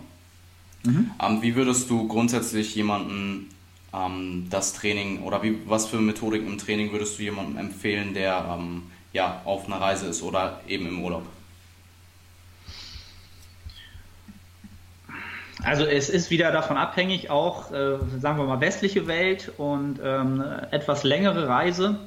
mhm. 0.84 1.10
wie 1.40 1.56
würdest 1.56 1.90
du 1.90 2.06
grundsätzlich 2.06 2.74
jemanden 2.76 3.48
ähm, 3.94 4.46
das 4.50 4.72
Training 4.72 5.22
oder 5.22 5.42
wie, 5.42 5.58
was 5.66 5.86
für 5.86 5.98
Methodiken 5.98 6.46
im 6.46 6.58
Training 6.58 6.92
würdest 6.92 7.18
du 7.18 7.22
jemandem 7.22 7.58
empfehlen, 7.58 8.14
der 8.14 8.56
ähm, 8.58 8.84
ja, 9.12 9.42
auf 9.44 9.66
einer 9.66 9.80
Reise 9.80 10.06
ist 10.06 10.22
oder 10.22 10.60
eben 10.66 10.86
im 10.88 11.02
Urlaub? 11.02 11.24
Also 15.64 15.84
es 15.84 16.08
ist 16.08 16.30
wieder 16.30 16.50
davon 16.50 16.76
abhängig, 16.76 17.30
auch 17.30 17.70
äh, 17.70 17.98
sagen 18.18 18.38
wir 18.38 18.46
mal 18.46 18.60
westliche 18.60 19.06
Welt 19.06 19.52
und 19.58 20.00
ähm, 20.02 20.42
etwas 20.72 21.04
längere 21.04 21.46
Reise 21.46 21.98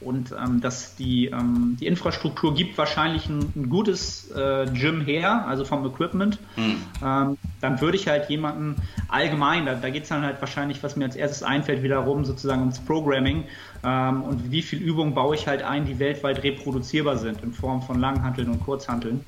und 0.00 0.32
ähm, 0.32 0.60
dass 0.60 0.96
die, 0.96 1.26
ähm, 1.26 1.76
die 1.80 1.86
Infrastruktur 1.86 2.54
gibt 2.54 2.76
wahrscheinlich 2.78 3.28
ein, 3.28 3.52
ein 3.56 3.68
gutes 3.68 4.30
äh, 4.30 4.66
Gym 4.72 5.00
her, 5.00 5.46
also 5.46 5.64
vom 5.64 5.86
Equipment, 5.86 6.38
mhm. 6.56 6.76
ähm, 7.04 7.38
dann 7.60 7.80
würde 7.80 7.96
ich 7.96 8.08
halt 8.08 8.28
jemanden 8.28 8.76
allgemein, 9.08 9.66
da, 9.66 9.74
da 9.74 9.90
geht 9.90 10.04
es 10.04 10.08
dann 10.08 10.22
halt 10.22 10.40
wahrscheinlich, 10.40 10.82
was 10.82 10.96
mir 10.96 11.04
als 11.04 11.16
erstes 11.16 11.42
einfällt, 11.42 11.82
wiederum 11.82 12.24
sozusagen 12.24 12.60
ums 12.60 12.80
Programming 12.80 13.44
ähm, 13.82 14.22
und 14.22 14.50
wie 14.50 14.62
viel 14.62 14.80
Übungen 14.80 15.14
baue 15.14 15.34
ich 15.34 15.46
halt 15.46 15.62
ein, 15.62 15.86
die 15.86 15.98
weltweit 15.98 16.42
reproduzierbar 16.42 17.16
sind 17.16 17.42
in 17.42 17.52
Form 17.52 17.82
von 17.82 18.00
Langhanteln 18.00 18.50
und 18.50 18.60
Kurzhanteln. 18.64 19.24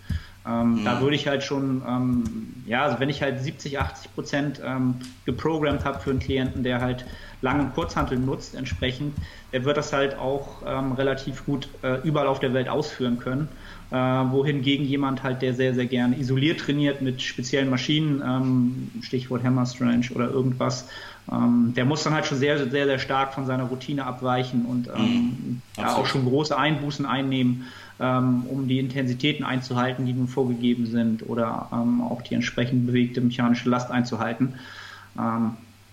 Ähm, 0.47 0.81
mhm. 0.81 0.85
Da 0.85 1.01
würde 1.01 1.17
ich 1.17 1.27
halt 1.27 1.43
schon, 1.43 1.83
ähm, 1.87 2.55
ja, 2.67 2.85
also 2.85 3.01
wenn 3.01 3.09
ich 3.09 3.23
halt 3.23 3.41
70, 3.41 3.81
80 3.81 4.15
Prozent 4.15 4.61
ähm, 4.65 4.97
geprogrammt 5.25 5.85
habe 5.85 5.99
für 5.99 6.11
einen 6.11 6.21
Klienten, 6.21 6.63
der 6.63 6.81
halt 6.81 7.05
Lang- 7.43 7.61
und 7.61 7.75
Kurzhantel 7.75 8.19
nutzt, 8.19 8.55
entsprechend, 8.55 9.15
der 9.53 9.65
wird 9.65 9.77
das 9.77 9.93
halt 9.93 10.19
auch 10.19 10.63
ähm, 10.67 10.93
relativ 10.93 11.45
gut 11.45 11.69
äh, 11.83 12.01
überall 12.03 12.27
auf 12.27 12.41
der 12.41 12.55
Welt 12.55 12.69
ausführen 12.69 13.19
können. 13.19 13.49
Äh, 13.91 13.95
wohingegen 13.95 14.85
jemand 14.85 15.23
halt, 15.23 15.43
der 15.43 15.55
sehr, 15.55 15.75
sehr 15.75 15.87
gerne 15.87 16.19
isoliert 16.19 16.61
trainiert 16.61 17.03
mit 17.03 17.23
speziellen 17.23 17.71
Maschinen, 17.71 18.23
ähm, 18.27 18.91
Stichwort 19.03 19.45
Hammer 19.45 19.65
Strange 19.65 20.07
oder 20.15 20.29
irgendwas, 20.29 20.89
ähm, 21.31 21.73
der 21.77 21.85
muss 21.85 22.03
dann 22.03 22.15
halt 22.15 22.27
schon 22.27 22.39
sehr, 22.39 22.59
sehr, 22.69 22.87
sehr 22.87 22.99
stark 22.99 23.35
von 23.35 23.47
seiner 23.47 23.65
Routine 23.65 24.05
abweichen 24.05 24.65
und 24.65 24.89
ähm, 24.89 24.93
mhm. 24.97 25.63
ja, 25.77 25.95
auch 25.95 26.07
schon 26.07 26.25
große 26.25 26.57
Einbußen 26.57 27.07
einnehmen 27.07 27.67
ähm, 27.99 28.45
um 28.49 28.69
die 28.69 28.79
Intensitäten 28.79 29.45
einzuhalten, 29.45 30.07
die 30.07 30.13
nun 30.13 30.29
vorgegeben 30.29 30.87
sind 30.87 31.29
oder 31.29 31.69
ähm, 31.73 32.01
auch 32.01 32.23
die 32.23 32.35
entsprechend 32.35 32.87
bewegte 32.87 33.21
mechanische 33.21 33.69
Last 33.69 33.91
einzuhalten. 33.91 34.55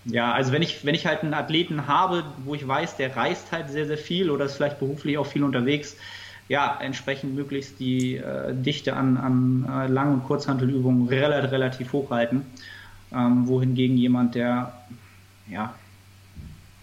Ja, 0.05 0.33
also 0.33 0.51
wenn 0.51 0.61
ich, 0.61 0.85
wenn 0.85 0.95
ich 0.95 1.05
halt 1.05 1.23
einen 1.23 1.33
Athleten 1.33 1.87
habe, 1.87 2.25
wo 2.43 2.55
ich 2.55 2.67
weiß, 2.67 2.97
der 2.97 3.15
reist 3.15 3.51
halt 3.51 3.69
sehr, 3.69 3.85
sehr 3.85 3.97
viel 3.97 4.29
oder 4.29 4.45
ist 4.45 4.55
vielleicht 4.55 4.79
beruflich 4.79 5.17
auch 5.17 5.25
viel 5.25 5.43
unterwegs, 5.43 5.95
ja, 6.49 6.77
entsprechend 6.81 7.35
möglichst 7.35 7.79
die 7.79 8.17
äh, 8.17 8.53
Dichte 8.53 8.95
an, 8.95 9.17
an 9.17 9.65
äh, 9.69 9.87
Lang- 9.87 10.13
und 10.13 10.23
Kurzhantelübungen 10.25 11.07
relativ, 11.07 11.51
relativ 11.51 11.93
hoch 11.93 12.11
halten. 12.11 12.45
Ähm, 13.13 13.47
wohingegen 13.47 13.97
jemand, 13.97 14.35
der 14.35 14.73
ja 15.49 15.73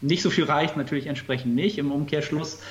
nicht 0.00 0.22
so 0.22 0.30
viel 0.30 0.44
reicht, 0.44 0.76
natürlich 0.76 1.06
entsprechend 1.06 1.54
nicht 1.54 1.76
im 1.76 1.92
Umkehrschluss. 1.92 2.62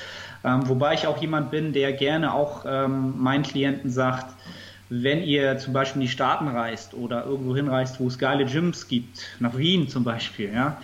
Ähm, 0.43 0.67
wobei 0.67 0.93
ich 0.93 1.05
auch 1.05 1.21
jemand 1.21 1.51
bin, 1.51 1.73
der 1.73 1.93
gerne 1.93 2.33
auch 2.33 2.65
ähm, 2.67 3.21
meinen 3.21 3.43
Klienten 3.43 3.91
sagt, 3.91 4.33
wenn 4.89 5.23
ihr 5.23 5.57
zum 5.59 5.73
Beispiel 5.73 6.01
in 6.01 6.07
die 6.07 6.11
Staaten 6.11 6.47
reist 6.47 6.93
oder 6.93 7.25
irgendwo 7.25 7.55
hinreist, 7.55 7.99
wo 7.99 8.07
es 8.07 8.17
geile 8.17 8.45
Gyms 8.45 8.87
gibt, 8.87 9.23
nach 9.39 9.55
Wien 9.55 9.87
zum 9.87 10.03
Beispiel, 10.03 10.51
ja, 10.51 10.77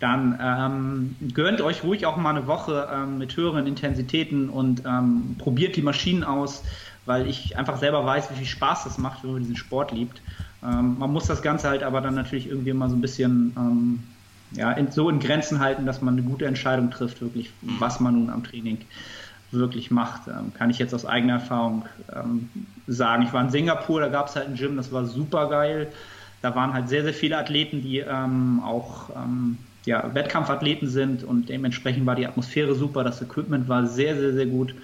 dann 0.00 0.36
ähm, 0.42 1.16
gönnt 1.32 1.60
euch 1.60 1.84
ruhig 1.84 2.06
auch 2.06 2.16
mal 2.16 2.30
eine 2.30 2.48
Woche 2.48 2.88
ähm, 2.92 3.18
mit 3.18 3.36
höheren 3.36 3.68
Intensitäten 3.68 4.48
und 4.48 4.82
ähm, 4.84 5.36
probiert 5.38 5.76
die 5.76 5.82
Maschinen 5.82 6.24
aus, 6.24 6.64
weil 7.06 7.28
ich 7.28 7.56
einfach 7.56 7.76
selber 7.76 8.04
weiß, 8.04 8.30
wie 8.32 8.34
viel 8.34 8.46
Spaß 8.46 8.82
das 8.82 8.98
macht, 8.98 9.22
wenn 9.22 9.32
man 9.32 9.42
diesen 9.42 9.56
Sport 9.56 9.92
liebt. 9.92 10.20
Ähm, 10.64 10.98
man 10.98 11.12
muss 11.12 11.26
das 11.26 11.40
Ganze 11.40 11.68
halt 11.68 11.84
aber 11.84 12.00
dann 12.00 12.16
natürlich 12.16 12.48
irgendwie 12.48 12.72
mal 12.72 12.90
so 12.90 12.96
ein 12.96 13.00
bisschen 13.00 13.52
ähm, 13.56 14.02
ja, 14.56 14.72
in, 14.72 14.90
so 14.90 15.08
in 15.08 15.20
Grenzen 15.20 15.60
halten, 15.60 15.86
dass 15.86 16.02
man 16.02 16.14
eine 16.14 16.26
gute 16.26 16.46
Entscheidung 16.46 16.90
trifft, 16.90 17.20
wirklich, 17.20 17.50
was 17.78 18.00
man 18.00 18.14
nun 18.14 18.28
am 18.28 18.42
Training 18.42 18.78
wirklich 19.52 19.90
macht. 19.90 20.28
Ähm, 20.28 20.52
kann 20.54 20.70
ich 20.70 20.78
jetzt 20.78 20.94
aus 20.94 21.06
eigener 21.06 21.34
Erfahrung 21.34 21.84
ähm, 22.14 22.48
sagen. 22.86 23.22
Ich 23.22 23.32
war 23.32 23.42
in 23.42 23.50
Singapur, 23.50 24.00
da 24.00 24.08
gab 24.08 24.28
es 24.28 24.36
halt 24.36 24.48
ein 24.48 24.54
Gym, 24.54 24.76
das 24.76 24.92
war 24.92 25.04
super 25.04 25.48
geil. 25.48 25.92
Da 26.40 26.54
waren 26.54 26.72
halt 26.72 26.88
sehr, 26.88 27.02
sehr 27.04 27.14
viele 27.14 27.38
Athleten, 27.38 27.82
die 27.82 27.98
ähm, 27.98 28.60
auch 28.64 29.10
ähm, 29.16 29.58
ja, 29.84 30.14
Wettkampfathleten 30.14 30.88
sind 30.88 31.24
und 31.24 31.48
dementsprechend 31.48 32.06
war 32.06 32.14
die 32.14 32.26
Atmosphäre 32.26 32.74
super, 32.74 33.04
das 33.04 33.22
Equipment 33.22 33.68
war 33.68 33.86
sehr, 33.86 34.16
sehr, 34.16 34.32
sehr 34.32 34.46
gut 34.46 34.74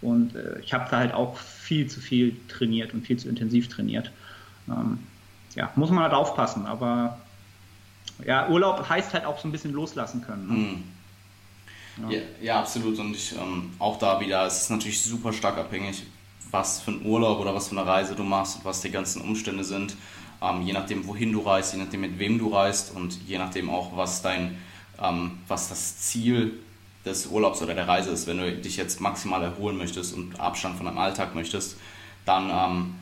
und 0.00 0.34
äh, 0.34 0.58
ich 0.60 0.72
habe 0.72 0.86
da 0.90 0.98
halt 0.98 1.14
auch 1.14 1.36
viel 1.36 1.88
zu 1.88 2.00
viel 2.00 2.36
trainiert 2.48 2.94
und 2.94 3.06
viel 3.06 3.18
zu 3.18 3.28
intensiv 3.28 3.68
trainiert. 3.68 4.10
Ähm, 4.68 4.98
ja, 5.54 5.70
muss 5.76 5.90
man 5.90 6.04
halt 6.04 6.12
aufpassen, 6.12 6.66
aber 6.66 7.18
ja, 8.24 8.48
Urlaub 8.48 8.88
heißt 8.88 9.14
halt 9.14 9.24
auch 9.24 9.38
so 9.38 9.48
ein 9.48 9.52
bisschen 9.52 9.72
loslassen 9.72 10.22
können. 10.22 10.46
Ne? 10.46 10.52
Mhm. 10.52 10.82
Ja. 12.08 12.18
Ja, 12.42 12.60
absolut. 12.60 12.98
Und 12.98 13.14
ich, 13.14 13.32
ähm, 13.32 13.72
auch 13.78 13.98
da 13.98 14.20
wieder, 14.20 14.46
es 14.46 14.62
ist 14.62 14.70
natürlich 14.70 15.02
super 15.02 15.32
stark 15.32 15.58
abhängig, 15.58 16.02
was 16.50 16.80
für 16.80 16.92
ein 16.92 17.04
Urlaub 17.04 17.40
oder 17.40 17.54
was 17.54 17.68
für 17.68 17.78
eine 17.78 17.86
Reise 17.86 18.14
du 18.14 18.22
machst 18.22 18.56
und 18.58 18.64
was 18.64 18.80
die 18.80 18.90
ganzen 18.90 19.22
Umstände 19.22 19.64
sind. 19.64 19.96
Ähm, 20.42 20.62
je 20.62 20.72
nachdem, 20.72 21.06
wohin 21.06 21.32
du 21.32 21.40
reist, 21.40 21.72
je 21.74 21.80
nachdem, 21.80 22.02
mit 22.02 22.18
wem 22.18 22.38
du 22.38 22.48
reist 22.48 22.94
und 22.94 23.18
je 23.26 23.38
nachdem 23.38 23.70
auch, 23.70 23.96
was 23.96 24.22
dein, 24.22 24.58
ähm, 25.00 25.38
was 25.48 25.68
das 25.68 25.98
Ziel 25.98 26.52
des 27.04 27.26
Urlaubs 27.26 27.62
oder 27.62 27.74
der 27.74 27.86
Reise 27.86 28.10
ist. 28.10 28.26
Wenn 28.26 28.38
du 28.38 28.52
dich 28.52 28.76
jetzt 28.76 29.00
maximal 29.00 29.42
erholen 29.42 29.76
möchtest 29.76 30.14
und 30.14 30.40
Abstand 30.40 30.76
von 30.76 30.86
deinem 30.86 30.98
Alltag 30.98 31.34
möchtest, 31.34 31.76
dann 32.24 32.50
ähm, 32.50 32.94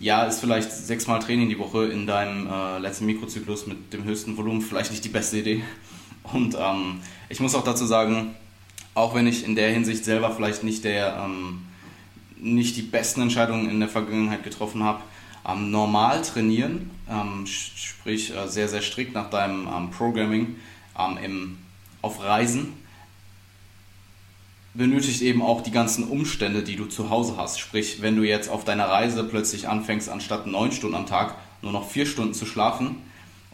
ja, 0.00 0.24
ist 0.24 0.40
vielleicht 0.40 0.70
sechsmal 0.70 1.20
Training 1.20 1.48
die 1.48 1.58
Woche 1.58 1.86
in 1.86 2.06
deinem 2.06 2.46
äh, 2.46 2.78
letzten 2.78 3.06
Mikrozyklus 3.06 3.66
mit 3.66 3.92
dem 3.92 4.04
höchsten 4.04 4.36
Volumen 4.36 4.60
vielleicht 4.60 4.90
nicht 4.90 5.04
die 5.04 5.08
beste 5.08 5.38
Idee. 5.38 5.62
Und 6.32 6.56
ähm, 6.58 7.00
ich 7.28 7.40
muss 7.40 7.54
auch 7.54 7.64
dazu 7.64 7.86
sagen, 7.86 8.34
auch 8.94 9.14
wenn 9.14 9.26
ich 9.26 9.44
in 9.44 9.54
der 9.54 9.70
Hinsicht 9.70 10.04
selber 10.04 10.30
vielleicht 10.30 10.64
nicht 10.64 10.84
der 10.84 11.22
ähm, 11.24 11.62
nicht 12.40 12.76
die 12.76 12.82
besten 12.82 13.22
Entscheidungen 13.22 13.68
in 13.68 13.80
der 13.80 13.88
Vergangenheit 13.88 14.44
getroffen 14.44 14.82
habe, 14.82 15.00
ähm, 15.46 15.70
normal 15.70 16.22
trainieren, 16.22 16.90
ähm, 17.08 17.46
sprich 17.46 18.34
äh, 18.34 18.48
sehr, 18.48 18.68
sehr 18.68 18.82
strikt 18.82 19.14
nach 19.14 19.30
deinem 19.30 19.66
ähm, 19.66 19.90
Programming 19.90 20.56
ähm, 20.98 21.18
im, 21.22 21.58
auf 22.02 22.22
Reisen, 22.22 22.74
benötigt 24.74 25.22
eben 25.22 25.42
auch 25.42 25.62
die 25.62 25.72
ganzen 25.72 26.04
Umstände, 26.04 26.62
die 26.62 26.76
du 26.76 26.86
zu 26.86 27.10
Hause 27.10 27.34
hast. 27.36 27.58
Sprich, 27.58 28.00
wenn 28.02 28.16
du 28.16 28.22
jetzt 28.22 28.48
auf 28.48 28.64
deiner 28.64 28.88
Reise 28.88 29.24
plötzlich 29.24 29.68
anfängst, 29.68 30.08
anstatt 30.08 30.46
neun 30.46 30.70
Stunden 30.70 30.94
am 30.94 31.06
Tag 31.06 31.34
nur 31.62 31.72
noch 31.72 31.88
vier 31.88 32.06
Stunden 32.06 32.34
zu 32.34 32.46
schlafen 32.46 32.96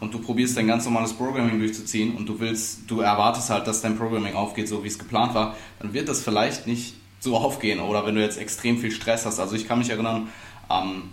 und 0.00 0.12
du 0.12 0.18
probierst 0.18 0.57
dein 0.57 0.66
ganz 0.66 0.85
normales 0.85 1.12
Programming 1.12 1.59
durchzuziehen 1.59 2.16
und 2.16 2.28
du 2.28 2.40
willst, 2.40 2.90
du 2.90 3.00
erwartest 3.00 3.50
halt, 3.50 3.66
dass 3.66 3.80
dein 3.80 3.96
Programming 3.96 4.35
aufgeht, 4.35 4.68
so 4.68 4.83
wie 4.85 4.88
es 4.88 4.98
geplant 4.98 5.35
war, 5.35 5.57
dann 5.78 5.94
wird 5.94 6.09
das 6.09 6.22
vielleicht 6.22 6.66
nicht 6.66 6.94
so 7.20 7.37
aufgehen 7.37 7.80
oder 7.80 8.04
wenn 8.07 8.14
du 8.14 8.20
jetzt 8.20 8.38
extrem 8.38 8.78
viel 8.78 8.90
Stress 8.90 9.24
hast. 9.24 9.40
Also 9.40 9.57
ich 9.57 9.66
kann 9.66 9.78
mich 9.78 9.90
erinnern, 9.90 10.28
ähm, 10.70 11.11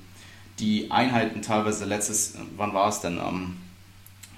die 0.59 0.91
Einheiten 0.91 1.41
teilweise 1.41 1.85
letztes, 1.85 2.35
wann 2.57 2.73
war 2.73 2.89
es 2.89 3.01
denn? 3.01 3.17
Ähm, 3.17 3.57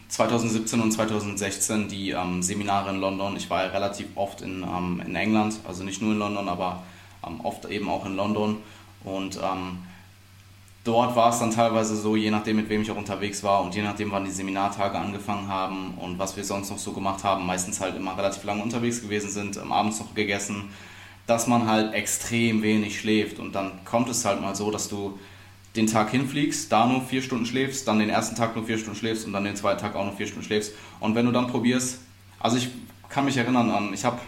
2017 0.09 0.79
und 0.79 0.91
2016 0.91 1.87
die 1.87 2.11
ähm, 2.11 2.43
Seminare 2.43 2.91
in 2.91 2.99
London. 2.99 3.35
Ich 3.35 3.49
war 3.49 3.63
ja 3.63 3.69
relativ 3.71 4.05
oft 4.15 4.41
in, 4.41 4.63
ähm, 4.63 5.01
in 5.05 5.15
England, 5.15 5.59
also 5.67 5.83
nicht 5.83 6.01
nur 6.01 6.11
in 6.11 6.19
London, 6.19 6.47
aber 6.49 6.83
ähm, 7.25 7.41
oft 7.41 7.65
eben 7.65 7.89
auch 7.89 8.05
in 8.05 8.15
London. 8.15 8.57
Und 9.03 9.37
ähm, 9.37 9.79
dort 10.83 11.15
war 11.15 11.29
es 11.29 11.39
dann 11.39 11.51
teilweise 11.51 11.95
so, 11.95 12.15
je 12.15 12.31
nachdem, 12.31 12.57
mit 12.57 12.69
wem 12.69 12.81
ich 12.81 12.91
auch 12.91 12.97
unterwegs 12.97 13.43
war 13.43 13.61
und 13.63 13.75
je 13.75 13.81
nachdem, 13.81 14.11
wann 14.11 14.25
die 14.25 14.31
Seminartage 14.31 14.97
angefangen 14.97 15.47
haben 15.47 15.93
und 15.97 16.19
was 16.19 16.35
wir 16.35 16.43
sonst 16.43 16.69
noch 16.69 16.77
so 16.77 16.91
gemacht 16.91 17.23
haben, 17.23 17.45
meistens 17.45 17.79
halt 17.79 17.95
immer 17.95 18.17
relativ 18.17 18.43
lange 18.43 18.63
unterwegs 18.63 19.01
gewesen 19.01 19.29
sind, 19.29 19.57
abends 19.57 19.99
noch 19.99 20.13
gegessen, 20.13 20.69
dass 21.25 21.47
man 21.47 21.67
halt 21.67 21.93
extrem 21.93 22.63
wenig 22.63 22.99
schläft 22.99 23.39
und 23.39 23.55
dann 23.55 23.71
kommt 23.85 24.09
es 24.09 24.25
halt 24.25 24.41
mal 24.41 24.55
so, 24.55 24.71
dass 24.71 24.89
du 24.89 25.17
den 25.75 25.87
Tag 25.87 26.11
hinfliegst, 26.11 26.71
da 26.71 26.85
nur 26.85 27.01
vier 27.01 27.21
Stunden 27.21 27.45
schläfst, 27.45 27.87
dann 27.87 27.99
den 27.99 28.09
ersten 28.09 28.35
Tag 28.35 28.55
nur 28.55 28.65
vier 28.65 28.77
Stunden 28.77 28.99
schläfst 28.99 29.25
und 29.25 29.33
dann 29.33 29.43
den 29.43 29.55
zweiten 29.55 29.81
Tag 29.81 29.95
auch 29.95 30.05
nur 30.05 30.13
vier 30.13 30.27
Stunden 30.27 30.45
schläfst. 30.45 30.73
Und 30.99 31.15
wenn 31.15 31.25
du 31.25 31.31
dann 31.31 31.47
probierst, 31.47 31.99
also 32.39 32.57
ich 32.57 32.69
kann 33.09 33.25
mich 33.25 33.37
erinnern 33.37 33.71
an, 33.71 33.93
ich 33.93 34.05
habe 34.05 34.19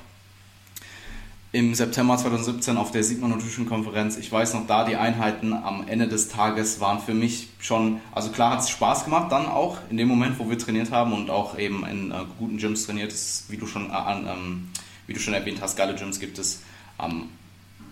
im 1.56 1.74
September 1.74 2.18
2017 2.18 2.76
auf 2.76 2.92
der 2.92 3.02
Sigma 3.02 3.30
Nutrition 3.30 3.66
Konferenz, 3.66 4.18
ich 4.18 4.30
weiß 4.30 4.56
noch, 4.56 4.68
da 4.68 4.84
die 4.84 4.98
Einheiten 4.98 5.54
am 5.54 5.88
Ende 5.88 6.10
des 6.10 6.28
Tages 6.28 6.82
waren 6.82 7.00
für 7.00 7.14
mich 7.14 7.48
schon, 7.60 8.02
also 8.12 8.30
klar 8.30 8.52
hat 8.52 8.60
es 8.60 8.70
Spaß 8.70 9.06
gemacht, 9.06 9.32
dann 9.32 9.46
auch 9.46 9.78
in 9.90 9.96
dem 9.96 10.10
Moment, 10.10 10.38
wo 10.38 10.50
wir 10.50 10.58
trainiert 10.58 10.92
haben 10.92 11.14
und 11.14 11.30
auch 11.30 11.58
eben 11.58 11.86
in 11.86 12.12
äh, 12.12 12.16
guten 12.38 12.58
Gyms 12.58 12.86
trainiert. 12.86 13.14
Ist, 13.14 13.46
wie 13.48 13.56
du 13.56 13.68
schon, 13.68 13.90
äh, 13.90 13.94
ähm, 13.94 14.68
wie 15.08 15.14
du 15.14 15.20
schon 15.22 15.34
erwähnt 15.34 15.60
hast, 15.62 15.78
geile 15.78 15.96
Gyms 15.96 16.20
gibt 16.20 16.40
es. 16.40 16.60
Ähm, 17.02 17.30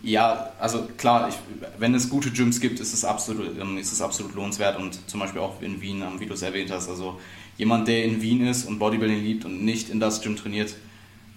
ja, 0.02 0.50
also 0.60 0.86
klar, 0.98 1.30
ich, 1.30 1.36
wenn 1.80 1.96
es 1.96 2.10
gute 2.10 2.32
Gyms 2.32 2.60
gibt, 2.60 2.82
ist 2.82 2.94
es, 2.94 3.06
absolut, 3.06 3.58
ähm, 3.58 3.78
ist 3.78 3.94
es 3.94 4.02
absolut 4.02 4.36
lohnenswert 4.36 4.78
und 4.78 5.10
zum 5.10 5.22
Beispiel 5.22 5.40
auch 5.40 5.62
in 5.62 5.80
Wien, 5.80 6.02
ähm, 6.02 6.20
wie 6.20 6.26
du 6.26 6.34
es 6.34 6.42
erwähnt 6.42 6.70
hast, 6.70 6.90
also 6.90 7.18
jemand, 7.58 7.88
der 7.88 8.04
in 8.04 8.22
Wien 8.22 8.46
ist 8.46 8.66
und 8.66 8.78
Bodybuilding 8.78 9.24
liebt 9.24 9.46
und 9.46 9.64
nicht 9.64 9.90
in 9.90 10.02
das 10.02 10.20
Gym 10.20 10.36
trainiert, 10.36 10.76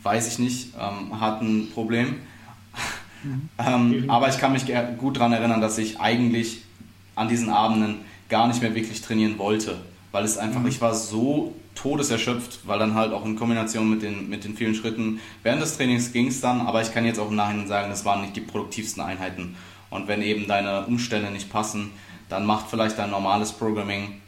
weiß 0.06 0.28
ich 0.28 0.38
nicht, 0.38 0.68
ähm, 0.80 1.20
hat 1.20 1.42
ein 1.42 1.68
Problem. 1.74 2.20
Mhm. 3.22 3.48
ähm, 3.58 4.04
aber 4.08 4.28
ich 4.28 4.38
kann 4.38 4.52
mich 4.52 4.64
gut 4.98 5.16
daran 5.16 5.32
erinnern, 5.32 5.60
dass 5.60 5.76
ich 5.76 6.00
eigentlich 6.00 6.62
an 7.16 7.28
diesen 7.28 7.50
Abenden 7.50 7.98
gar 8.28 8.46
nicht 8.46 8.62
mehr 8.62 8.74
wirklich 8.74 9.02
trainieren 9.02 9.38
wollte, 9.38 9.78
weil 10.12 10.24
es 10.24 10.38
einfach, 10.38 10.60
mhm. 10.60 10.68
ich 10.68 10.80
war 10.80 10.94
so 10.94 11.54
todeserschöpft, 11.74 12.60
weil 12.66 12.78
dann 12.78 12.94
halt 12.94 13.12
auch 13.12 13.24
in 13.24 13.36
Kombination 13.36 13.90
mit 13.90 14.02
den, 14.02 14.28
mit 14.28 14.44
den 14.44 14.56
vielen 14.56 14.74
Schritten 14.74 15.20
während 15.42 15.60
des 15.60 15.76
Trainings 15.76 16.12
ging 16.12 16.28
es 16.28 16.40
dann, 16.40 16.62
aber 16.62 16.80
ich 16.82 16.92
kann 16.92 17.04
jetzt 17.04 17.18
auch 17.18 17.28
im 17.28 17.36
Nachhinein 17.36 17.68
sagen, 17.68 17.90
das 17.90 18.04
waren 18.04 18.22
nicht 18.22 18.34
die 18.36 18.40
produktivsten 18.40 19.02
Einheiten. 19.02 19.56
Und 19.90 20.08
wenn 20.08 20.22
eben 20.22 20.46
deine 20.46 20.86
Umstände 20.86 21.30
nicht 21.30 21.50
passen, 21.50 21.90
dann 22.28 22.46
macht 22.46 22.70
vielleicht 22.70 22.98
dein 22.98 23.10
normales 23.10 23.52
Programming 23.52 24.20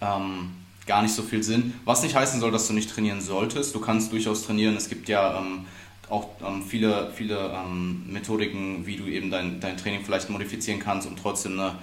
ähm, 0.00 0.50
gar 0.88 1.02
nicht 1.02 1.14
so 1.14 1.22
viel 1.22 1.44
Sinn. 1.44 1.74
Was 1.84 2.02
nicht 2.02 2.16
heißen 2.16 2.40
soll, 2.40 2.50
dass 2.50 2.66
du 2.66 2.72
nicht 2.72 2.90
trainieren 2.90 3.20
solltest. 3.20 3.74
Du 3.74 3.80
kannst 3.80 4.10
durchaus 4.10 4.44
trainieren. 4.44 4.76
Es 4.76 4.88
gibt 4.88 5.08
ja 5.08 5.38
ähm, 5.38 5.66
auch 6.08 6.28
ähm, 6.44 6.62
viele, 6.66 7.12
viele 7.14 7.52
ähm, 7.54 8.02
Methodiken, 8.08 8.86
wie 8.86 8.96
du 8.96 9.04
eben 9.04 9.30
dein, 9.30 9.60
dein 9.60 9.76
Training 9.76 10.04
vielleicht 10.04 10.30
modifizieren 10.30 10.80
kannst, 10.80 11.06
um 11.06 11.16
trotzdem 11.16 11.52
eine, 11.52 11.74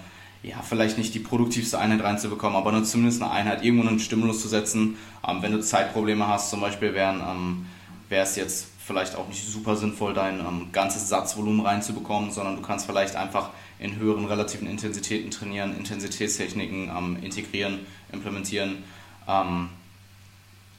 ja, 0.43 0.61
vielleicht 0.61 0.97
nicht 0.97 1.13
die 1.13 1.19
produktivste 1.19 1.79
Einheit 1.79 2.03
reinzubekommen, 2.03 2.57
aber 2.57 2.71
nur 2.71 2.83
zumindest 2.83 3.21
eine 3.21 3.31
Einheit 3.31 3.63
irgendwo 3.63 3.87
einen 3.87 3.99
Stimulus 3.99 4.41
zu 4.41 4.47
setzen. 4.47 4.97
Ähm, 5.27 5.41
wenn 5.41 5.51
du 5.51 5.61
Zeitprobleme 5.61 6.27
hast, 6.27 6.49
zum 6.49 6.61
Beispiel 6.61 6.93
ähm, 6.95 7.65
wäre 8.09 8.23
es 8.23 8.35
jetzt 8.35 8.67
vielleicht 8.85 9.15
auch 9.15 9.27
nicht 9.27 9.43
super 9.43 9.75
sinnvoll, 9.75 10.13
dein 10.13 10.39
ähm, 10.39 10.67
ganzes 10.71 11.09
Satzvolumen 11.09 11.65
reinzubekommen, 11.65 12.31
sondern 12.31 12.55
du 12.55 12.61
kannst 12.61 12.85
vielleicht 12.85 13.15
einfach 13.15 13.49
in 13.79 13.97
höheren 13.97 14.25
relativen 14.25 14.67
Intensitäten 14.67 15.31
trainieren, 15.31 15.75
Intensitätstechniken 15.75 16.91
ähm, 16.95 17.17
integrieren, 17.21 17.79
implementieren. 18.11 18.83
Ähm, 19.27 19.69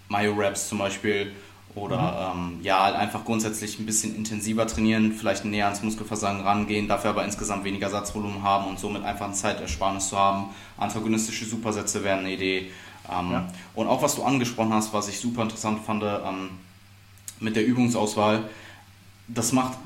Myo-Raps 0.09 0.69
zum 0.69 0.79
Beispiel 0.79 1.33
oder 1.75 2.33
mhm. 2.35 2.41
ähm, 2.41 2.59
ja, 2.63 2.85
halt 2.85 2.97
einfach 2.97 3.25
grundsätzlich 3.25 3.79
ein 3.79 3.87
bisschen 3.87 4.17
intensiver 4.17 4.67
trainieren, 4.67 5.13
vielleicht 5.13 5.45
näher 5.45 5.67
ans 5.67 5.83
Muskelversagen 5.83 6.41
rangehen, 6.41 6.89
dafür 6.89 7.11
aber 7.11 7.25
insgesamt 7.25 7.65
weniger 7.65 7.91
Satzvolumen 7.91 8.43
haben 8.43 8.67
und 8.67 8.79
somit 8.79 9.05
einfach 9.05 9.27
eine 9.27 9.35
Zeitersparnis 9.35 10.09
zu 10.09 10.17
haben. 10.17 10.47
Antagonistische 10.79 11.45
Supersätze 11.45 12.03
wären 12.03 12.21
eine 12.21 12.33
Idee. 12.33 12.71
Ähm, 13.11 13.31
ja. 13.31 13.49
Und 13.75 13.89
auch 13.89 14.03
was 14.03 14.15
du 14.17 14.23
angesprochen 14.23 14.73
hast, 14.73 14.93
was 14.95 15.09
ich 15.09 15.21
super 15.21 15.43
interessant 15.43 15.85
fand, 15.85 16.03
ähm, 16.03 16.51
mit 17.41 17.57
der 17.57 17.67
Übungsauswahl, 17.67 18.49
das 19.29 19.53
macht 19.53 19.77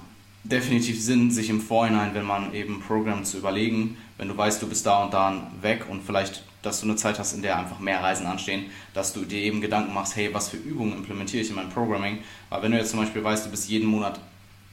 definitiv 0.44 1.03
Sinn, 1.03 1.31
sich 1.31 1.51
im 1.51 1.61
Vorhinein, 1.61 2.14
wenn 2.14 2.25
man 2.25 2.55
eben 2.55 2.81
Programm 2.81 3.25
zu 3.25 3.38
überlegen, 3.38 3.96
wenn 4.16 4.29
du 4.29 4.37
weißt, 4.37 4.62
du 4.62 4.68
bist 4.68 4.87
da 4.87 5.03
und 5.05 5.12
da 5.12 5.42
weg 5.61 5.87
und 5.88 6.03
vielleicht, 6.03 6.44
dass 6.62 6.81
du 6.81 6.87
eine 6.87 6.96
Zeit 6.96 7.18
hast, 7.18 7.33
in 7.33 7.42
der 7.42 7.59
einfach 7.59 7.79
mehr 7.79 8.03
Reisen 8.03 8.27
anstehen, 8.27 8.66
dass 8.94 9.12
du 9.12 9.25
dir 9.25 9.40
eben 9.40 9.61
Gedanken 9.61 9.94
machst, 9.94 10.16
hey, 10.16 10.33
was 10.33 10.49
für 10.49 10.57
Übungen 10.57 10.96
implementiere 10.96 11.42
ich 11.42 11.51
in 11.51 11.57
mein 11.57 11.70
Programming? 11.70 12.18
Weil 12.49 12.62
wenn 12.62 12.73
du 12.73 12.79
jetzt 12.79 12.90
zum 12.90 13.01
Beispiel 13.01 13.25
weißt, 13.25 13.46
du 13.46 13.51
bist 13.51 13.68
jeden 13.68 13.88
Monat 13.88 14.20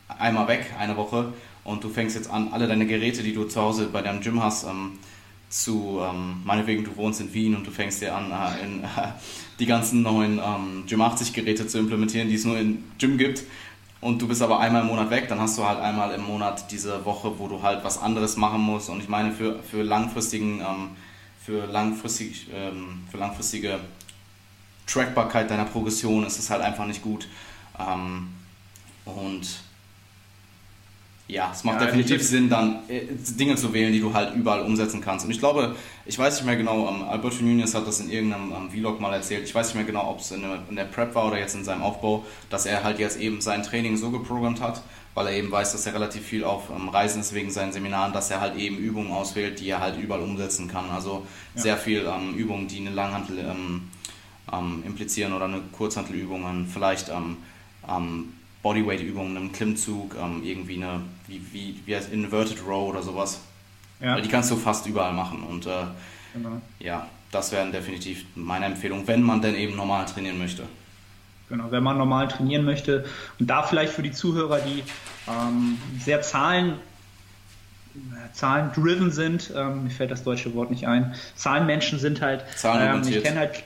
einmal 0.08 0.47
weg, 0.47 0.73
eine 0.78 0.95
Woche, 0.97 1.34
und 1.63 1.84
du 1.84 1.89
fängst 1.89 2.15
jetzt 2.15 2.30
an, 2.30 2.50
alle 2.54 2.67
deine 2.67 2.88
Geräte, 2.88 3.21
die 3.23 3.34
du 3.34 3.43
zu 3.43 3.62
Hause 3.62 3.89
bei 3.91 4.02
deinem 4.02 4.21
Gym 4.21 4.41
hast, 4.41 4.63
ähm, 4.65 5.00
zu, 5.50 6.02
ähm, 6.02 6.41
meinetwegen, 6.43 6.84
du 6.84 6.95
wohnst 6.95 7.21
in 7.21 7.34
Wien 7.34 7.56
und 7.56 7.67
du 7.67 7.71
fängst 7.71 8.02
dir 8.02 8.15
an, 8.15 8.32
äh, 8.32 8.65
in, 8.65 8.84
äh, 8.84 8.88
die 9.60 9.65
ganzen 9.65 10.02
neuen 10.02 10.39
ähm, 10.39 10.84
Gym 10.88 11.02
80 11.02 11.34
Geräte 11.34 11.67
zu 11.67 11.78
implementieren, 11.78 12.30
die 12.30 12.36
es 12.36 12.45
nur 12.45 12.58
in 12.58 12.84
Gym 12.97 13.17
gibt, 13.17 13.43
und 14.00 14.21
du 14.21 14.28
bist 14.28 14.41
aber 14.41 14.60
einmal 14.60 14.84
im 14.84 14.88
Monat 14.88 15.10
weg, 15.10 15.28
dann 15.28 15.39
hast 15.39 15.58
du 15.58 15.65
halt 15.65 15.80
einmal 15.80 16.13
im 16.13 16.23
Monat 16.23 16.71
diese 16.71 17.04
Woche, 17.06 17.39
wo 17.39 17.47
du 17.47 17.63
halt 17.63 17.84
was 17.84 18.00
anderes 18.00 18.38
machen 18.38 18.62
musst. 18.62 18.89
Und 18.89 19.02
ich 19.02 19.10
meine, 19.10 19.32
für, 19.32 19.60
für, 19.63 19.82
langfristigen, 19.82 20.60
ähm, 20.60 20.89
für, 21.47 21.65
langfristig, 21.65 22.47
ähm, 22.53 23.03
für 23.10 23.17
langfristige 23.17 23.79
Trackbarkeit 24.86 25.49
deiner 25.49 25.63
Progression 25.63 26.25
ist 26.25 26.38
es 26.38 26.49
halt 26.49 26.62
einfach 26.62 26.86
nicht 26.86 27.01
gut. 27.01 27.29
Ähm, 27.79 28.27
und 29.05 29.47
ja, 31.29 31.49
es 31.53 31.63
macht 31.63 31.79
ja, 31.79 31.86
definitiv 31.86 32.21
Sinn, 32.21 32.49
dann 32.49 32.79
äh, 32.89 33.05
Dinge 33.39 33.55
zu 33.55 33.71
wählen, 33.71 33.93
die 33.93 34.01
du 34.01 34.13
halt 34.13 34.36
überall 34.36 34.62
umsetzen 34.63 34.99
kannst. 34.99 35.23
Und 35.23 35.31
ich 35.31 35.39
glaube, 35.39 35.73
ich 36.05 36.19
weiß 36.19 36.36
nicht 36.36 36.45
mehr 36.45 36.57
genau, 36.57 36.89
ähm, 36.89 37.03
Alberto 37.03 37.41
Nunez 37.41 37.73
hat 37.73 37.88
das 37.88 38.01
in 38.01 38.10
irgendeinem 38.10 38.51
ähm, 38.51 38.69
Vlog 38.69 38.99
mal 38.99 39.13
erzählt, 39.13 39.45
ich 39.45 39.55
weiß 39.55 39.67
nicht 39.67 39.75
mehr 39.75 39.86
genau, 39.86 40.10
ob 40.10 40.19
es 40.19 40.31
in, 40.31 40.43
in, 40.69 40.75
der 40.75 40.83
Prep 40.83 41.15
war 41.15 41.27
oder 41.27 41.39
jetzt 41.39 41.55
in 41.55 41.63
seinem 41.63 41.81
Aufbau, 41.81 42.25
dass 42.49 42.65
er 42.65 42.83
halt 42.83 42.99
jetzt 42.99 43.21
eben 43.21 43.39
sein 43.39 43.63
Training 43.63 43.95
so 43.95 44.12
geprogrammt 44.12 44.60
hat, 44.60 44.81
weil 45.17 45.27
er 45.27 45.34
eben 45.34 45.51
weiß, 45.51 45.71
dass 45.71 45.86
er 45.88 45.95
relativ 45.95 46.23
viel 46.23 46.43
auf 46.43 46.69
ähm, 46.69 46.89
Reisen 46.89 47.21
ist 47.21 47.34
wegen 47.34 47.49
seinen 47.49 47.71
Seminaren, 47.73 48.13
dass 48.13 48.30
er 48.30 48.39
halt 48.39 48.56
eben 48.56 48.77
Übungen 48.77 49.12
auswählt, 49.12 49.60
die 49.60 49.67
er 49.67 49.80
halt 49.80 49.97
überall 49.97 50.21
umsetzen 50.21 50.67
kann. 50.67 50.91
Also 50.91 51.25
ja. 51.56 51.62
sehr 51.62 51.77
viel 51.77 52.06
Übungen, 52.36 52.67
die 52.67 52.80
eine 52.80 52.91
Langhantel 52.91 53.43
implizieren 54.86 55.34
oder 55.34 55.45
eine 55.45 55.60
Kurzhantelübungen, 55.73 56.67
vielleicht 56.67 57.12
Bodyweight-Übungen, 58.67 59.38
einen 59.38 59.51
Klimmzug, 59.51 60.15
ähm, 60.21 60.43
irgendwie 60.43 60.75
eine, 60.75 61.01
wie, 61.27 61.41
wie, 61.51 61.80
wie 61.86 61.95
heißt 61.95 62.12
Inverted 62.12 62.65
Row 62.67 62.89
oder 62.89 63.01
sowas. 63.01 63.39
Ja. 64.01 64.15
Weil 64.15 64.21
die 64.21 64.30
kannst 64.30 64.51
du 64.51 64.56
fast 64.56 64.86
überall 64.88 65.13
machen. 65.13 65.43
Und 65.43 65.65
äh, 65.65 65.86
genau. 66.34 66.62
ja, 66.80 67.08
das 67.32 67.51
wären 67.51 67.71
definitiv 67.71 68.25
meine 68.36 68.65
Empfehlungen, 68.65 69.08
wenn 69.08 69.23
man 69.23 69.41
denn 69.41 69.56
eben 69.56 69.75
normal 69.75 70.06
trainieren 70.06 70.38
möchte. 70.38 70.63
Genau, 71.49 71.71
wenn 71.71 71.83
man 71.83 71.97
normal 71.97 72.27
trainieren 72.27 72.65
möchte. 72.65 73.05
Und 73.39 73.47
da 73.49 73.63
vielleicht 73.63 73.93
für 73.93 74.03
die 74.03 74.12
Zuhörer, 74.12 74.60
die 74.60 74.83
ähm, 75.27 75.77
sehr 75.99 76.21
Zahlen 76.21 76.73
Zahlen-driven 78.33 79.12
sind, 79.12 79.51
ähm, 79.55 79.86
mir 79.86 79.89
fällt 79.89 80.12
das 80.12 80.23
deutsche 80.23 80.53
Wort 80.53 80.69
nicht 80.69 80.88
ein. 80.88 81.15
Zahlenmenschen 81.36 81.97
sind 81.97 82.21
halt, 82.21 82.43
ähm, 82.63 83.01
ich 83.07 83.23
kenne 83.23 83.39
halt, 83.39 83.63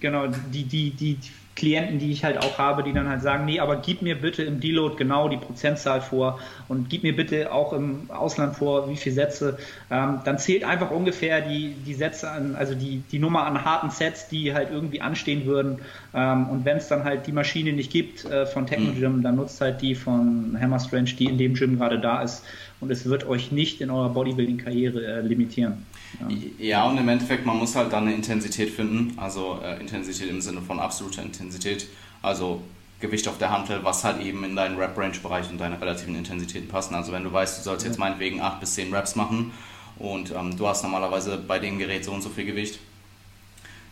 genau, 0.00 0.26
die, 0.26 0.64
die, 0.64 0.90
die 0.90 1.18
Klienten, 1.58 1.98
die 1.98 2.12
ich 2.12 2.22
halt 2.24 2.38
auch 2.38 2.56
habe, 2.56 2.84
die 2.84 2.92
dann 2.92 3.08
halt 3.08 3.20
sagen, 3.20 3.44
nee, 3.44 3.58
aber 3.58 3.76
gib 3.76 4.00
mir 4.00 4.20
bitte 4.20 4.44
im 4.44 4.60
Deload 4.60 4.94
genau 4.96 5.28
die 5.28 5.38
Prozentzahl 5.38 6.00
vor 6.00 6.38
und 6.68 6.88
gib 6.88 7.02
mir 7.02 7.16
bitte 7.16 7.52
auch 7.52 7.72
im 7.72 8.08
Ausland 8.10 8.54
vor, 8.54 8.88
wie 8.88 8.96
viele 8.96 9.16
Sätze. 9.16 9.58
Ähm, 9.90 10.20
dann 10.24 10.38
zählt 10.38 10.62
einfach 10.62 10.92
ungefähr 10.92 11.40
die, 11.40 11.74
die 11.84 11.94
Sätze 11.94 12.30
an, 12.30 12.54
also 12.54 12.76
die, 12.76 13.02
die 13.10 13.18
Nummer 13.18 13.44
an 13.44 13.64
harten 13.64 13.90
Sets, 13.90 14.28
die 14.28 14.54
halt 14.54 14.70
irgendwie 14.70 15.00
anstehen 15.00 15.46
würden. 15.46 15.80
Ähm, 16.14 16.48
und 16.48 16.64
wenn 16.64 16.76
es 16.76 16.86
dann 16.86 17.02
halt 17.02 17.26
die 17.26 17.32
Maschine 17.32 17.72
nicht 17.72 17.90
gibt 17.90 18.24
äh, 18.24 18.46
von 18.46 18.66
Technogym, 18.66 19.16
mhm. 19.16 19.22
dann 19.22 19.34
nutzt 19.34 19.60
halt 19.60 19.82
die 19.82 19.96
von 19.96 20.56
Hammer 20.60 20.78
Strange, 20.78 21.10
die 21.18 21.24
in 21.24 21.38
dem 21.38 21.54
Gym 21.54 21.76
gerade 21.76 21.98
da 21.98 22.22
ist. 22.22 22.44
Und 22.80 22.90
es 22.90 23.04
wird 23.06 23.26
euch 23.26 23.50
nicht 23.50 23.80
in 23.80 23.90
eurer 23.90 24.10
Bodybuilding-Karriere 24.10 25.04
äh, 25.04 25.20
limitieren. 25.20 25.86
Ja. 26.20 26.36
ja, 26.58 26.84
und 26.84 26.96
im 26.96 27.08
Endeffekt, 27.08 27.44
man 27.44 27.58
muss 27.58 27.74
halt 27.74 27.92
dann 27.92 28.04
eine 28.04 28.14
Intensität 28.14 28.70
finden, 28.70 29.14
also 29.18 29.60
äh, 29.62 29.80
Intensität 29.80 30.30
im 30.30 30.40
Sinne 30.40 30.62
von 30.62 30.78
absoluter 30.78 31.22
Intensität, 31.22 31.88
also 32.22 32.62
Gewicht 33.00 33.28
auf 33.28 33.38
der 33.38 33.50
Hantel, 33.50 33.84
was 33.84 34.04
halt 34.04 34.20
eben 34.22 34.44
in 34.44 34.56
deinen 34.56 34.76
Rap-Range-Bereich 34.76 35.50
und 35.50 35.58
deine 35.58 35.80
relativen 35.80 36.16
Intensitäten 36.16 36.68
passen. 36.68 36.94
Also 36.94 37.12
wenn 37.12 37.24
du 37.24 37.32
weißt, 37.32 37.58
du 37.58 37.62
sollst 37.62 37.86
jetzt 37.86 37.98
meinetwegen 37.98 38.40
8 38.40 38.60
bis 38.60 38.74
10 38.74 38.92
Raps 38.92 39.14
machen 39.14 39.52
und 39.98 40.32
ähm, 40.32 40.56
du 40.56 40.66
hast 40.66 40.82
normalerweise 40.82 41.36
bei 41.36 41.58
dem 41.58 41.78
Gerät 41.78 42.04
so 42.04 42.12
und 42.12 42.22
so 42.22 42.28
viel 42.28 42.44
Gewicht, 42.44 42.78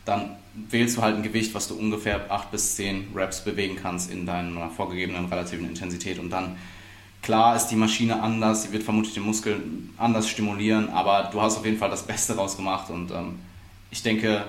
dann 0.04 0.30
wählst 0.70 0.96
du 0.96 1.02
halt 1.02 1.16
ein 1.16 1.22
Gewicht, 1.22 1.54
was 1.54 1.68
du 1.68 1.74
ungefähr 1.74 2.30
8 2.30 2.50
bis 2.50 2.76
10 2.76 3.08
Raps 3.14 3.44
bewegen 3.44 3.76
kannst 3.80 4.10
in 4.10 4.26
deiner 4.26 4.70
vorgegebenen 4.70 5.26
relativen 5.26 5.68
Intensität 5.68 6.18
und 6.18 6.30
dann 6.30 6.56
Klar 7.26 7.56
ist 7.56 7.66
die 7.66 7.74
Maschine 7.74 8.22
anders, 8.22 8.62
sie 8.62 8.72
wird 8.72 8.84
vermutlich 8.84 9.14
den 9.14 9.24
Muskel 9.24 9.60
anders 9.98 10.28
stimulieren, 10.28 10.90
aber 10.90 11.28
du 11.32 11.42
hast 11.42 11.56
auf 11.56 11.64
jeden 11.64 11.76
Fall 11.76 11.90
das 11.90 12.04
Beste 12.04 12.36
rausgemacht 12.36 12.88
und 12.88 13.10
ähm, 13.10 13.40
ich 13.90 14.00
denke, 14.00 14.44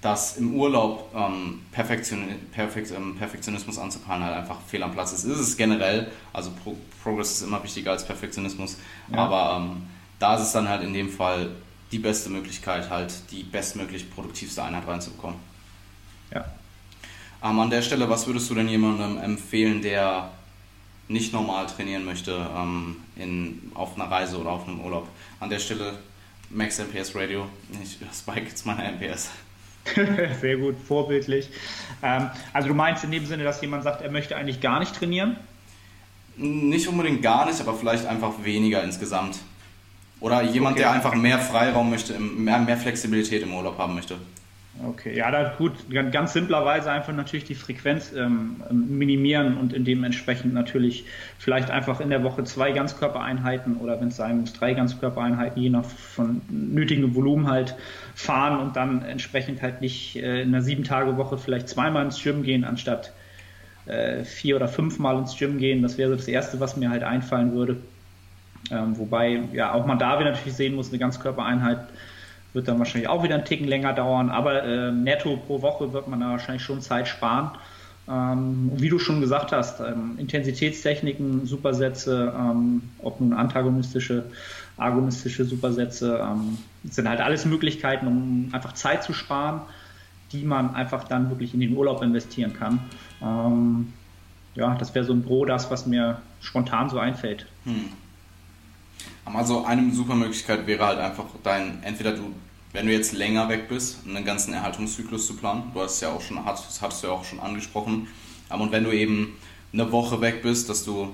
dass 0.00 0.38
im 0.38 0.56
Urlaub 0.56 1.08
ähm, 1.14 1.60
Perfektion, 1.70 2.24
Perfekt, 2.50 2.90
ähm, 2.90 3.14
Perfektionismus 3.16 3.78
anzupeilen 3.78 4.24
halt 4.24 4.38
einfach 4.38 4.56
fehl 4.66 4.82
am 4.82 4.90
Platz 4.90 5.12
ist. 5.12 5.22
Ist 5.22 5.38
es 5.38 5.56
generell, 5.56 6.10
also 6.32 6.50
Pro 6.64 6.76
Progress 7.00 7.30
ist 7.30 7.42
immer 7.42 7.62
wichtiger 7.62 7.92
als 7.92 8.04
Perfektionismus, 8.04 8.76
ja. 9.12 9.18
aber 9.18 9.62
ähm, 9.62 9.82
da 10.18 10.34
ist 10.34 10.42
es 10.42 10.50
dann 10.50 10.68
halt 10.68 10.82
in 10.82 10.92
dem 10.92 11.10
Fall 11.10 11.50
die 11.92 12.00
beste 12.00 12.28
Möglichkeit, 12.28 12.90
halt 12.90 13.14
die 13.30 13.44
bestmöglich 13.44 14.10
produktivste 14.10 14.64
Einheit 14.64 14.88
reinzubekommen. 14.88 15.38
Ja. 16.34 16.44
Ähm, 17.44 17.60
an 17.60 17.70
der 17.70 17.82
Stelle, 17.82 18.10
was 18.10 18.26
würdest 18.26 18.50
du 18.50 18.56
denn 18.56 18.68
jemandem 18.68 19.16
empfehlen, 19.18 19.80
der 19.80 20.32
nicht 21.10 21.32
normal 21.32 21.66
trainieren 21.66 22.04
möchte 22.04 22.48
ähm, 22.56 22.96
in, 23.16 23.72
auf 23.74 23.96
einer 23.96 24.10
Reise 24.10 24.38
oder 24.38 24.50
auf 24.50 24.66
einem 24.66 24.80
Urlaub? 24.80 25.08
An 25.40 25.50
der 25.50 25.58
Stelle 25.58 25.98
Max 26.50 26.78
MPS 26.78 27.14
Radio, 27.14 27.46
ich 27.82 27.98
Spike 28.16 28.48
jetzt 28.48 28.64
meine 28.64 28.92
MPS. 28.92 29.30
Sehr 30.40 30.56
gut, 30.56 30.76
vorbildlich. 30.86 31.48
Ähm, 32.02 32.30
also 32.52 32.68
du 32.68 32.74
meinst 32.74 33.02
in 33.04 33.10
dem 33.10 33.26
Sinne, 33.26 33.44
dass 33.44 33.60
jemand 33.60 33.82
sagt, 33.82 34.02
er 34.02 34.10
möchte 34.10 34.36
eigentlich 34.36 34.60
gar 34.60 34.78
nicht 34.78 34.94
trainieren? 34.94 35.36
Nicht 36.36 36.86
unbedingt 36.88 37.22
gar 37.22 37.46
nicht, 37.46 37.60
aber 37.60 37.74
vielleicht 37.74 38.06
einfach 38.06 38.32
weniger 38.44 38.82
insgesamt. 38.82 39.38
Oder 40.20 40.42
jemand, 40.42 40.74
okay. 40.74 40.82
der 40.82 40.92
einfach 40.92 41.14
mehr 41.14 41.38
Freiraum 41.38 41.90
möchte, 41.90 42.18
mehr, 42.18 42.58
mehr 42.58 42.76
Flexibilität 42.76 43.42
im 43.42 43.54
Urlaub 43.54 43.78
haben 43.78 43.94
möchte. 43.94 44.16
Okay, 44.78 45.16
ja, 45.16 45.30
da 45.30 45.52
gut, 45.58 45.72
ganz 46.12 46.32
simplerweise 46.32 46.90
einfach 46.90 47.12
natürlich 47.12 47.44
die 47.44 47.56
Frequenz 47.56 48.12
ähm, 48.12 48.62
minimieren 48.70 49.56
und 49.56 49.72
in 49.72 49.84
dementsprechend 49.84 50.54
natürlich 50.54 51.04
vielleicht 51.38 51.70
einfach 51.70 52.00
in 52.00 52.08
der 52.08 52.22
Woche 52.22 52.44
zwei 52.44 52.70
Ganzkörpereinheiten 52.70 53.76
oder 53.76 54.00
wenn 54.00 54.08
es 54.08 54.16
sein 54.16 54.40
muss, 54.40 54.52
drei 54.52 54.74
Ganzkörpereinheiten, 54.74 55.60
je 55.60 55.70
nach 55.70 55.84
von 55.84 56.40
nötigem 56.48 57.14
Volumen 57.14 57.48
halt 57.48 57.74
fahren 58.14 58.60
und 58.60 58.76
dann 58.76 59.02
entsprechend 59.02 59.60
halt 59.60 59.80
nicht 59.80 60.16
äh, 60.16 60.42
in 60.42 60.48
einer 60.48 60.62
sieben 60.62 60.84
Tage 60.84 61.16
Woche 61.16 61.36
vielleicht 61.36 61.68
zweimal 61.68 62.04
ins 62.04 62.22
Gym 62.22 62.42
gehen, 62.44 62.64
anstatt 62.64 63.12
äh, 63.86 64.24
vier 64.24 64.54
oder 64.54 64.68
fünfmal 64.68 65.18
ins 65.18 65.36
Gym 65.36 65.58
gehen. 65.58 65.82
Das 65.82 65.98
wäre 65.98 66.10
so 66.10 66.16
das 66.16 66.28
Erste, 66.28 66.60
was 66.60 66.76
mir 66.76 66.90
halt 66.90 67.02
einfallen 67.02 67.52
würde. 67.52 67.76
Ähm, 68.70 68.96
wobei 68.96 69.40
ja 69.52 69.72
auch 69.72 69.84
man 69.84 69.98
da 69.98 70.20
wieder 70.20 70.30
natürlich 70.30 70.54
sehen 70.54 70.76
muss, 70.76 70.90
eine 70.90 70.98
Ganzkörpereinheit 70.98 71.80
wird 72.52 72.68
dann 72.68 72.78
wahrscheinlich 72.78 73.08
auch 73.08 73.22
wieder 73.22 73.34
einen 73.34 73.44
Ticken 73.44 73.66
länger 73.66 73.92
dauern, 73.92 74.30
aber 74.30 74.64
äh, 74.64 74.92
netto 74.92 75.36
pro 75.36 75.62
Woche 75.62 75.92
wird 75.92 76.08
man 76.08 76.20
da 76.20 76.30
wahrscheinlich 76.30 76.62
schon 76.62 76.80
Zeit 76.80 77.08
sparen. 77.08 77.52
Ähm, 78.08 78.72
wie 78.74 78.88
du 78.88 78.98
schon 78.98 79.20
gesagt 79.20 79.52
hast, 79.52 79.80
ähm, 79.80 80.16
Intensitätstechniken, 80.18 81.46
Supersätze, 81.46 82.34
ähm, 82.36 82.82
ob 82.98 83.20
nun 83.20 83.32
antagonistische, 83.32 84.24
agonistische 84.76 85.44
Supersätze, 85.44 86.18
ähm, 86.20 86.58
sind 86.84 87.08
halt 87.08 87.20
alles 87.20 87.44
Möglichkeiten, 87.44 88.06
um 88.06 88.48
einfach 88.52 88.72
Zeit 88.72 89.04
zu 89.04 89.12
sparen, 89.12 89.60
die 90.32 90.44
man 90.44 90.74
einfach 90.74 91.04
dann 91.04 91.28
wirklich 91.30 91.54
in 91.54 91.60
den 91.60 91.76
Urlaub 91.76 92.02
investieren 92.02 92.54
kann. 92.54 92.80
Ähm, 93.22 93.92
ja, 94.54 94.74
das 94.74 94.94
wäre 94.94 95.04
so 95.04 95.12
ein 95.12 95.22
Pro, 95.22 95.44
das, 95.44 95.70
was 95.70 95.86
mir 95.86 96.20
spontan 96.40 96.90
so 96.90 96.98
einfällt. 96.98 97.46
Hm. 97.64 97.90
Also 99.34 99.64
eine 99.64 99.92
super 99.92 100.14
Möglichkeit 100.14 100.66
wäre 100.66 100.86
halt 100.86 100.98
einfach 100.98 101.24
dein, 101.42 101.82
entweder 101.82 102.12
du, 102.12 102.34
wenn 102.72 102.86
du 102.86 102.92
jetzt 102.92 103.12
länger 103.12 103.48
weg 103.48 103.68
bist, 103.68 103.98
einen 104.06 104.24
ganzen 104.24 104.54
Erhaltungszyklus 104.54 105.26
zu 105.26 105.36
planen. 105.36 105.70
Du 105.74 105.80
hast 105.80 106.00
ja 106.00 106.10
auch 106.10 106.20
schon, 106.20 106.38
das 106.44 106.80
hattest 106.80 107.02
du 107.02 107.08
ja 107.08 107.12
auch 107.12 107.24
schon 107.24 107.40
angesprochen. 107.40 108.08
Und 108.48 108.72
wenn 108.72 108.84
du 108.84 108.92
eben 108.92 109.36
eine 109.72 109.90
Woche 109.92 110.20
weg 110.20 110.42
bist, 110.42 110.68
dass 110.68 110.84
du 110.84 111.10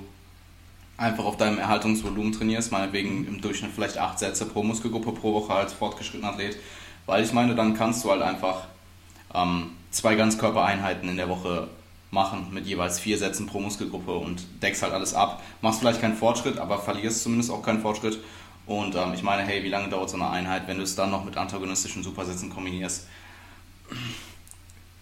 einfach 0.97 1.25
auf 1.25 1.37
deinem 1.37 1.59
Erhaltungsvolumen 1.59 2.31
trainierst, 2.31 2.71
meinetwegen 2.71 3.27
im 3.27 3.39
Durchschnitt 3.39 3.71
vielleicht 3.73 3.97
acht 3.97 4.17
Sätze 4.19 4.45
pro 4.45 4.63
Muskelgruppe 4.63 5.11
pro 5.11 5.33
Woche 5.33 5.53
als 5.53 5.73
fortgeschrittener 5.73 6.33
Athlet. 6.33 6.57
Weil 7.05 7.23
ich 7.23 7.33
meine, 7.33 7.55
dann 7.55 7.75
kannst 7.75 8.03
du 8.03 8.11
halt 8.11 8.21
einfach 8.21 8.63
ähm, 9.33 9.71
zwei 9.91 10.15
Ganzkörpereinheiten 10.15 11.07
in 11.07 11.17
der 11.17 11.29
Woche 11.29 11.69
machen 12.11 12.47
mit 12.51 12.65
jeweils 12.65 12.99
vier 12.99 13.17
Sätzen 13.17 13.47
pro 13.47 13.59
Muskelgruppe 13.59 14.13
und 14.13 14.43
deckst 14.61 14.81
halt 14.81 14.93
alles 14.93 15.13
ab. 15.13 15.43
Machst 15.61 15.79
vielleicht 15.79 16.01
keinen 16.01 16.15
Fortschritt, 16.15 16.57
aber 16.57 16.79
verlierst 16.79 17.23
zumindest 17.23 17.51
auch 17.51 17.61
keinen 17.61 17.81
Fortschritt. 17.81 18.19
Und 18.65 18.95
ähm, 18.95 19.13
ich 19.13 19.23
meine, 19.23 19.43
hey, 19.43 19.63
wie 19.63 19.69
lange 19.69 19.89
dauert 19.89 20.09
so 20.09 20.17
eine 20.17 20.29
Einheit, 20.29 20.67
wenn 20.67 20.77
du 20.77 20.83
es 20.83 20.95
dann 20.95 21.11
noch 21.11 21.25
mit 21.25 21.37
antagonistischen 21.37 22.03
Supersätzen 22.03 22.49
kombinierst? 22.49 23.07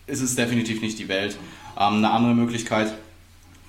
Ist 0.07 0.21
es 0.21 0.35
definitiv 0.35 0.81
nicht 0.81 0.99
die 0.99 1.07
Welt. 1.07 1.37
Ähm, 1.77 1.95
eine 1.95 2.11
andere 2.11 2.35
Möglichkeit, 2.35 2.93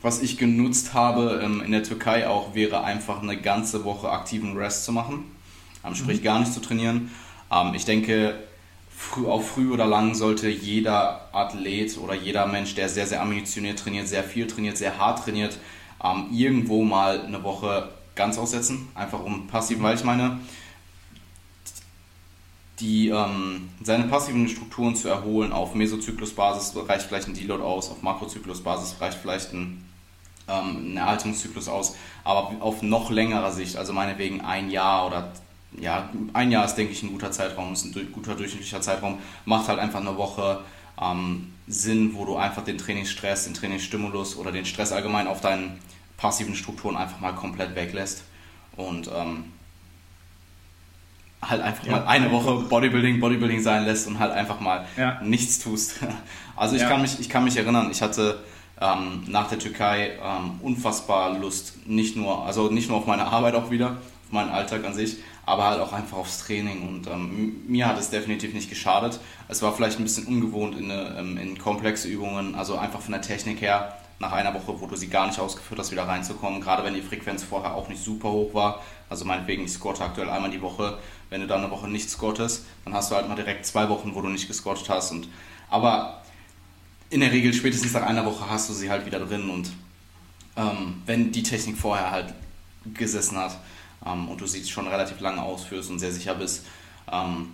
was 0.03 0.21
ich 0.21 0.37
genutzt 0.37 0.95
habe 0.95 1.41
ähm, 1.43 1.63
in 1.63 1.73
der 1.73 1.83
Türkei 1.83 2.29
auch, 2.29 2.55
wäre 2.55 2.85
einfach 2.85 3.23
eine 3.23 3.37
ganze 3.41 3.85
Woche 3.85 4.11
aktiven 4.11 4.57
Rest 4.57 4.85
zu 4.85 4.93
machen. 4.93 5.25
Ähm, 5.85 5.95
sprich, 5.95 6.21
mhm. 6.21 6.25
gar 6.25 6.41
nicht 6.41 6.53
zu 6.53 6.61
trainieren. 6.61 7.11
Ähm, 7.51 7.75
ich 7.75 7.85
denke, 7.85 8.35
früh, 8.97 9.27
auf 9.27 9.51
früh 9.51 9.73
oder 9.73 9.87
lang 9.87 10.15
sollte 10.15 10.49
jeder 10.49 11.29
Athlet 11.33 11.99
oder 11.99 12.15
jeder 12.15 12.47
Mensch, 12.47 12.75
der 12.75 12.89
sehr, 12.89 13.07
sehr 13.07 13.21
ambitioniert 13.21 13.79
trainiert, 13.79 14.09
sehr 14.09 14.25
viel 14.25 14.47
trainiert, 14.47 14.79
sehr 14.79 14.99
hart 14.99 15.23
trainiert, 15.23 15.59
ähm, 16.03 16.29
irgendwo 16.33 16.83
mal 16.83 17.21
eine 17.21 17.43
Woche 17.45 17.91
ganz 18.15 18.39
aussetzen. 18.39 18.89
Einfach 18.95 19.23
um 19.23 19.47
passiv, 19.47 19.83
weil 19.83 19.95
ich 19.95 20.05
meine, 20.05 20.41
die, 22.81 23.09
ähm, 23.09 23.69
seine 23.83 24.05
passiven 24.05 24.49
Strukturen 24.49 24.97
zu 24.97 25.09
erholen 25.09 25.53
auf 25.53 25.75
Mesozyklusbasis 25.75 26.75
reicht 26.89 27.07
vielleicht 27.07 27.29
ein 27.29 27.35
Deload 27.35 27.63
aus, 27.63 27.91
auf 27.91 28.03
Makrozyklusbasis 28.03 29.01
reicht 29.01 29.19
vielleicht 29.19 29.53
ein, 29.53 29.85
ähm, 30.49 30.93
ein 30.93 30.97
Erhaltungszyklus 30.97 31.69
aus, 31.69 31.97
aber 32.25 32.53
auf 32.61 32.83
noch 32.83 33.11
längerer 33.11 33.53
Sicht, 33.53 33.77
also 33.77 33.93
meinetwegen 33.93 34.43
ein 34.43 34.71
Jahr 34.71 35.07
oder 35.07 35.33
ja, 35.79 36.11
ein 36.33 36.51
Jahr 36.51 36.65
ist, 36.65 36.75
denke 36.75 36.93
ich, 36.93 37.03
ein 37.03 37.11
guter 37.11 37.31
Zeitraum, 37.31 37.73
ist 37.73 37.85
ein 37.85 38.13
guter 38.13 38.35
durchschnittlicher 38.35 38.81
Zeitraum, 38.81 39.19
macht 39.45 39.69
halt 39.69 39.79
einfach 39.79 40.01
eine 40.01 40.17
Woche 40.17 40.61
ähm, 41.01 41.53
Sinn, 41.67 42.15
wo 42.15 42.25
du 42.25 42.37
einfach 42.37 42.65
den 42.65 42.79
Trainingsstress, 42.79 43.45
den 43.45 43.55
Trainingsstimulus 43.55 44.37
oder 44.37 44.53
den 44.53 44.65
Stress 44.65 44.93
allgemein 44.93 45.27
auf 45.27 45.41
deinen 45.41 45.79
passiven 46.17 46.55
Strukturen 46.55 46.97
einfach 46.97 47.21
mal 47.21 47.33
komplett 47.33 47.75
weglässt 47.75 48.25
und 48.77 49.11
ähm, 49.15 49.53
halt 51.43 51.63
einfach 51.63 51.85
ja, 51.85 51.93
mal 51.93 52.07
eine 52.07 52.31
Woche 52.31 52.55
Bodybuilding, 52.69 53.21
Bodybuilding 53.21 53.61
sein 53.61 53.85
lässt 53.85 54.07
und 54.07 54.19
halt 54.19 54.33
einfach 54.33 54.61
mal 54.61 54.87
ja. 54.97 55.21
nichts 55.23 55.59
tust. 55.59 55.97
Also 56.59 56.75
ich, 56.75 56.81
ja. 56.81 56.89
kann 56.89 57.03
mich, 57.03 57.21
ich 57.21 57.29
kann 57.29 57.45
mich 57.45 57.59
erinnern, 57.59 57.91
ich 57.91 58.01
hatte 58.01 58.43
ähm, 58.81 59.25
nach 59.27 59.47
der 59.51 59.59
Türkei 59.59 60.13
ähm, 60.23 60.53
unfassbar 60.63 61.39
Lust, 61.39 61.87
nicht 61.87 62.17
nur, 62.17 62.47
also 62.47 62.71
nicht 62.71 62.89
nur 62.89 62.97
auf 62.97 63.07
meine 63.07 63.27
Arbeit 63.27 63.55
auch 63.55 63.71
wieder, 63.71 63.99
meinen 64.31 64.51
Alltag 64.51 64.85
an 64.85 64.95
sich, 64.95 65.19
aber 65.45 65.65
halt 65.65 65.81
auch 65.81 65.93
einfach 65.93 66.19
aufs 66.19 66.45
Training. 66.45 66.89
Und 66.89 67.07
ähm, 67.07 67.63
mir 67.67 67.87
hat 67.87 67.99
es 67.99 68.11
definitiv 68.11 68.53
nicht 68.55 68.69
geschadet. 68.69 69.21
Es 69.49 69.63
war 69.63 69.73
vielleicht 69.73 69.99
ein 69.99 70.05
bisschen 70.05 70.27
ungewohnt 70.27 70.77
in, 70.79 70.91
ähm, 70.91 71.37
in 71.37 71.59
komplexe 71.59 72.09
Übungen, 72.09 72.55
also 72.55 72.77
einfach 72.77 73.01
von 73.01 73.13
der 73.13 73.23
Technik 73.23 73.61
her, 73.61 73.97
nach 74.19 74.33
einer 74.33 74.55
Woche, 74.55 74.81
wo 74.81 74.87
du 74.87 74.97
sie 74.97 75.09
gar 75.09 75.27
nicht 75.27 75.39
ausgeführt 75.39 75.79
hast, 75.79 75.93
wieder 75.93 76.09
reinzukommen. 76.09 76.61
Gerade 76.61 76.85
wenn 76.85 76.95
die 76.95 77.03
Frequenz 77.03 77.45
vorher 77.45 77.75
auch 77.75 77.89
nicht 77.89 78.03
super 78.03 78.31
hoch 78.31 78.55
war. 78.55 78.83
Also 79.11 79.25
meinetwegen, 79.25 79.65
ich 79.65 79.73
squatte 79.73 80.05
aktuell 80.05 80.31
einmal 80.31 80.51
die 80.51 80.63
Woche. 80.63 80.99
Wenn 81.29 81.43
du 81.43 81.47
dann 81.47 81.61
eine 81.61 81.71
Woche 81.71 81.89
nicht 81.89 82.09
squattest, 82.09 82.65
dann 82.85 82.95
hast 82.95 83.11
du 83.11 83.17
halt 83.17 83.29
mal 83.29 83.35
direkt 83.35 83.67
zwei 83.67 83.89
Wochen, 83.89 84.15
wo 84.15 84.23
du 84.23 84.29
nicht 84.29 84.49
gesquattet 84.49 84.89
hast. 84.89 85.13
Und, 85.13 85.29
aber 85.69 86.23
in 87.11 87.21
der 87.21 87.31
Regel 87.31 87.53
spätestens 87.53 87.93
nach 87.93 88.03
einer 88.03 88.25
Woche 88.25 88.49
hast 88.49 88.69
du 88.71 88.73
sie 88.73 88.91
halt 88.91 89.05
wieder 89.05 89.21
drin. 89.21 89.51
Und 89.51 89.71
ähm, 90.57 91.03
wenn 91.05 91.31
die 91.31 91.43
Technik 91.43 91.77
vorher 91.77 92.11
halt 92.11 92.33
gesessen 92.95 93.37
hat, 93.37 93.59
ähm, 94.07 94.29
und 94.29 94.41
du 94.41 94.47
sie 94.47 94.65
schon 94.65 94.87
relativ 94.87 95.21
lange 95.21 95.43
ausführst 95.43 95.91
und 95.91 95.99
sehr 95.99 96.13
sicher 96.13 96.35
bist. 96.35 96.67
Ähm, 97.11 97.49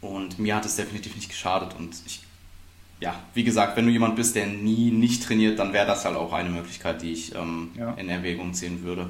und 0.00 0.38
mir 0.38 0.56
hat 0.56 0.64
es 0.64 0.76
definitiv 0.76 1.14
nicht 1.14 1.28
geschadet 1.28 1.74
und 1.78 1.94
ich, 2.06 2.22
ja, 3.00 3.14
wie 3.34 3.44
gesagt, 3.44 3.76
wenn 3.76 3.86
du 3.86 3.92
jemand 3.92 4.16
bist, 4.16 4.34
der 4.34 4.46
nie 4.46 4.90
nicht 4.90 5.24
trainiert, 5.24 5.58
dann 5.58 5.72
wäre 5.72 5.86
das 5.86 6.04
halt 6.04 6.16
auch 6.16 6.32
eine 6.32 6.50
Möglichkeit, 6.50 7.02
die 7.02 7.12
ich 7.12 7.34
ähm, 7.34 7.70
ja. 7.76 7.92
in 7.94 8.08
Erwägung 8.08 8.52
ziehen 8.54 8.82
würde. 8.82 9.08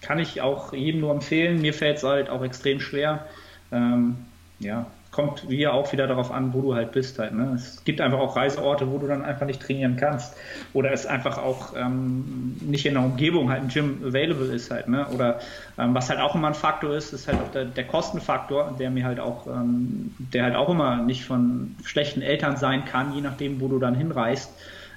Kann 0.00 0.18
ich 0.18 0.40
auch 0.40 0.72
jedem 0.72 1.00
nur 1.00 1.12
empfehlen. 1.12 1.60
Mir 1.60 1.74
fällt 1.74 1.98
es 1.98 2.02
halt 2.02 2.28
auch 2.28 2.42
extrem 2.42 2.80
schwer. 2.80 3.26
Ähm, 3.70 4.16
ja, 4.58 4.86
kommt 5.12 5.44
hier 5.46 5.74
auch 5.74 5.92
wieder 5.92 6.06
darauf 6.06 6.32
an, 6.32 6.54
wo 6.54 6.62
du 6.62 6.74
halt 6.74 6.92
bist 6.92 7.18
halt. 7.18 7.34
Ne? 7.34 7.52
Es 7.54 7.84
gibt 7.84 8.00
einfach 8.00 8.18
auch 8.18 8.34
Reiseorte, 8.34 8.90
wo 8.90 8.96
du 8.96 9.06
dann 9.06 9.22
einfach 9.22 9.44
nicht 9.44 9.60
trainieren 9.60 9.96
kannst. 9.96 10.34
Oder 10.72 10.90
es 10.90 11.04
einfach 11.04 11.36
auch 11.36 11.74
ähm, 11.76 12.56
nicht 12.60 12.86
in 12.86 12.94
der 12.94 13.04
Umgebung 13.04 13.50
halt 13.50 13.60
ein 13.60 13.68
Gym 13.68 14.02
available 14.02 14.46
ist 14.46 14.70
halt. 14.70 14.88
Ne? 14.88 15.06
Oder 15.14 15.38
ähm, 15.78 15.94
was 15.94 16.08
halt 16.08 16.18
auch 16.18 16.34
immer 16.34 16.48
ein 16.48 16.54
Faktor 16.54 16.94
ist, 16.96 17.12
ist 17.12 17.28
halt 17.28 17.38
auch 17.42 17.50
der, 17.52 17.66
der 17.66 17.84
Kostenfaktor, 17.84 18.74
der 18.78 18.90
mir 18.90 19.04
halt 19.04 19.20
auch, 19.20 19.46
ähm, 19.46 20.14
der 20.18 20.44
halt 20.44 20.56
auch 20.56 20.70
immer 20.70 20.96
nicht 20.96 21.26
von 21.26 21.76
schlechten 21.84 22.22
Eltern 22.22 22.56
sein 22.56 22.86
kann, 22.86 23.14
je 23.14 23.20
nachdem, 23.20 23.60
wo 23.60 23.68
du 23.68 23.78
dann 23.78 23.94
hinreist. 23.94 24.50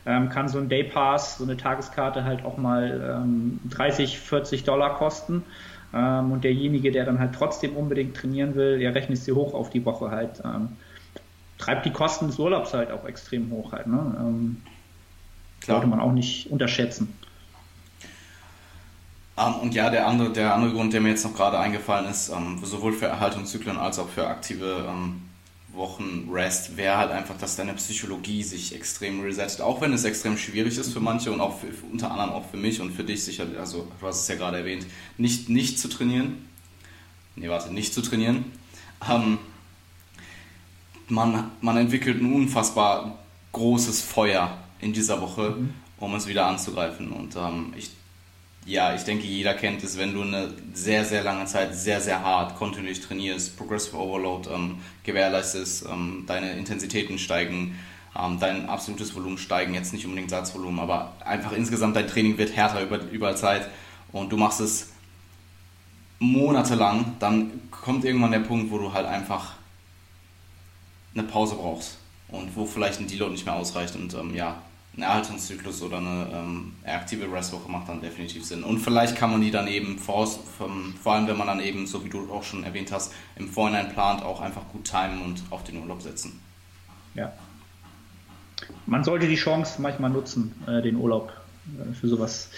Ähm, 0.08 0.30
kann 0.30 0.48
so 0.48 0.60
ein 0.60 0.70
Daypass, 0.70 1.40
so 1.40 1.44
eine 1.44 1.58
Tageskarte 1.58 2.24
halt 2.24 2.46
auch 2.46 2.58
mal 2.58 3.22
ähm, 3.22 3.60
30, 3.70 4.20
40 4.20 4.64
Dollar 4.64 4.96
kosten. 4.96 5.44
Ähm, 5.94 6.32
und 6.32 6.44
derjenige, 6.44 6.92
der 6.92 7.06
dann 7.06 7.20
halt 7.20 7.34
trotzdem 7.34 7.76
unbedingt 7.76 8.16
trainieren 8.16 8.56
will, 8.56 8.80
der 8.80 8.96
rechnet 8.96 9.18
sie 9.18 9.32
hoch 9.32 9.54
auf 9.54 9.70
die 9.70 9.86
Woche 9.86 10.12
halt. 10.12 10.42
Ähm, 10.44 10.70
treibt 11.58 11.86
die 11.86 11.92
Kosten 11.92 12.28
des 12.28 12.40
Urlaubs 12.40 12.74
halt 12.74 12.92
auch 12.92 13.06
extrem 13.06 13.50
hoch 13.52 13.72
halt. 13.72 13.88
Ne? 13.88 14.16
Ähm, 14.20 14.62
sollte 15.66 15.88
man 15.88 16.00
auch 16.00 16.12
nicht 16.12 16.52
unterschätzen. 16.52 17.14
Um, 19.38 19.44
ähm, 19.46 19.54
und 19.62 19.76
ja, 19.76 19.90
der 19.90 20.08
andere, 20.08 20.32
der 20.32 20.54
andere 20.54 20.72
Grund, 20.72 20.94
der 20.94 21.02
mir 21.02 21.10
jetzt 21.10 21.26
noch 21.26 21.36
gerade 21.36 21.60
eingefallen 21.60 22.10
ist, 22.10 22.30
um, 22.30 22.58
ähm, 22.58 22.66
sowohl 22.66 22.94
für 22.94 23.08
Erhaltungszyklen 23.08 23.78
als 23.78 24.00
auch 24.00 24.08
für 24.08 24.28
aktive 24.28 24.86
um, 24.86 24.90
ähm, 24.90 25.22
Wochen 25.76 26.30
Rest 26.32 26.78
wäre 26.78 26.98
halt 26.98 27.12
einfach, 27.12 27.38
dass 27.38 27.56
deine 27.56 27.74
Psychologie 27.74 28.44
sich 28.44 28.76
extrem 28.76 29.22
resettet. 29.22 29.62
Auch 29.62 29.82
wenn 29.82 29.94
es 29.94 30.04
extrem 30.04 30.38
schwierig 30.38 30.78
ist 30.78 30.94
für 30.94 31.00
manche 31.00 31.32
und 31.32 31.42
auch 31.42 31.60
für, 31.60 31.68
unter 31.92 32.12
anderem 32.12 32.32
auch 32.32 32.50
für 32.50 32.58
mich 32.58 32.82
und 32.82 32.92
für 32.92 33.04
dich 33.04 33.24
sicher, 33.24 33.46
also 33.60 33.88
du 34.00 34.08
hast 34.08 34.22
es 34.22 34.28
ja 34.28 34.36
gerade 34.36 34.58
erwähnt, 34.58 34.86
nicht, 35.18 35.50
nicht 35.50 35.80
zu 35.80 35.88
trainieren. 35.88 36.48
nee, 37.36 37.50
warte, 37.50 37.74
nicht 37.74 37.94
zu 37.94 38.02
trainieren. 38.02 38.46
Ähm, 39.10 39.38
man, 41.08 41.52
man 41.62 41.78
entwickelt 41.78 42.22
ein 42.22 42.34
unfassbar 42.34 43.20
großes 43.52 44.02
Feuer 44.02 44.58
in 44.80 44.94
dieser 44.94 45.22
Woche, 45.22 45.52
mhm. 45.52 45.74
um 45.98 46.16
es 46.16 46.28
wieder 46.28 46.46
anzugreifen. 46.48 47.12
Und 47.12 47.36
ähm, 47.36 47.74
ich, 47.78 47.92
ja, 48.66 48.96
ich 48.96 49.04
denke, 49.04 49.28
jeder 49.28 49.54
kennt 49.54 49.84
es, 49.84 49.98
wenn 49.98 50.14
du 50.14 50.24
eine 50.24 50.52
sehr, 50.74 51.06
sehr 51.06 51.24
lange 51.24 51.46
Zeit 51.46 51.76
sehr, 51.76 52.02
sehr 52.02 52.24
hart 52.24 52.56
kontinuierlich 52.56 53.02
trainierst, 53.02 53.56
Progressive 53.58 53.96
Overload 53.96 54.50
ähm, 54.50 54.80
gewährleistest, 55.04 55.86
ähm, 55.86 56.24
deine 56.26 56.54
Intensitäten 56.54 57.20
steigen, 57.20 57.78
ähm, 58.20 58.40
dein 58.40 58.68
absolutes 58.68 59.16
Volumen 59.16 59.38
steigen, 59.38 59.76
jetzt 59.76 59.94
nicht 59.94 60.06
unbedingt 60.06 60.32
Satzvolumen, 60.32 60.80
aber 60.80 61.14
einfach 61.24 61.52
insgesamt 61.52 61.96
dein 61.96 62.08
Training 62.08 62.40
wird 62.40 62.56
härter 62.56 62.82
über, 62.82 63.00
über 63.12 63.36
Zeit 63.36 63.70
und 64.12 64.32
du 64.32 64.38
machst 64.38 64.62
es 64.62 64.90
monatelang, 66.18 67.14
dann 67.20 67.70
kommt 67.70 68.04
irgendwann 68.04 68.32
der 68.32 68.40
Punkt, 68.40 68.72
wo 68.72 68.80
du 68.80 68.94
halt 68.94 69.06
einfach 69.06 69.54
eine 71.14 71.24
Pause 71.24 71.56
brauchst 71.56 71.98
und 72.30 72.56
wo 72.56 72.66
vielleicht 72.66 73.00
ein 73.00 73.08
Deload 73.08 73.32
nicht 73.32 73.46
mehr 73.46 73.56
ausreicht 73.56 73.96
und 73.96 74.14
ähm, 74.16 74.34
ja, 74.34 74.58
ein 74.98 75.02
Erhaltungszyklus 75.02 75.82
oder 75.82 75.98
eine 75.98 76.28
ähm, 76.34 76.74
aktive 76.86 77.32
Restwoche 77.32 77.70
macht 77.70 77.90
dann 77.90 78.02
definitiv 78.02 78.46
Sinn. 78.46 78.64
Und 78.64 78.80
vielleicht 78.80 79.18
kann 79.18 79.32
man 79.32 79.42
die 79.42 79.52
dann 79.52 79.68
eben, 79.68 80.00
voraus, 80.00 80.40
vor 80.58 81.14
allem 81.14 81.28
wenn 81.28 81.38
man 81.38 81.48
dann 81.48 81.60
eben, 81.60 81.86
so 81.86 82.06
wie 82.06 82.10
du 82.10 82.32
auch 82.32 82.44
schon 82.44 82.64
erwähnt 82.64 82.92
hast, 82.92 83.14
im 83.36 83.50
Vorhinein 83.50 83.90
plant, 83.92 84.24
auch 84.24 84.42
einfach 84.42 84.62
gut 84.72 84.86
timen 84.86 85.22
und 85.22 85.44
auf 85.50 85.64
den 85.64 85.78
Urlaub 85.82 86.02
setzen. 86.02 86.40
Ja. 87.14 87.34
Man 88.86 89.04
sollte 89.04 89.28
die 89.28 89.36
Chance 89.36 89.82
manchmal 89.82 90.12
nutzen, 90.12 90.56
äh, 90.68 90.82
den 90.82 90.96
Urlaub 90.96 91.34
äh, 91.78 91.94
für 91.94 92.08
sowas 92.08 92.50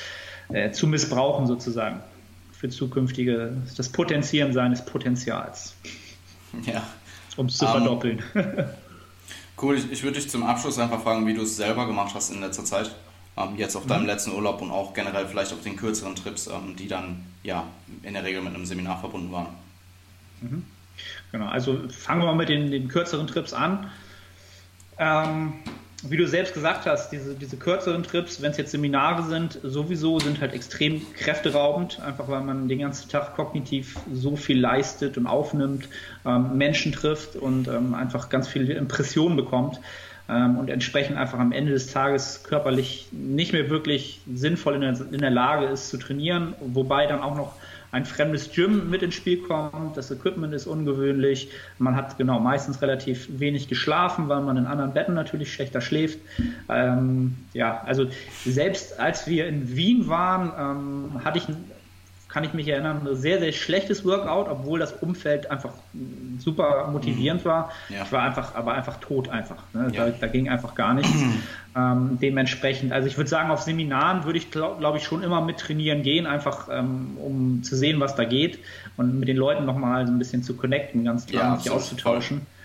äh, 0.50 0.72
zu 0.72 0.88
missbrauchen 0.88 1.48
sozusagen. 1.48 2.02
Für 2.52 2.70
zukünftige, 2.70 3.58
das 3.76 3.90
Potenzieren 3.90 4.54
seines 4.54 4.84
Potenzials. 4.84 5.76
Ja. 6.66 6.84
Um 7.36 7.48
es 7.48 7.58
zu 7.58 7.66
um, 7.66 7.72
ähm, 7.72 7.78
verdoppeln. 7.78 8.24
Cool, 9.60 9.76
ich, 9.76 9.92
ich 9.92 10.04
würde 10.04 10.20
dich 10.20 10.30
zum 10.30 10.44
Abschluss 10.44 10.78
einfach 10.78 11.02
fragen, 11.02 11.26
wie 11.26 11.34
du 11.34 11.42
es 11.42 11.58
selber 11.58 11.88
gemacht 11.88 12.14
hast 12.14 12.32
in 12.32 12.42
letzter 12.42 12.64
Zeit. 12.64 12.92
Ähm, 13.36 13.56
jetzt 13.56 13.76
auf 13.76 13.86
deinem 13.86 14.02
mhm. 14.02 14.08
letzten 14.08 14.32
Urlaub 14.32 14.62
und 14.62 14.72
auch 14.72 14.94
generell 14.94 15.28
vielleicht 15.28 15.54
auf 15.54 15.62
den 15.62 15.76
kürzeren 15.76 16.16
Trips, 16.16 16.48
ähm, 16.48 16.76
die 16.76 16.88
dann 16.88 17.26
ja 17.44 17.66
in 18.04 18.14
der 18.14 18.24
Regel 18.24 18.42
mit 18.42 18.54
einem 18.54 18.66
Seminar 18.66 19.00
verbunden 19.00 19.32
waren. 19.32 19.48
Mhm. 20.42 20.66
Genau, 21.32 21.48
also 21.48 21.88
fangen 21.90 22.22
wir 22.22 22.26
mal 22.26 22.36
mit 22.36 22.50
den, 22.50 22.72
den 22.72 22.88
kürzeren 22.88 23.28
Trips 23.28 23.54
an. 23.54 23.90
Ähm, 24.98 25.54
wie 26.10 26.18
du 26.18 26.28
selbst 26.28 26.54
gesagt 26.54 26.86
hast, 26.86 27.12
diese, 27.12 27.36
diese 27.36 27.58
kürzeren 27.58 28.04
Trips, 28.04 28.42
wenn 28.42 28.52
es 28.52 28.58
jetzt 28.58 28.72
Seminare 28.72 29.24
sind, 29.24 29.60
sowieso 29.64 30.20
sind 30.20 30.42
halt 30.42 30.54
extrem 30.54 31.02
kräfteraubend, 31.14 32.00
einfach 32.02 32.28
weil 32.28 32.42
man 32.42 32.68
den 32.68 32.80
ganzen 32.80 33.10
Tag 33.10 33.36
kognitiv 33.36 33.98
so 34.12 34.36
viel 34.36 34.60
leistet 34.60 35.18
und 35.18 35.28
aufnimmt, 35.28 35.88
ähm, 36.26 36.58
Menschen 36.58 36.92
trifft 36.92 37.36
und 37.36 37.68
ähm, 37.68 37.94
einfach 37.94 38.30
ganz 38.30 38.48
viele 38.48 38.74
Impressionen 38.74 39.36
bekommt 39.36 39.80
ähm, 40.30 40.58
und 40.58 40.70
entsprechend 40.70 41.18
einfach 41.18 41.40
am 41.40 41.52
Ende 41.52 41.72
des 41.72 41.92
Tages 41.92 42.44
körperlich 42.44 43.08
nicht 43.12 43.54
mehr 43.54 43.70
wirklich 43.70 44.22
sinnvoll 44.34 44.76
in 44.76 44.82
der, 44.82 45.00
in 45.12 45.20
der 45.20 45.32
Lage 45.32 45.66
ist 45.68 45.90
zu 45.90 45.98
trainieren, 45.98 46.56
wobei 46.60 47.08
dann 47.08 47.22
auch 47.22 47.36
noch 47.36 47.54
ein 47.92 48.06
fremdes 48.06 48.52
Gym 48.52 48.90
mit 48.90 49.02
ins 49.02 49.16
Spiel 49.16 49.42
kommt, 49.42 49.96
das 49.96 50.12
Equipment 50.12 50.54
ist 50.54 50.68
ungewöhnlich, 50.68 51.52
man 51.78 51.96
hat 51.96 52.18
genau 52.18 52.40
meistens 52.40 52.82
relativ 52.82 53.28
wenig 53.40 53.68
geschlafen, 53.68 54.28
weil 54.28 54.42
man 54.42 54.58
in 54.58 54.66
anderen 54.66 54.94
Betten 54.94 55.14
natürlich 55.14 55.54
schlechter 55.54 55.82
schläft. 55.82 56.20
Ähm, 56.70 57.48
ja, 57.54 57.82
also 57.86 58.08
selbst 58.44 59.00
als 59.00 59.28
wir 59.28 59.48
in 59.48 59.76
Wien 59.76 60.08
waren, 60.08 60.52
ähm, 61.16 61.24
hatte 61.24 61.38
ich 61.38 61.48
kann 62.30 62.44
ich 62.44 62.54
mich 62.54 62.68
erinnern, 62.68 63.08
ein 63.08 63.16
sehr, 63.16 63.40
sehr 63.40 63.52
schlechtes 63.52 64.04
Workout, 64.04 64.50
obwohl 64.50 64.80
das 64.80 64.94
Umfeld 64.94 65.50
einfach 65.50 65.74
super 66.40 66.90
motivierend 66.92 67.44
mhm. 67.44 67.50
war. 67.50 67.72
Ja. 67.90 68.04
Ich 68.04 68.12
war 68.12 68.24
einfach, 68.24 68.56
aber 68.56 68.74
einfach 68.74 68.98
tot 68.98 69.30
einfach. 69.30 69.64
Ne? 69.74 69.92
Ja. 69.94 70.06
Da, 70.08 70.12
da, 70.20 70.28
ging 70.28 70.50
einfach 70.50 70.76
gar 70.76 70.94
nichts. 70.94 71.12
ähm, 71.76 72.18
dementsprechend, 72.22 72.92
also 72.92 73.08
ich 73.08 73.18
würde 73.18 73.30
sagen, 73.30 73.50
auf 73.50 73.62
Seminaren 73.62 74.26
würde 74.26 74.38
ich, 74.38 74.52
glaube 74.52 74.80
glaub 74.80 74.96
ich, 74.96 75.04
schon 75.04 75.24
immer 75.24 75.42
mit 75.42 75.58
trainieren 75.58 76.04
gehen, 76.04 76.26
einfach 76.26 76.68
ähm, 76.72 77.18
um 77.18 77.64
zu 77.64 77.76
sehen, 77.76 78.00
was 78.00 78.16
da 78.16 78.26
geht 78.26 78.60
und 78.98 79.20
mit 79.20 79.30
den 79.30 79.38
Leuten 79.38 79.66
nochmal 79.66 80.06
so 80.06 80.12
ein 80.12 80.20
bisschen 80.20 80.44
zu 80.44 80.56
connecten, 80.56 81.06
ganz 81.06 81.26
klar, 81.28 81.54
ja, 81.54 81.60
sich 81.60 81.72
auszutauschen. 81.72 82.40
Voll. 82.40 82.57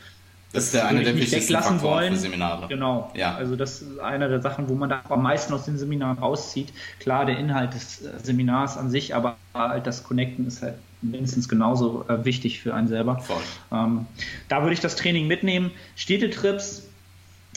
Das 0.53 0.65
ist 0.65 0.75
ja 0.75 0.87
eine 0.87 1.03
der 1.03 1.17
wichtigsten 1.17 1.55
Faktoren 1.55 1.81
wollen. 1.81 2.13
für 2.13 2.21
Seminare. 2.21 2.69
Genau. 2.69 3.11
Ja. 3.15 3.35
Also 3.35 3.57
das 3.57 3.81
ist 3.83 3.99
eine 3.99 4.29
der 4.29 4.43
Sachen, 4.43 4.69
wo 4.69 4.75
man 4.75 4.91
da 4.91 5.03
am 5.09 5.23
meisten 5.23 5.53
aus 5.55 5.65
den 5.65 5.79
Seminaren 5.79 6.19
rauszieht. 6.19 6.73
Klar, 7.01 7.25
der 7.25 7.39
Inhalt 7.39 7.75
des 7.75 8.03
äh, 8.03 8.11
Seminars 8.23 8.77
an 8.77 8.91
sich, 8.91 9.15
aber 9.15 9.37
halt 9.55 9.87
das 9.87 10.05
Connecten 10.05 10.47
ist 10.47 10.63
halt 10.63 10.75
mindestens 11.01 11.49
genauso 11.49 12.05
äh, 12.09 12.25
wichtig 12.25 12.61
für 12.61 12.75
einen 12.75 12.89
selber. 12.89 13.19
Voll. 13.19 13.43
Ähm, 13.73 14.07
da 14.49 14.63
würde 14.63 14.75
ich 14.75 14.81
das 14.81 14.97
Training 14.97 15.27
mitnehmen. 15.27 15.71
Städtetrips, 15.97 16.89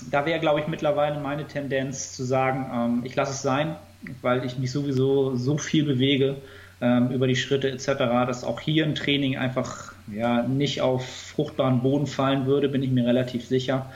da 0.09 0.25
wäre, 0.25 0.39
glaube 0.39 0.61
ich, 0.61 0.67
mittlerweile 0.67 1.19
meine 1.19 1.47
Tendenz 1.47 2.13
zu 2.13 2.23
sagen, 2.23 2.65
ähm, 2.73 3.01
ich 3.05 3.15
lasse 3.15 3.33
es 3.33 3.41
sein, 3.41 3.75
weil 4.21 4.45
ich 4.45 4.57
mich 4.57 4.71
sowieso 4.71 5.35
so 5.35 5.57
viel 5.57 5.83
bewege 5.83 6.37
ähm, 6.81 7.11
über 7.11 7.27
die 7.27 7.35
Schritte 7.35 7.69
etc., 7.69 7.87
dass 8.27 8.43
auch 8.43 8.59
hier 8.59 8.85
ein 8.85 8.95
Training 8.95 9.37
einfach 9.37 9.94
ja, 10.13 10.43
nicht 10.43 10.81
auf 10.81 11.05
fruchtbaren 11.05 11.81
Boden 11.81 12.07
fallen 12.07 12.45
würde, 12.45 12.69
bin 12.69 12.83
ich 12.83 12.91
mir 12.91 13.05
relativ 13.05 13.45
sicher. 13.45 13.91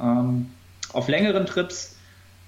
Ähm, 0.00 0.50
auf 0.92 1.08
längeren 1.08 1.46
Trips, 1.46 1.96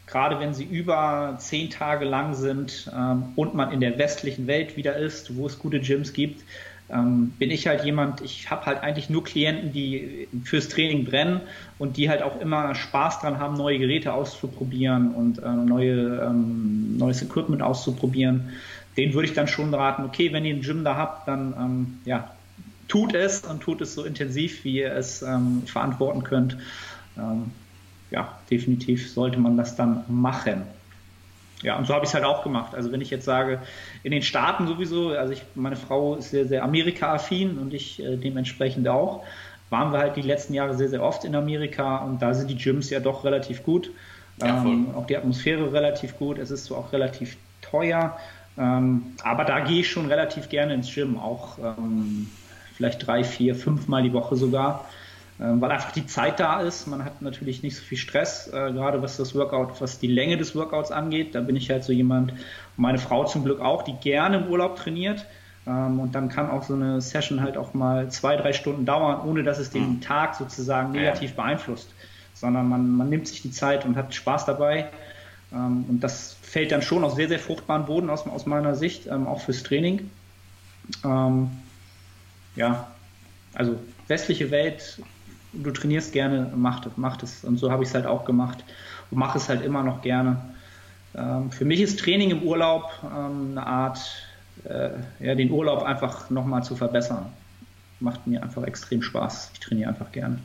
gerade 0.06 0.40
wenn 0.40 0.54
sie 0.54 0.64
über 0.64 1.36
zehn 1.38 1.70
Tage 1.70 2.04
lang 2.04 2.34
sind 2.34 2.90
ähm, 2.94 3.24
und 3.36 3.54
man 3.54 3.72
in 3.72 3.80
der 3.80 3.98
westlichen 3.98 4.46
Welt 4.46 4.76
wieder 4.76 4.96
ist, 4.96 5.36
wo 5.36 5.46
es 5.46 5.58
gute 5.58 5.80
Gyms 5.80 6.12
gibt, 6.12 6.42
ähm, 6.90 7.32
bin 7.38 7.50
ich 7.50 7.66
halt 7.66 7.84
jemand, 7.84 8.22
ich 8.22 8.50
habe 8.50 8.64
halt 8.64 8.82
eigentlich 8.82 9.10
nur 9.10 9.22
Klienten, 9.22 9.72
die 9.72 10.28
fürs 10.44 10.68
Training 10.68 11.04
brennen 11.04 11.42
und 11.78 11.96
die 11.98 12.08
halt 12.08 12.22
auch 12.22 12.40
immer 12.40 12.74
Spaß 12.74 13.20
dran 13.20 13.38
haben, 13.38 13.56
neue 13.56 13.78
Geräte 13.78 14.14
auszuprobieren 14.14 15.14
und 15.14 15.38
äh, 15.38 15.48
neue, 15.48 16.26
ähm, 16.26 16.96
neues 16.96 17.22
Equipment 17.22 17.62
auszuprobieren. 17.62 18.50
Den 18.96 19.12
würde 19.12 19.28
ich 19.28 19.34
dann 19.34 19.48
schon 19.48 19.72
raten, 19.74 20.04
okay, 20.04 20.32
wenn 20.32 20.44
ihr 20.44 20.54
ein 20.54 20.62
Gym 20.62 20.82
da 20.82 20.96
habt, 20.96 21.28
dann 21.28 21.54
ähm, 21.58 21.98
ja, 22.06 22.30
tut 22.88 23.14
es 23.14 23.42
und 23.42 23.60
tut 23.60 23.80
es 23.80 23.94
so 23.94 24.04
intensiv, 24.04 24.64
wie 24.64 24.78
ihr 24.78 24.92
es 24.92 25.22
ähm, 25.22 25.62
verantworten 25.66 26.24
könnt. 26.24 26.56
Ähm, 27.16 27.52
ja, 28.10 28.38
definitiv 28.50 29.12
sollte 29.12 29.38
man 29.38 29.56
das 29.56 29.76
dann 29.76 30.04
machen. 30.08 30.62
Ja, 31.62 31.76
und 31.76 31.86
so 31.86 31.94
habe 31.94 32.04
ich 32.04 32.10
es 32.10 32.14
halt 32.14 32.24
auch 32.24 32.42
gemacht. 32.44 32.74
Also 32.74 32.92
wenn 32.92 33.00
ich 33.00 33.10
jetzt 33.10 33.24
sage, 33.24 33.60
in 34.02 34.12
den 34.12 34.22
Staaten 34.22 34.66
sowieso, 34.66 35.10
also 35.10 35.32
ich, 35.32 35.42
meine 35.54 35.76
Frau 35.76 36.14
ist 36.14 36.30
sehr, 36.30 36.46
sehr 36.46 36.62
Amerika-affin 36.62 37.58
und 37.58 37.74
ich 37.74 38.02
äh, 38.02 38.16
dementsprechend 38.16 38.88
auch, 38.88 39.24
waren 39.70 39.92
wir 39.92 39.98
halt 39.98 40.16
die 40.16 40.22
letzten 40.22 40.54
Jahre 40.54 40.74
sehr, 40.74 40.88
sehr 40.88 41.02
oft 41.02 41.24
in 41.24 41.34
Amerika 41.34 41.98
und 41.98 42.22
da 42.22 42.32
sind 42.32 42.48
die 42.48 42.56
Gyms 42.56 42.90
ja 42.90 43.00
doch 43.00 43.24
relativ 43.24 43.64
gut. 43.64 43.90
Ja, 44.40 44.62
ähm, 44.62 44.94
auch 44.94 45.06
die 45.06 45.16
Atmosphäre 45.16 45.72
relativ 45.72 46.16
gut. 46.16 46.38
Es 46.38 46.50
ist 46.50 46.66
so 46.66 46.76
auch 46.76 46.92
relativ 46.92 47.36
teuer. 47.60 48.16
Ähm, 48.56 49.14
aber 49.22 49.44
da 49.44 49.60
gehe 49.60 49.80
ich 49.80 49.90
schon 49.90 50.06
relativ 50.06 50.48
gerne 50.48 50.74
ins 50.74 50.94
Gym, 50.94 51.18
auch 51.18 51.58
ähm, 51.58 52.28
vielleicht 52.78 53.04
drei, 53.06 53.24
vier, 53.24 53.56
fünf 53.56 53.88
Mal 53.88 54.04
die 54.04 54.12
Woche 54.12 54.36
sogar, 54.36 54.86
ähm, 55.40 55.60
weil 55.60 55.72
einfach 55.72 55.90
die 55.90 56.06
Zeit 56.06 56.38
da 56.38 56.60
ist. 56.60 56.86
Man 56.86 57.04
hat 57.04 57.20
natürlich 57.20 57.62
nicht 57.64 57.76
so 57.76 57.82
viel 57.82 57.98
Stress, 57.98 58.46
äh, 58.48 58.72
gerade 58.72 59.02
was 59.02 59.16
das 59.16 59.34
Workout, 59.34 59.80
was 59.80 59.98
die 59.98 60.06
Länge 60.06 60.36
des 60.36 60.54
Workouts 60.54 60.92
angeht. 60.92 61.34
Da 61.34 61.40
bin 61.40 61.56
ich 61.56 61.70
halt 61.70 61.82
so 61.82 61.92
jemand, 61.92 62.32
meine 62.76 62.98
Frau 62.98 63.24
zum 63.24 63.44
Glück 63.44 63.60
auch, 63.60 63.82
die 63.82 63.94
gerne 63.94 64.38
im 64.38 64.46
Urlaub 64.46 64.76
trainiert. 64.76 65.26
Ähm, 65.66 65.98
und 65.98 66.14
dann 66.14 66.28
kann 66.28 66.48
auch 66.48 66.62
so 66.62 66.74
eine 66.74 67.00
Session 67.00 67.40
halt 67.40 67.56
auch 67.56 67.74
mal 67.74 68.10
zwei, 68.10 68.36
drei 68.36 68.52
Stunden 68.52 68.86
dauern, 68.86 69.28
ohne 69.28 69.42
dass 69.42 69.58
es 69.58 69.70
den 69.70 69.96
mhm. 69.96 70.00
Tag 70.00 70.36
sozusagen 70.36 70.92
negativ 70.92 71.34
beeinflusst, 71.34 71.92
sondern 72.32 72.68
man, 72.68 72.88
man 72.96 73.08
nimmt 73.08 73.26
sich 73.26 73.42
die 73.42 73.50
Zeit 73.50 73.84
und 73.84 73.96
hat 73.96 74.14
Spaß 74.14 74.44
dabei. 74.44 74.88
Ähm, 75.52 75.84
und 75.88 76.00
das 76.04 76.36
fällt 76.42 76.70
dann 76.70 76.82
schon 76.82 77.02
auf 77.02 77.14
sehr, 77.14 77.26
sehr 77.26 77.40
fruchtbaren 77.40 77.86
Boden 77.86 78.08
aus, 78.08 78.24
aus 78.28 78.46
meiner 78.46 78.76
Sicht, 78.76 79.10
auch 79.10 79.40
fürs 79.40 79.64
Training 79.64 80.10
ja, 82.56 82.88
also 83.54 83.78
westliche 84.06 84.50
Welt, 84.50 85.00
du 85.52 85.70
trainierst 85.70 86.12
gerne, 86.12 86.52
mach, 86.54 86.86
mach 86.96 87.22
es. 87.22 87.44
Und 87.44 87.58
so 87.58 87.70
habe 87.70 87.82
ich 87.82 87.88
es 87.88 87.94
halt 87.94 88.06
auch 88.06 88.24
gemacht 88.24 88.64
und 89.10 89.18
mache 89.18 89.38
es 89.38 89.48
halt 89.48 89.64
immer 89.64 89.82
noch 89.82 90.02
gerne. 90.02 90.54
Ähm, 91.14 91.50
für 91.50 91.64
mich 91.64 91.80
ist 91.80 91.98
Training 91.98 92.30
im 92.30 92.42
Urlaub 92.42 92.90
ähm, 93.04 93.52
eine 93.52 93.66
Art, 93.66 94.00
äh, 94.64 94.90
ja, 95.20 95.34
den 95.34 95.50
Urlaub 95.50 95.82
einfach 95.82 96.30
nochmal 96.30 96.62
zu 96.62 96.76
verbessern. 96.76 97.26
Macht 98.00 98.26
mir 98.26 98.42
einfach 98.42 98.62
extrem 98.64 99.02
Spaß. 99.02 99.50
Ich 99.54 99.60
trainiere 99.60 99.88
einfach 99.88 100.12
gerne. 100.12 100.38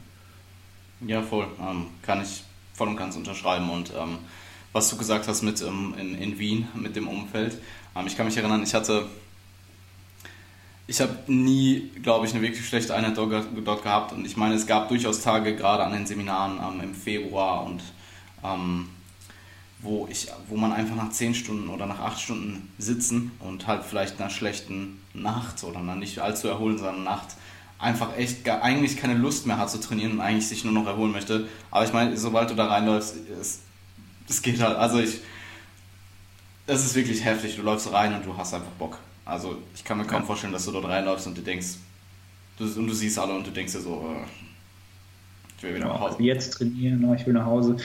Ja, 1.02 1.22
voll. 1.22 1.48
Ähm, 1.60 1.88
kann 2.02 2.22
ich 2.22 2.44
voll 2.74 2.88
und 2.88 2.98
ganz 2.98 3.16
unterschreiben. 3.16 3.70
Und 3.70 3.92
ähm, 3.92 4.20
was 4.72 4.90
du 4.90 4.98
gesagt 4.98 5.28
hast 5.28 5.42
mit 5.44 5.62
ähm, 5.62 5.94
in, 6.00 6.16
in 6.16 6.40
Wien, 6.40 6.68
mit 6.74 6.96
dem 6.96 7.08
Umfeld, 7.08 7.58
ähm, 7.96 8.08
ich 8.08 8.18
kann 8.18 8.26
mich 8.26 8.38
erinnern, 8.38 8.64
ich 8.64 8.74
hatte 8.74 9.06
ich 10.94 11.02
habe 11.02 11.18
nie, 11.26 11.90
glaube 12.04 12.28
ich, 12.28 12.34
eine 12.34 12.44
wirklich 12.44 12.68
schlechte 12.68 12.94
Einheit 12.94 13.18
dort, 13.18 13.84
gehabt. 13.84 14.12
Und 14.12 14.26
ich 14.26 14.38
meine, 14.38 14.54
es 14.54 14.68
gab 14.68 14.90
durchaus 14.90 15.22
Tage, 15.22 15.56
gerade 15.56 15.84
an 15.84 15.92
den 15.92 16.06
Seminaren 16.06 16.60
ähm, 16.60 16.82
im 16.82 16.94
Februar 16.94 17.66
und 17.66 17.82
ähm, 18.44 18.90
wo, 19.80 20.08
ich, 20.08 20.28
wo 20.48 20.56
man 20.56 20.72
einfach 20.72 20.96
nach 20.96 21.10
10 21.10 21.34
Stunden 21.34 21.70
oder 21.70 21.88
nach 21.88 22.00
8 22.00 22.22
Stunden 22.22 22.72
sitzen 22.78 23.32
und 23.40 23.66
halt 23.66 23.84
vielleicht 23.84 24.22
einer 24.22 24.30
schlechten 24.30 25.02
Nacht 25.16 25.64
oder 25.64 25.80
einer 25.80 25.96
nicht 25.96 26.20
allzu 26.20 26.48
erholsamen 26.48 27.04
Nacht 27.04 27.38
einfach 27.80 28.16
echt 28.16 28.46
gar, 28.46 28.62
eigentlich 28.62 28.96
keine 28.96 29.16
Lust 29.16 29.48
mehr 29.48 29.58
hat 29.58 29.72
zu 29.72 29.80
trainieren 29.80 30.12
und 30.12 30.22
eigentlich 30.22 30.48
sich 30.48 30.64
nur 30.64 30.74
noch 30.74 30.86
erholen 30.86 31.12
möchte. 31.12 31.48
Aber 31.72 31.84
ich 31.84 31.92
meine, 31.92 32.16
sobald 32.18 32.52
du 32.52 32.56
da 32.56 32.68
reinläufst, 32.68 33.16
es, 33.42 33.62
es 34.30 34.42
geht 34.44 34.62
halt, 34.62 34.78
also 34.78 35.00
ich, 35.00 35.22
es 36.68 36.86
ist 36.86 36.94
wirklich 36.94 37.26
heftig. 37.26 37.56
Du 37.56 37.64
läufst 37.64 37.92
rein 37.92 38.14
und 38.14 38.24
du 38.28 38.38
hast 38.38 38.54
einfach 38.54 38.72
Bock. 38.78 39.00
Also 39.26 39.58
ich 39.74 39.84
kann 39.84 39.98
mir 39.98 40.06
kaum 40.06 40.26
vorstellen, 40.26 40.54
dass 40.54 40.66
du 40.66 40.72
dort 40.72 40.86
reinläufst 40.86 41.28
und 41.28 41.38
du 41.38 41.42
denkst, 41.42 41.76
du, 42.58 42.66
und 42.66 42.88
du 42.88 42.94
siehst 42.94 43.18
alle 43.18 43.34
und 43.34 43.48
du 43.48 43.52
denkst 43.52 43.74
dir 43.74 43.80
so, 43.80 44.16
äh, 44.16 44.26
ich 45.58 45.64
will 45.64 45.76
wieder 45.76 45.88
nach 45.88 46.00
Hause. 46.00 46.22
Jetzt 46.22 46.52
trainieren, 46.52 47.06
oh, 47.06 47.14
ich 47.14 47.26
will 47.26 47.34
nach 47.34 47.46
Hause. 47.46 47.78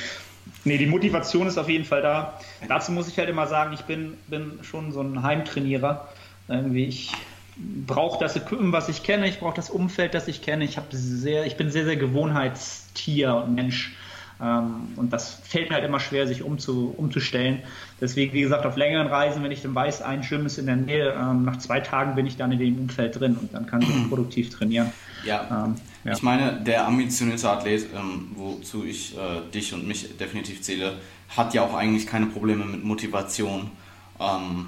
Nee, 0.64 0.78
die 0.78 0.86
Motivation 0.86 1.46
ist 1.46 1.58
auf 1.58 1.68
jeden 1.68 1.84
Fall 1.84 2.02
da. 2.02 2.40
Dazu 2.66 2.90
muss 2.90 3.08
ich 3.08 3.18
halt 3.18 3.28
immer 3.28 3.46
sagen, 3.46 3.72
ich 3.72 3.82
bin, 3.82 4.14
bin 4.26 4.58
schon 4.62 4.92
so 4.92 5.00
ein 5.00 5.22
Heimtrainierer. 5.22 6.08
Irgendwie, 6.48 6.86
ich 6.86 7.12
brauche 7.86 8.18
das 8.18 8.36
Equipment, 8.36 8.72
was 8.72 8.88
ich 8.88 9.02
kenne, 9.02 9.28
ich 9.28 9.38
brauche 9.38 9.54
das 9.54 9.70
Umfeld, 9.70 10.14
das 10.14 10.26
ich 10.28 10.42
kenne. 10.42 10.64
Ich, 10.64 10.78
sehr, 10.90 11.46
ich 11.46 11.56
bin 11.56 11.70
sehr, 11.70 11.84
sehr 11.84 11.96
Gewohnheitstier 11.96 13.34
und 13.36 13.54
Mensch. 13.54 13.94
Ähm, 14.40 14.88
und 14.96 15.12
das 15.12 15.34
fällt 15.42 15.68
mir 15.68 15.76
halt 15.76 15.84
immer 15.84 16.00
schwer, 16.00 16.26
sich 16.26 16.42
umzu, 16.42 16.94
umzustellen. 16.96 17.62
Deswegen, 18.00 18.32
wie 18.32 18.42
gesagt, 18.42 18.66
auf 18.66 18.76
längeren 18.76 19.08
Reisen, 19.08 19.42
wenn 19.42 19.50
ich 19.50 19.62
dann 19.62 19.74
weiß, 19.74 20.02
ein 20.02 20.22
Gym 20.22 20.46
ist 20.46 20.58
in 20.58 20.66
der 20.66 20.76
Nähe, 20.76 21.12
ähm, 21.12 21.44
nach 21.44 21.58
zwei 21.58 21.80
Tagen 21.80 22.14
bin 22.14 22.26
ich 22.26 22.36
dann 22.36 22.52
in 22.52 22.58
dem 22.58 22.78
Umfeld 22.78 23.18
drin 23.18 23.36
und 23.36 23.52
dann 23.52 23.66
kann 23.66 23.82
ich 23.82 23.88
produktiv 24.08 24.50
trainieren. 24.50 24.92
Ja. 25.24 25.64
Ähm, 25.66 25.74
ja. 26.04 26.12
Ich 26.12 26.22
meine, 26.22 26.60
der 26.60 26.86
ambitionierte 26.86 27.50
Athlet, 27.50 27.86
ähm, 27.94 28.28
wozu 28.36 28.84
ich 28.84 29.16
äh, 29.16 29.50
dich 29.52 29.74
und 29.74 29.86
mich 29.86 30.16
definitiv 30.16 30.62
zähle, 30.62 30.94
hat 31.36 31.52
ja 31.54 31.62
auch 31.62 31.74
eigentlich 31.74 32.06
keine 32.06 32.26
Probleme 32.26 32.64
mit 32.64 32.84
Motivation, 32.84 33.70
ähm, 34.20 34.66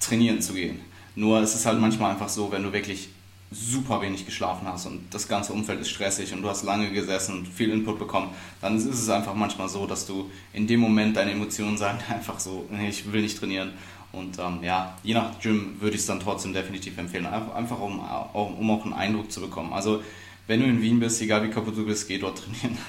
trainieren 0.00 0.40
zu 0.40 0.54
gehen. 0.54 0.80
Nur 1.14 1.40
es 1.40 1.54
ist 1.54 1.66
halt 1.66 1.78
manchmal 1.78 2.12
einfach 2.12 2.28
so, 2.28 2.50
wenn 2.50 2.62
du 2.62 2.72
wirklich 2.72 3.10
super 3.52 4.00
wenig 4.00 4.26
geschlafen 4.26 4.66
hast 4.66 4.86
und 4.86 5.12
das 5.12 5.28
ganze 5.28 5.52
Umfeld 5.52 5.80
ist 5.80 5.90
stressig 5.90 6.32
und 6.32 6.42
du 6.42 6.48
hast 6.48 6.64
lange 6.64 6.90
gesessen 6.90 7.38
und 7.38 7.48
viel 7.48 7.70
Input 7.70 7.98
bekommen, 7.98 8.30
dann 8.60 8.76
ist 8.76 8.86
es 8.86 9.08
einfach 9.08 9.34
manchmal 9.34 9.68
so, 9.68 9.86
dass 9.86 10.06
du 10.06 10.30
in 10.52 10.66
dem 10.66 10.80
Moment 10.80 11.16
deine 11.16 11.32
Emotionen 11.32 11.76
sagen 11.76 11.98
einfach 12.08 12.40
so, 12.40 12.66
nee, 12.70 12.88
ich 12.88 13.12
will 13.12 13.22
nicht 13.22 13.38
trainieren. 13.38 13.72
Und 14.12 14.38
ähm, 14.38 14.58
ja, 14.62 14.98
je 15.02 15.14
nach 15.14 15.40
Gym 15.40 15.80
würde 15.80 15.94
ich 15.94 16.02
es 16.02 16.06
dann 16.06 16.20
trotzdem 16.20 16.52
definitiv 16.52 16.98
empfehlen, 16.98 17.26
einfach 17.26 17.80
um, 17.80 17.98
um 17.98 18.70
auch 18.70 18.84
einen 18.84 18.92
Eindruck 18.92 19.32
zu 19.32 19.40
bekommen. 19.40 19.72
Also 19.72 20.02
wenn 20.46 20.60
du 20.60 20.66
in 20.66 20.82
Wien 20.82 21.00
bist, 21.00 21.22
egal 21.22 21.42
wie 21.44 21.50
kaputt 21.50 21.76
du 21.76 21.86
bist, 21.86 22.08
geh 22.08 22.18
dort 22.18 22.38
trainieren. 22.38 22.78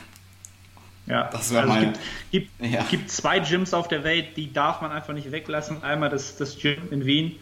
Ja, 1.05 1.29
das 1.29 1.51
wäre 1.51 1.63
also 1.63 1.73
meine. 1.73 1.91
Es 1.91 1.99
gibt, 2.31 2.59
gibt, 2.59 2.73
ja. 2.73 2.83
gibt, 2.83 3.11
zwei 3.11 3.39
Gyms 3.39 3.73
auf 3.73 3.89
der 3.89 4.05
Welt, 4.05 4.37
die 4.37 4.53
darf 4.53 4.79
man 4.79 4.89
einfach 4.89 5.13
nicht 5.13 5.33
weglassen. 5.33 5.83
Einmal 5.83 6.09
das, 6.09 6.37
das 6.37 6.57
Gym 6.57 6.77
in 6.91 7.05
Wien 7.05 7.35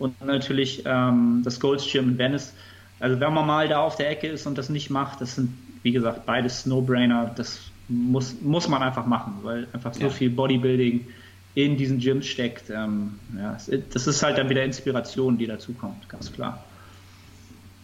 und 0.00 0.24
natürlich 0.24 0.82
ähm, 0.86 1.42
das 1.44 1.60
Gold's 1.60 1.90
Gym 1.90 2.10
in 2.10 2.18
Venice. 2.18 2.52
Also 2.98 3.20
wenn 3.20 3.32
man 3.32 3.46
mal 3.46 3.68
da 3.68 3.80
auf 3.80 3.96
der 3.96 4.10
Ecke 4.10 4.26
ist 4.26 4.46
und 4.46 4.58
das 4.58 4.68
nicht 4.68 4.90
macht, 4.90 5.20
das 5.20 5.36
sind, 5.36 5.56
wie 5.82 5.92
gesagt, 5.92 6.26
beides 6.26 6.66
No-Brainer. 6.66 7.32
Das 7.36 7.60
muss, 7.88 8.34
muss 8.40 8.66
man 8.68 8.82
einfach 8.82 9.06
machen, 9.06 9.38
weil 9.42 9.68
einfach 9.72 9.94
so 9.94 10.02
ja. 10.02 10.10
viel 10.10 10.30
Bodybuilding 10.30 11.06
in 11.54 11.76
diesen 11.76 11.98
Gyms 11.98 12.26
steckt. 12.26 12.70
Ähm, 12.70 13.18
ja, 13.36 13.56
das 13.92 14.06
ist 14.06 14.22
halt 14.22 14.38
dann 14.38 14.48
wieder 14.48 14.64
Inspiration, 14.64 15.38
die 15.38 15.46
dazukommt, 15.46 16.08
ganz 16.08 16.32
klar. 16.32 16.64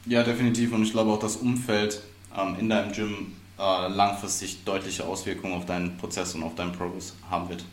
Ja, 0.06 0.22
definitiv. 0.22 0.72
Und 0.72 0.82
ich 0.82 0.92
glaube 0.92 1.10
auch, 1.10 1.18
das 1.18 1.36
Umfeld 1.36 2.00
ähm, 2.36 2.56
in 2.58 2.68
deinem 2.68 2.92
Gym 2.92 3.32
äh, 3.58 3.88
langfristig 3.88 4.64
deutliche 4.64 5.04
Auswirkungen 5.04 5.54
auf 5.54 5.66
deinen 5.66 5.96
Prozess 5.96 6.34
und 6.34 6.42
auf 6.44 6.54
deinen 6.54 6.72
Progress 6.72 7.14
haben 7.30 7.48
wird. 7.48 7.64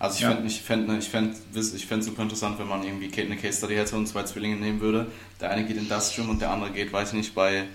Also 0.00 0.16
ich 0.16 0.22
ja. 0.22 0.30
fände 0.30 0.46
ich 0.46 0.60
fänd, 0.62 0.90
ich 0.98 1.08
fänd, 1.10 1.36
ich 1.54 1.86
fänd 1.86 2.02
super 2.02 2.22
interessant, 2.22 2.58
wenn 2.58 2.66
man 2.66 2.82
irgendwie 2.82 3.12
eine 3.20 3.36
Case 3.36 3.58
Study 3.58 3.74
hätte 3.74 3.94
und 3.96 4.06
zwei 4.06 4.22
Zwillinge 4.22 4.56
nehmen 4.56 4.80
würde. 4.80 5.06
Der 5.38 5.50
eine 5.50 5.64
geht 5.66 5.76
in 5.76 5.90
das 5.90 6.16
Gym 6.16 6.30
und 6.30 6.40
der 6.40 6.50
andere 6.50 6.70
geht, 6.70 6.90
weiß 6.90 7.10
ich 7.10 7.18
nicht, 7.18 7.34
bei 7.34 7.66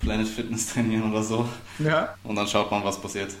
Planet 0.00 0.26
Fitness 0.26 0.72
trainieren 0.72 1.12
oder 1.12 1.22
so. 1.22 1.46
Ja. 1.78 2.14
Und 2.24 2.36
dann 2.36 2.48
schaut 2.48 2.70
man, 2.70 2.82
was 2.84 2.98
passiert. 2.98 3.34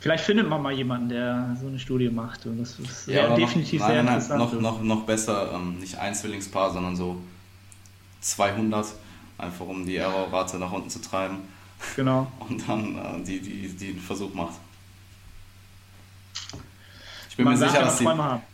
Vielleicht 0.00 0.24
findet 0.24 0.48
man 0.48 0.60
mal 0.60 0.72
jemanden, 0.72 1.08
der 1.08 1.56
so 1.60 1.68
eine 1.68 1.78
Studie 1.78 2.10
macht. 2.10 2.44
Und 2.46 2.58
das 2.58 2.80
ist 2.80 3.06
ja, 3.06 3.32
definitiv 3.36 3.80
noch, 3.80 3.86
sehr 3.86 4.02
nein, 4.02 4.14
interessant. 4.14 4.40
Noch, 4.40 4.60
noch, 4.60 4.82
noch 4.82 5.06
besser, 5.06 5.52
ähm, 5.54 5.78
nicht 5.78 5.96
ein 5.96 6.16
Zwillingspaar, 6.16 6.72
sondern 6.72 6.96
so 6.96 7.16
200, 8.22 8.86
einfach 9.38 9.66
um 9.66 9.86
die 9.86 9.96
Errorrate 9.96 10.58
nach 10.58 10.72
unten 10.72 10.90
zu 10.90 11.00
treiben. 11.00 11.38
Genau. 11.94 12.26
Und 12.48 12.68
dann 12.68 12.98
äh, 12.98 13.24
die, 13.24 13.38
die, 13.38 13.68
die 13.68 13.90
einen 13.90 14.00
Versuch 14.00 14.34
macht. 14.34 14.54
Ich 17.34 17.38
bin 17.38 17.46
Man 17.46 17.58
mir 17.58 17.68
sicher, 17.68 17.80
dass 17.82 17.98
die, 17.98 18.04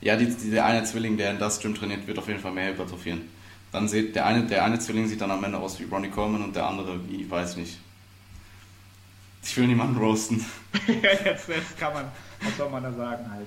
ja, 0.01 0.17
die, 0.17 0.25
die, 0.25 0.53
der 0.53 0.65
eine 0.65 0.83
Zwilling, 0.85 1.19
der 1.19 1.33
in 1.33 1.39
das 1.39 1.61
Gym 1.61 1.75
trainiert, 1.75 2.07
wird 2.07 2.19
auf 2.19 2.29
jeden 2.29 2.41
Fall 2.41 2.53
mehr 2.53 2.69
hypertrophieren. 2.69 3.29
Dann 3.73 3.87
sieht 3.89 4.17
der 4.17 4.25
eine, 4.25 4.47
der 4.47 4.65
eine 4.65 4.79
Zwilling 4.79 5.07
sieht 5.07 5.21
dann 5.21 5.31
am 5.31 5.45
Ende 5.45 5.59
aus 5.59 5.79
wie 5.79 5.85
Ronnie 5.85 6.09
Coleman 6.09 6.43
und 6.43 6.57
der 6.57 6.67
andere 6.67 6.99
wie, 7.07 7.31
weiß 7.31 7.57
nicht. 7.57 7.79
Ich 9.43 9.55
will 9.59 9.67
niemanden 9.67 9.99
roasten. 9.99 10.43
jetzt, 10.87 11.47
jetzt 11.49 11.79
kann 11.79 11.93
man, 11.93 12.07
was 12.41 12.57
soll 12.57 12.71
man 12.71 12.83
da 12.83 12.91
sagen 12.91 13.31
halt. 13.31 13.47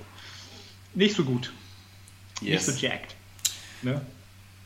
Nicht 0.93 1.15
so 1.15 1.23
gut. 1.23 1.51
Yes. 2.39 2.67
Nicht 2.67 2.77
so 2.77 2.85
jacked. 2.85 3.15
Ne? 3.81 4.01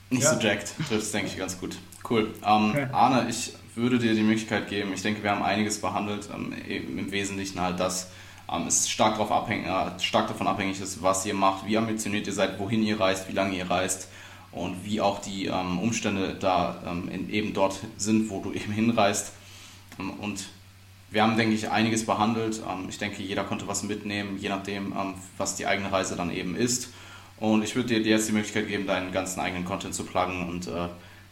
Nicht 0.09 0.23
ja. 0.23 0.33
so 0.33 0.41
jacked, 0.41 0.73
trifft 0.89 1.13
denke 1.13 1.27
ich, 1.27 1.37
ganz 1.37 1.57
gut. 1.57 1.77
Cool. 2.09 2.33
Ähm, 2.45 2.89
Arne, 2.91 3.29
ich 3.29 3.53
würde 3.75 3.99
dir 3.99 4.15
die 4.15 4.21
Möglichkeit 4.21 4.67
geben, 4.67 4.91
ich 4.93 5.01
denke, 5.01 5.23
wir 5.23 5.31
haben 5.31 5.43
einiges 5.43 5.79
behandelt, 5.79 6.27
ähm, 6.33 6.53
im 6.67 7.09
Wesentlichen 7.09 7.61
halt 7.61 7.79
das, 7.79 8.11
ähm, 8.51 8.67
es 8.67 8.89
stark, 8.89 9.15
darauf 9.15 9.31
abhängig, 9.31 9.67
äh, 9.67 9.99
stark 9.99 10.27
davon 10.27 10.47
abhängig 10.47 10.79
ist, 10.79 11.01
was 11.03 11.25
ihr 11.25 11.33
macht, 11.33 11.65
wie 11.65 11.77
ambitioniert 11.77 12.27
ihr 12.27 12.33
seid, 12.33 12.59
wohin 12.59 12.83
ihr 12.83 12.99
reist, 12.99 13.27
wie 13.27 13.33
lange 13.33 13.55
ihr 13.55 13.69
reist 13.69 14.07
und 14.51 14.85
wie 14.85 15.01
auch 15.01 15.19
die 15.19 15.47
ähm, 15.47 15.79
Umstände 15.79 16.35
da 16.39 16.81
ähm, 16.85 17.09
in, 17.09 17.29
eben 17.29 17.53
dort 17.53 17.79
sind, 17.97 18.29
wo 18.29 18.41
du 18.41 18.53
eben 18.53 18.71
hinreist. 18.71 19.33
Ähm, 19.99 20.11
und 20.11 20.47
wir 21.09 21.23
haben, 21.23 21.37
denke 21.37 21.55
ich, 21.55 21.69
einiges 21.69 22.05
behandelt. 22.05 22.61
Ähm, 22.67 22.87
ich 22.89 22.97
denke, 22.97 23.21
jeder 23.21 23.43
konnte 23.43 23.67
was 23.67 23.83
mitnehmen, 23.83 24.37
je 24.39 24.49
nachdem, 24.49 24.93
ähm, 24.93 25.13
was 25.37 25.55
die 25.55 25.67
eigene 25.67 25.91
Reise 25.91 26.15
dann 26.15 26.31
eben 26.31 26.55
ist. 26.55 26.89
Und 27.39 27.63
ich 27.63 27.75
würde 27.75 27.89
dir 27.89 27.99
jetzt 27.99 28.27
die 28.29 28.33
Möglichkeit 28.33 28.67
geben, 28.67 28.87
deinen 28.87 29.11
ganzen 29.11 29.39
eigenen 29.41 29.65
Content 29.65 29.93
zu 29.93 30.05
pluggen 30.05 30.49
und 30.49 30.67
äh, 30.67 30.87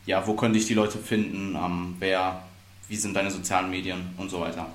ja, 0.05 0.27
wo 0.27 0.35
könnte 0.35 0.59
ich 0.59 0.67
die 0.67 0.75
Leute 0.75 0.99
finden, 0.99 1.57
wer, 1.97 2.43
wie 2.87 2.95
sind 2.95 3.15
deine 3.15 3.31
sozialen 3.31 3.71
Medien 3.71 4.13
und 4.17 4.29
so 4.29 4.39
weiter. 4.39 4.67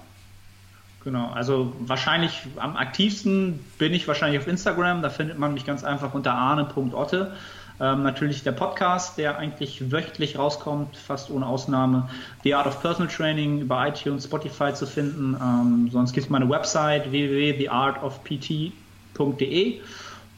Genau, 1.02 1.30
also 1.30 1.72
wahrscheinlich 1.80 2.42
am 2.56 2.76
aktivsten 2.76 3.58
bin 3.78 3.94
ich 3.94 4.06
wahrscheinlich 4.06 4.38
auf 4.38 4.46
Instagram, 4.46 5.00
da 5.00 5.08
findet 5.08 5.38
man 5.38 5.54
mich 5.54 5.64
ganz 5.64 5.82
einfach 5.82 6.12
unter 6.12 6.34
arne.otte. 6.34 7.32
Ähm, 7.80 8.02
natürlich 8.02 8.42
der 8.42 8.52
Podcast, 8.52 9.16
der 9.16 9.38
eigentlich 9.38 9.90
wöchentlich 9.90 10.38
rauskommt, 10.38 10.98
fast 10.98 11.30
ohne 11.30 11.46
Ausnahme. 11.46 12.10
The 12.44 12.54
Art 12.54 12.66
of 12.66 12.82
Personal 12.82 13.10
Training 13.10 13.62
über 13.62 13.88
iTunes, 13.88 14.24
Spotify 14.24 14.74
zu 14.74 14.86
finden. 14.86 15.34
Ähm, 15.40 15.88
sonst 15.90 16.12
gibt 16.12 16.26
es 16.26 16.30
meine 16.30 16.50
Website 16.50 17.10
www.theartofpt.de 17.10 19.80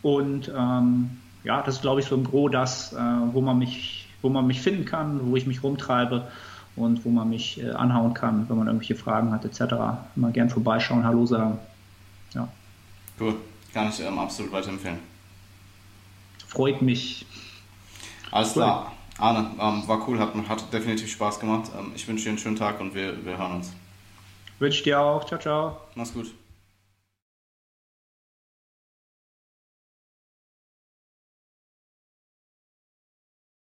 und 0.03 0.53
ähm, 0.57 1.11
ja, 1.43 1.63
das 1.63 1.75
ist 1.77 1.83
glaube 1.83 2.01
ich 2.01 2.07
so 2.07 2.15
im 2.15 2.23
Gro 2.23 2.49
das, 2.49 2.93
äh, 2.93 2.99
wo 3.33 3.41
man 3.41 3.59
mich, 3.59 4.07
wo 4.23 4.29
man 4.29 4.47
mich 4.47 4.61
finden 4.61 4.85
kann, 4.85 5.33
wo 5.33 5.35
ich 5.35 5.49
mich 5.49 5.65
rumtreibe 5.65 6.29
und 6.77 7.05
wo 7.05 7.11
man 7.11 7.29
mich 7.29 7.63
äh, 7.63 7.71
anhauen 7.71 8.15
kann, 8.15 8.49
wenn 8.49 8.57
man 8.57 8.67
irgendwelche 8.67 8.95
Fragen 8.95 9.33
hat 9.33 9.45
etc. 9.45 9.75
Immer 10.17 10.31
gern 10.31 10.49
vorbeischauen, 10.49 11.05
Hallo 11.05 11.27
sagen. 11.27 11.59
Ja. 12.35 12.49
Cool, 13.21 13.37
kann 13.73 13.89
ich 13.89 14.01
ähm, 14.01 14.19
absolut 14.19 14.53
weiterempfehlen. 14.53 14.99
Freut 16.47 16.83
mich. 16.83 17.27
Alles 18.31 18.49
cool. 18.51 18.63
klar. 18.63 18.93
Arne, 19.19 19.51
ähm, 19.61 19.87
war 19.87 20.09
cool, 20.09 20.19
hat, 20.19 20.35
hat 20.49 20.73
definitiv 20.73 21.11
Spaß 21.11 21.39
gemacht. 21.39 21.71
Ähm, 21.79 21.93
ich 21.95 22.07
wünsche 22.09 22.25
dir 22.25 22.31
einen 22.31 22.39
schönen 22.39 22.57
Tag 22.57 22.81
und 22.81 22.95
wir, 22.95 23.25
wir 23.25 23.39
hören 23.39 23.53
uns. 23.57 23.73
Wünsche 24.59 24.83
dir 24.83 25.01
auch. 25.01 25.25
Ciao, 25.25 25.41
ciao. 25.41 25.77
Mach's 25.95 26.13
gut. 26.13 26.33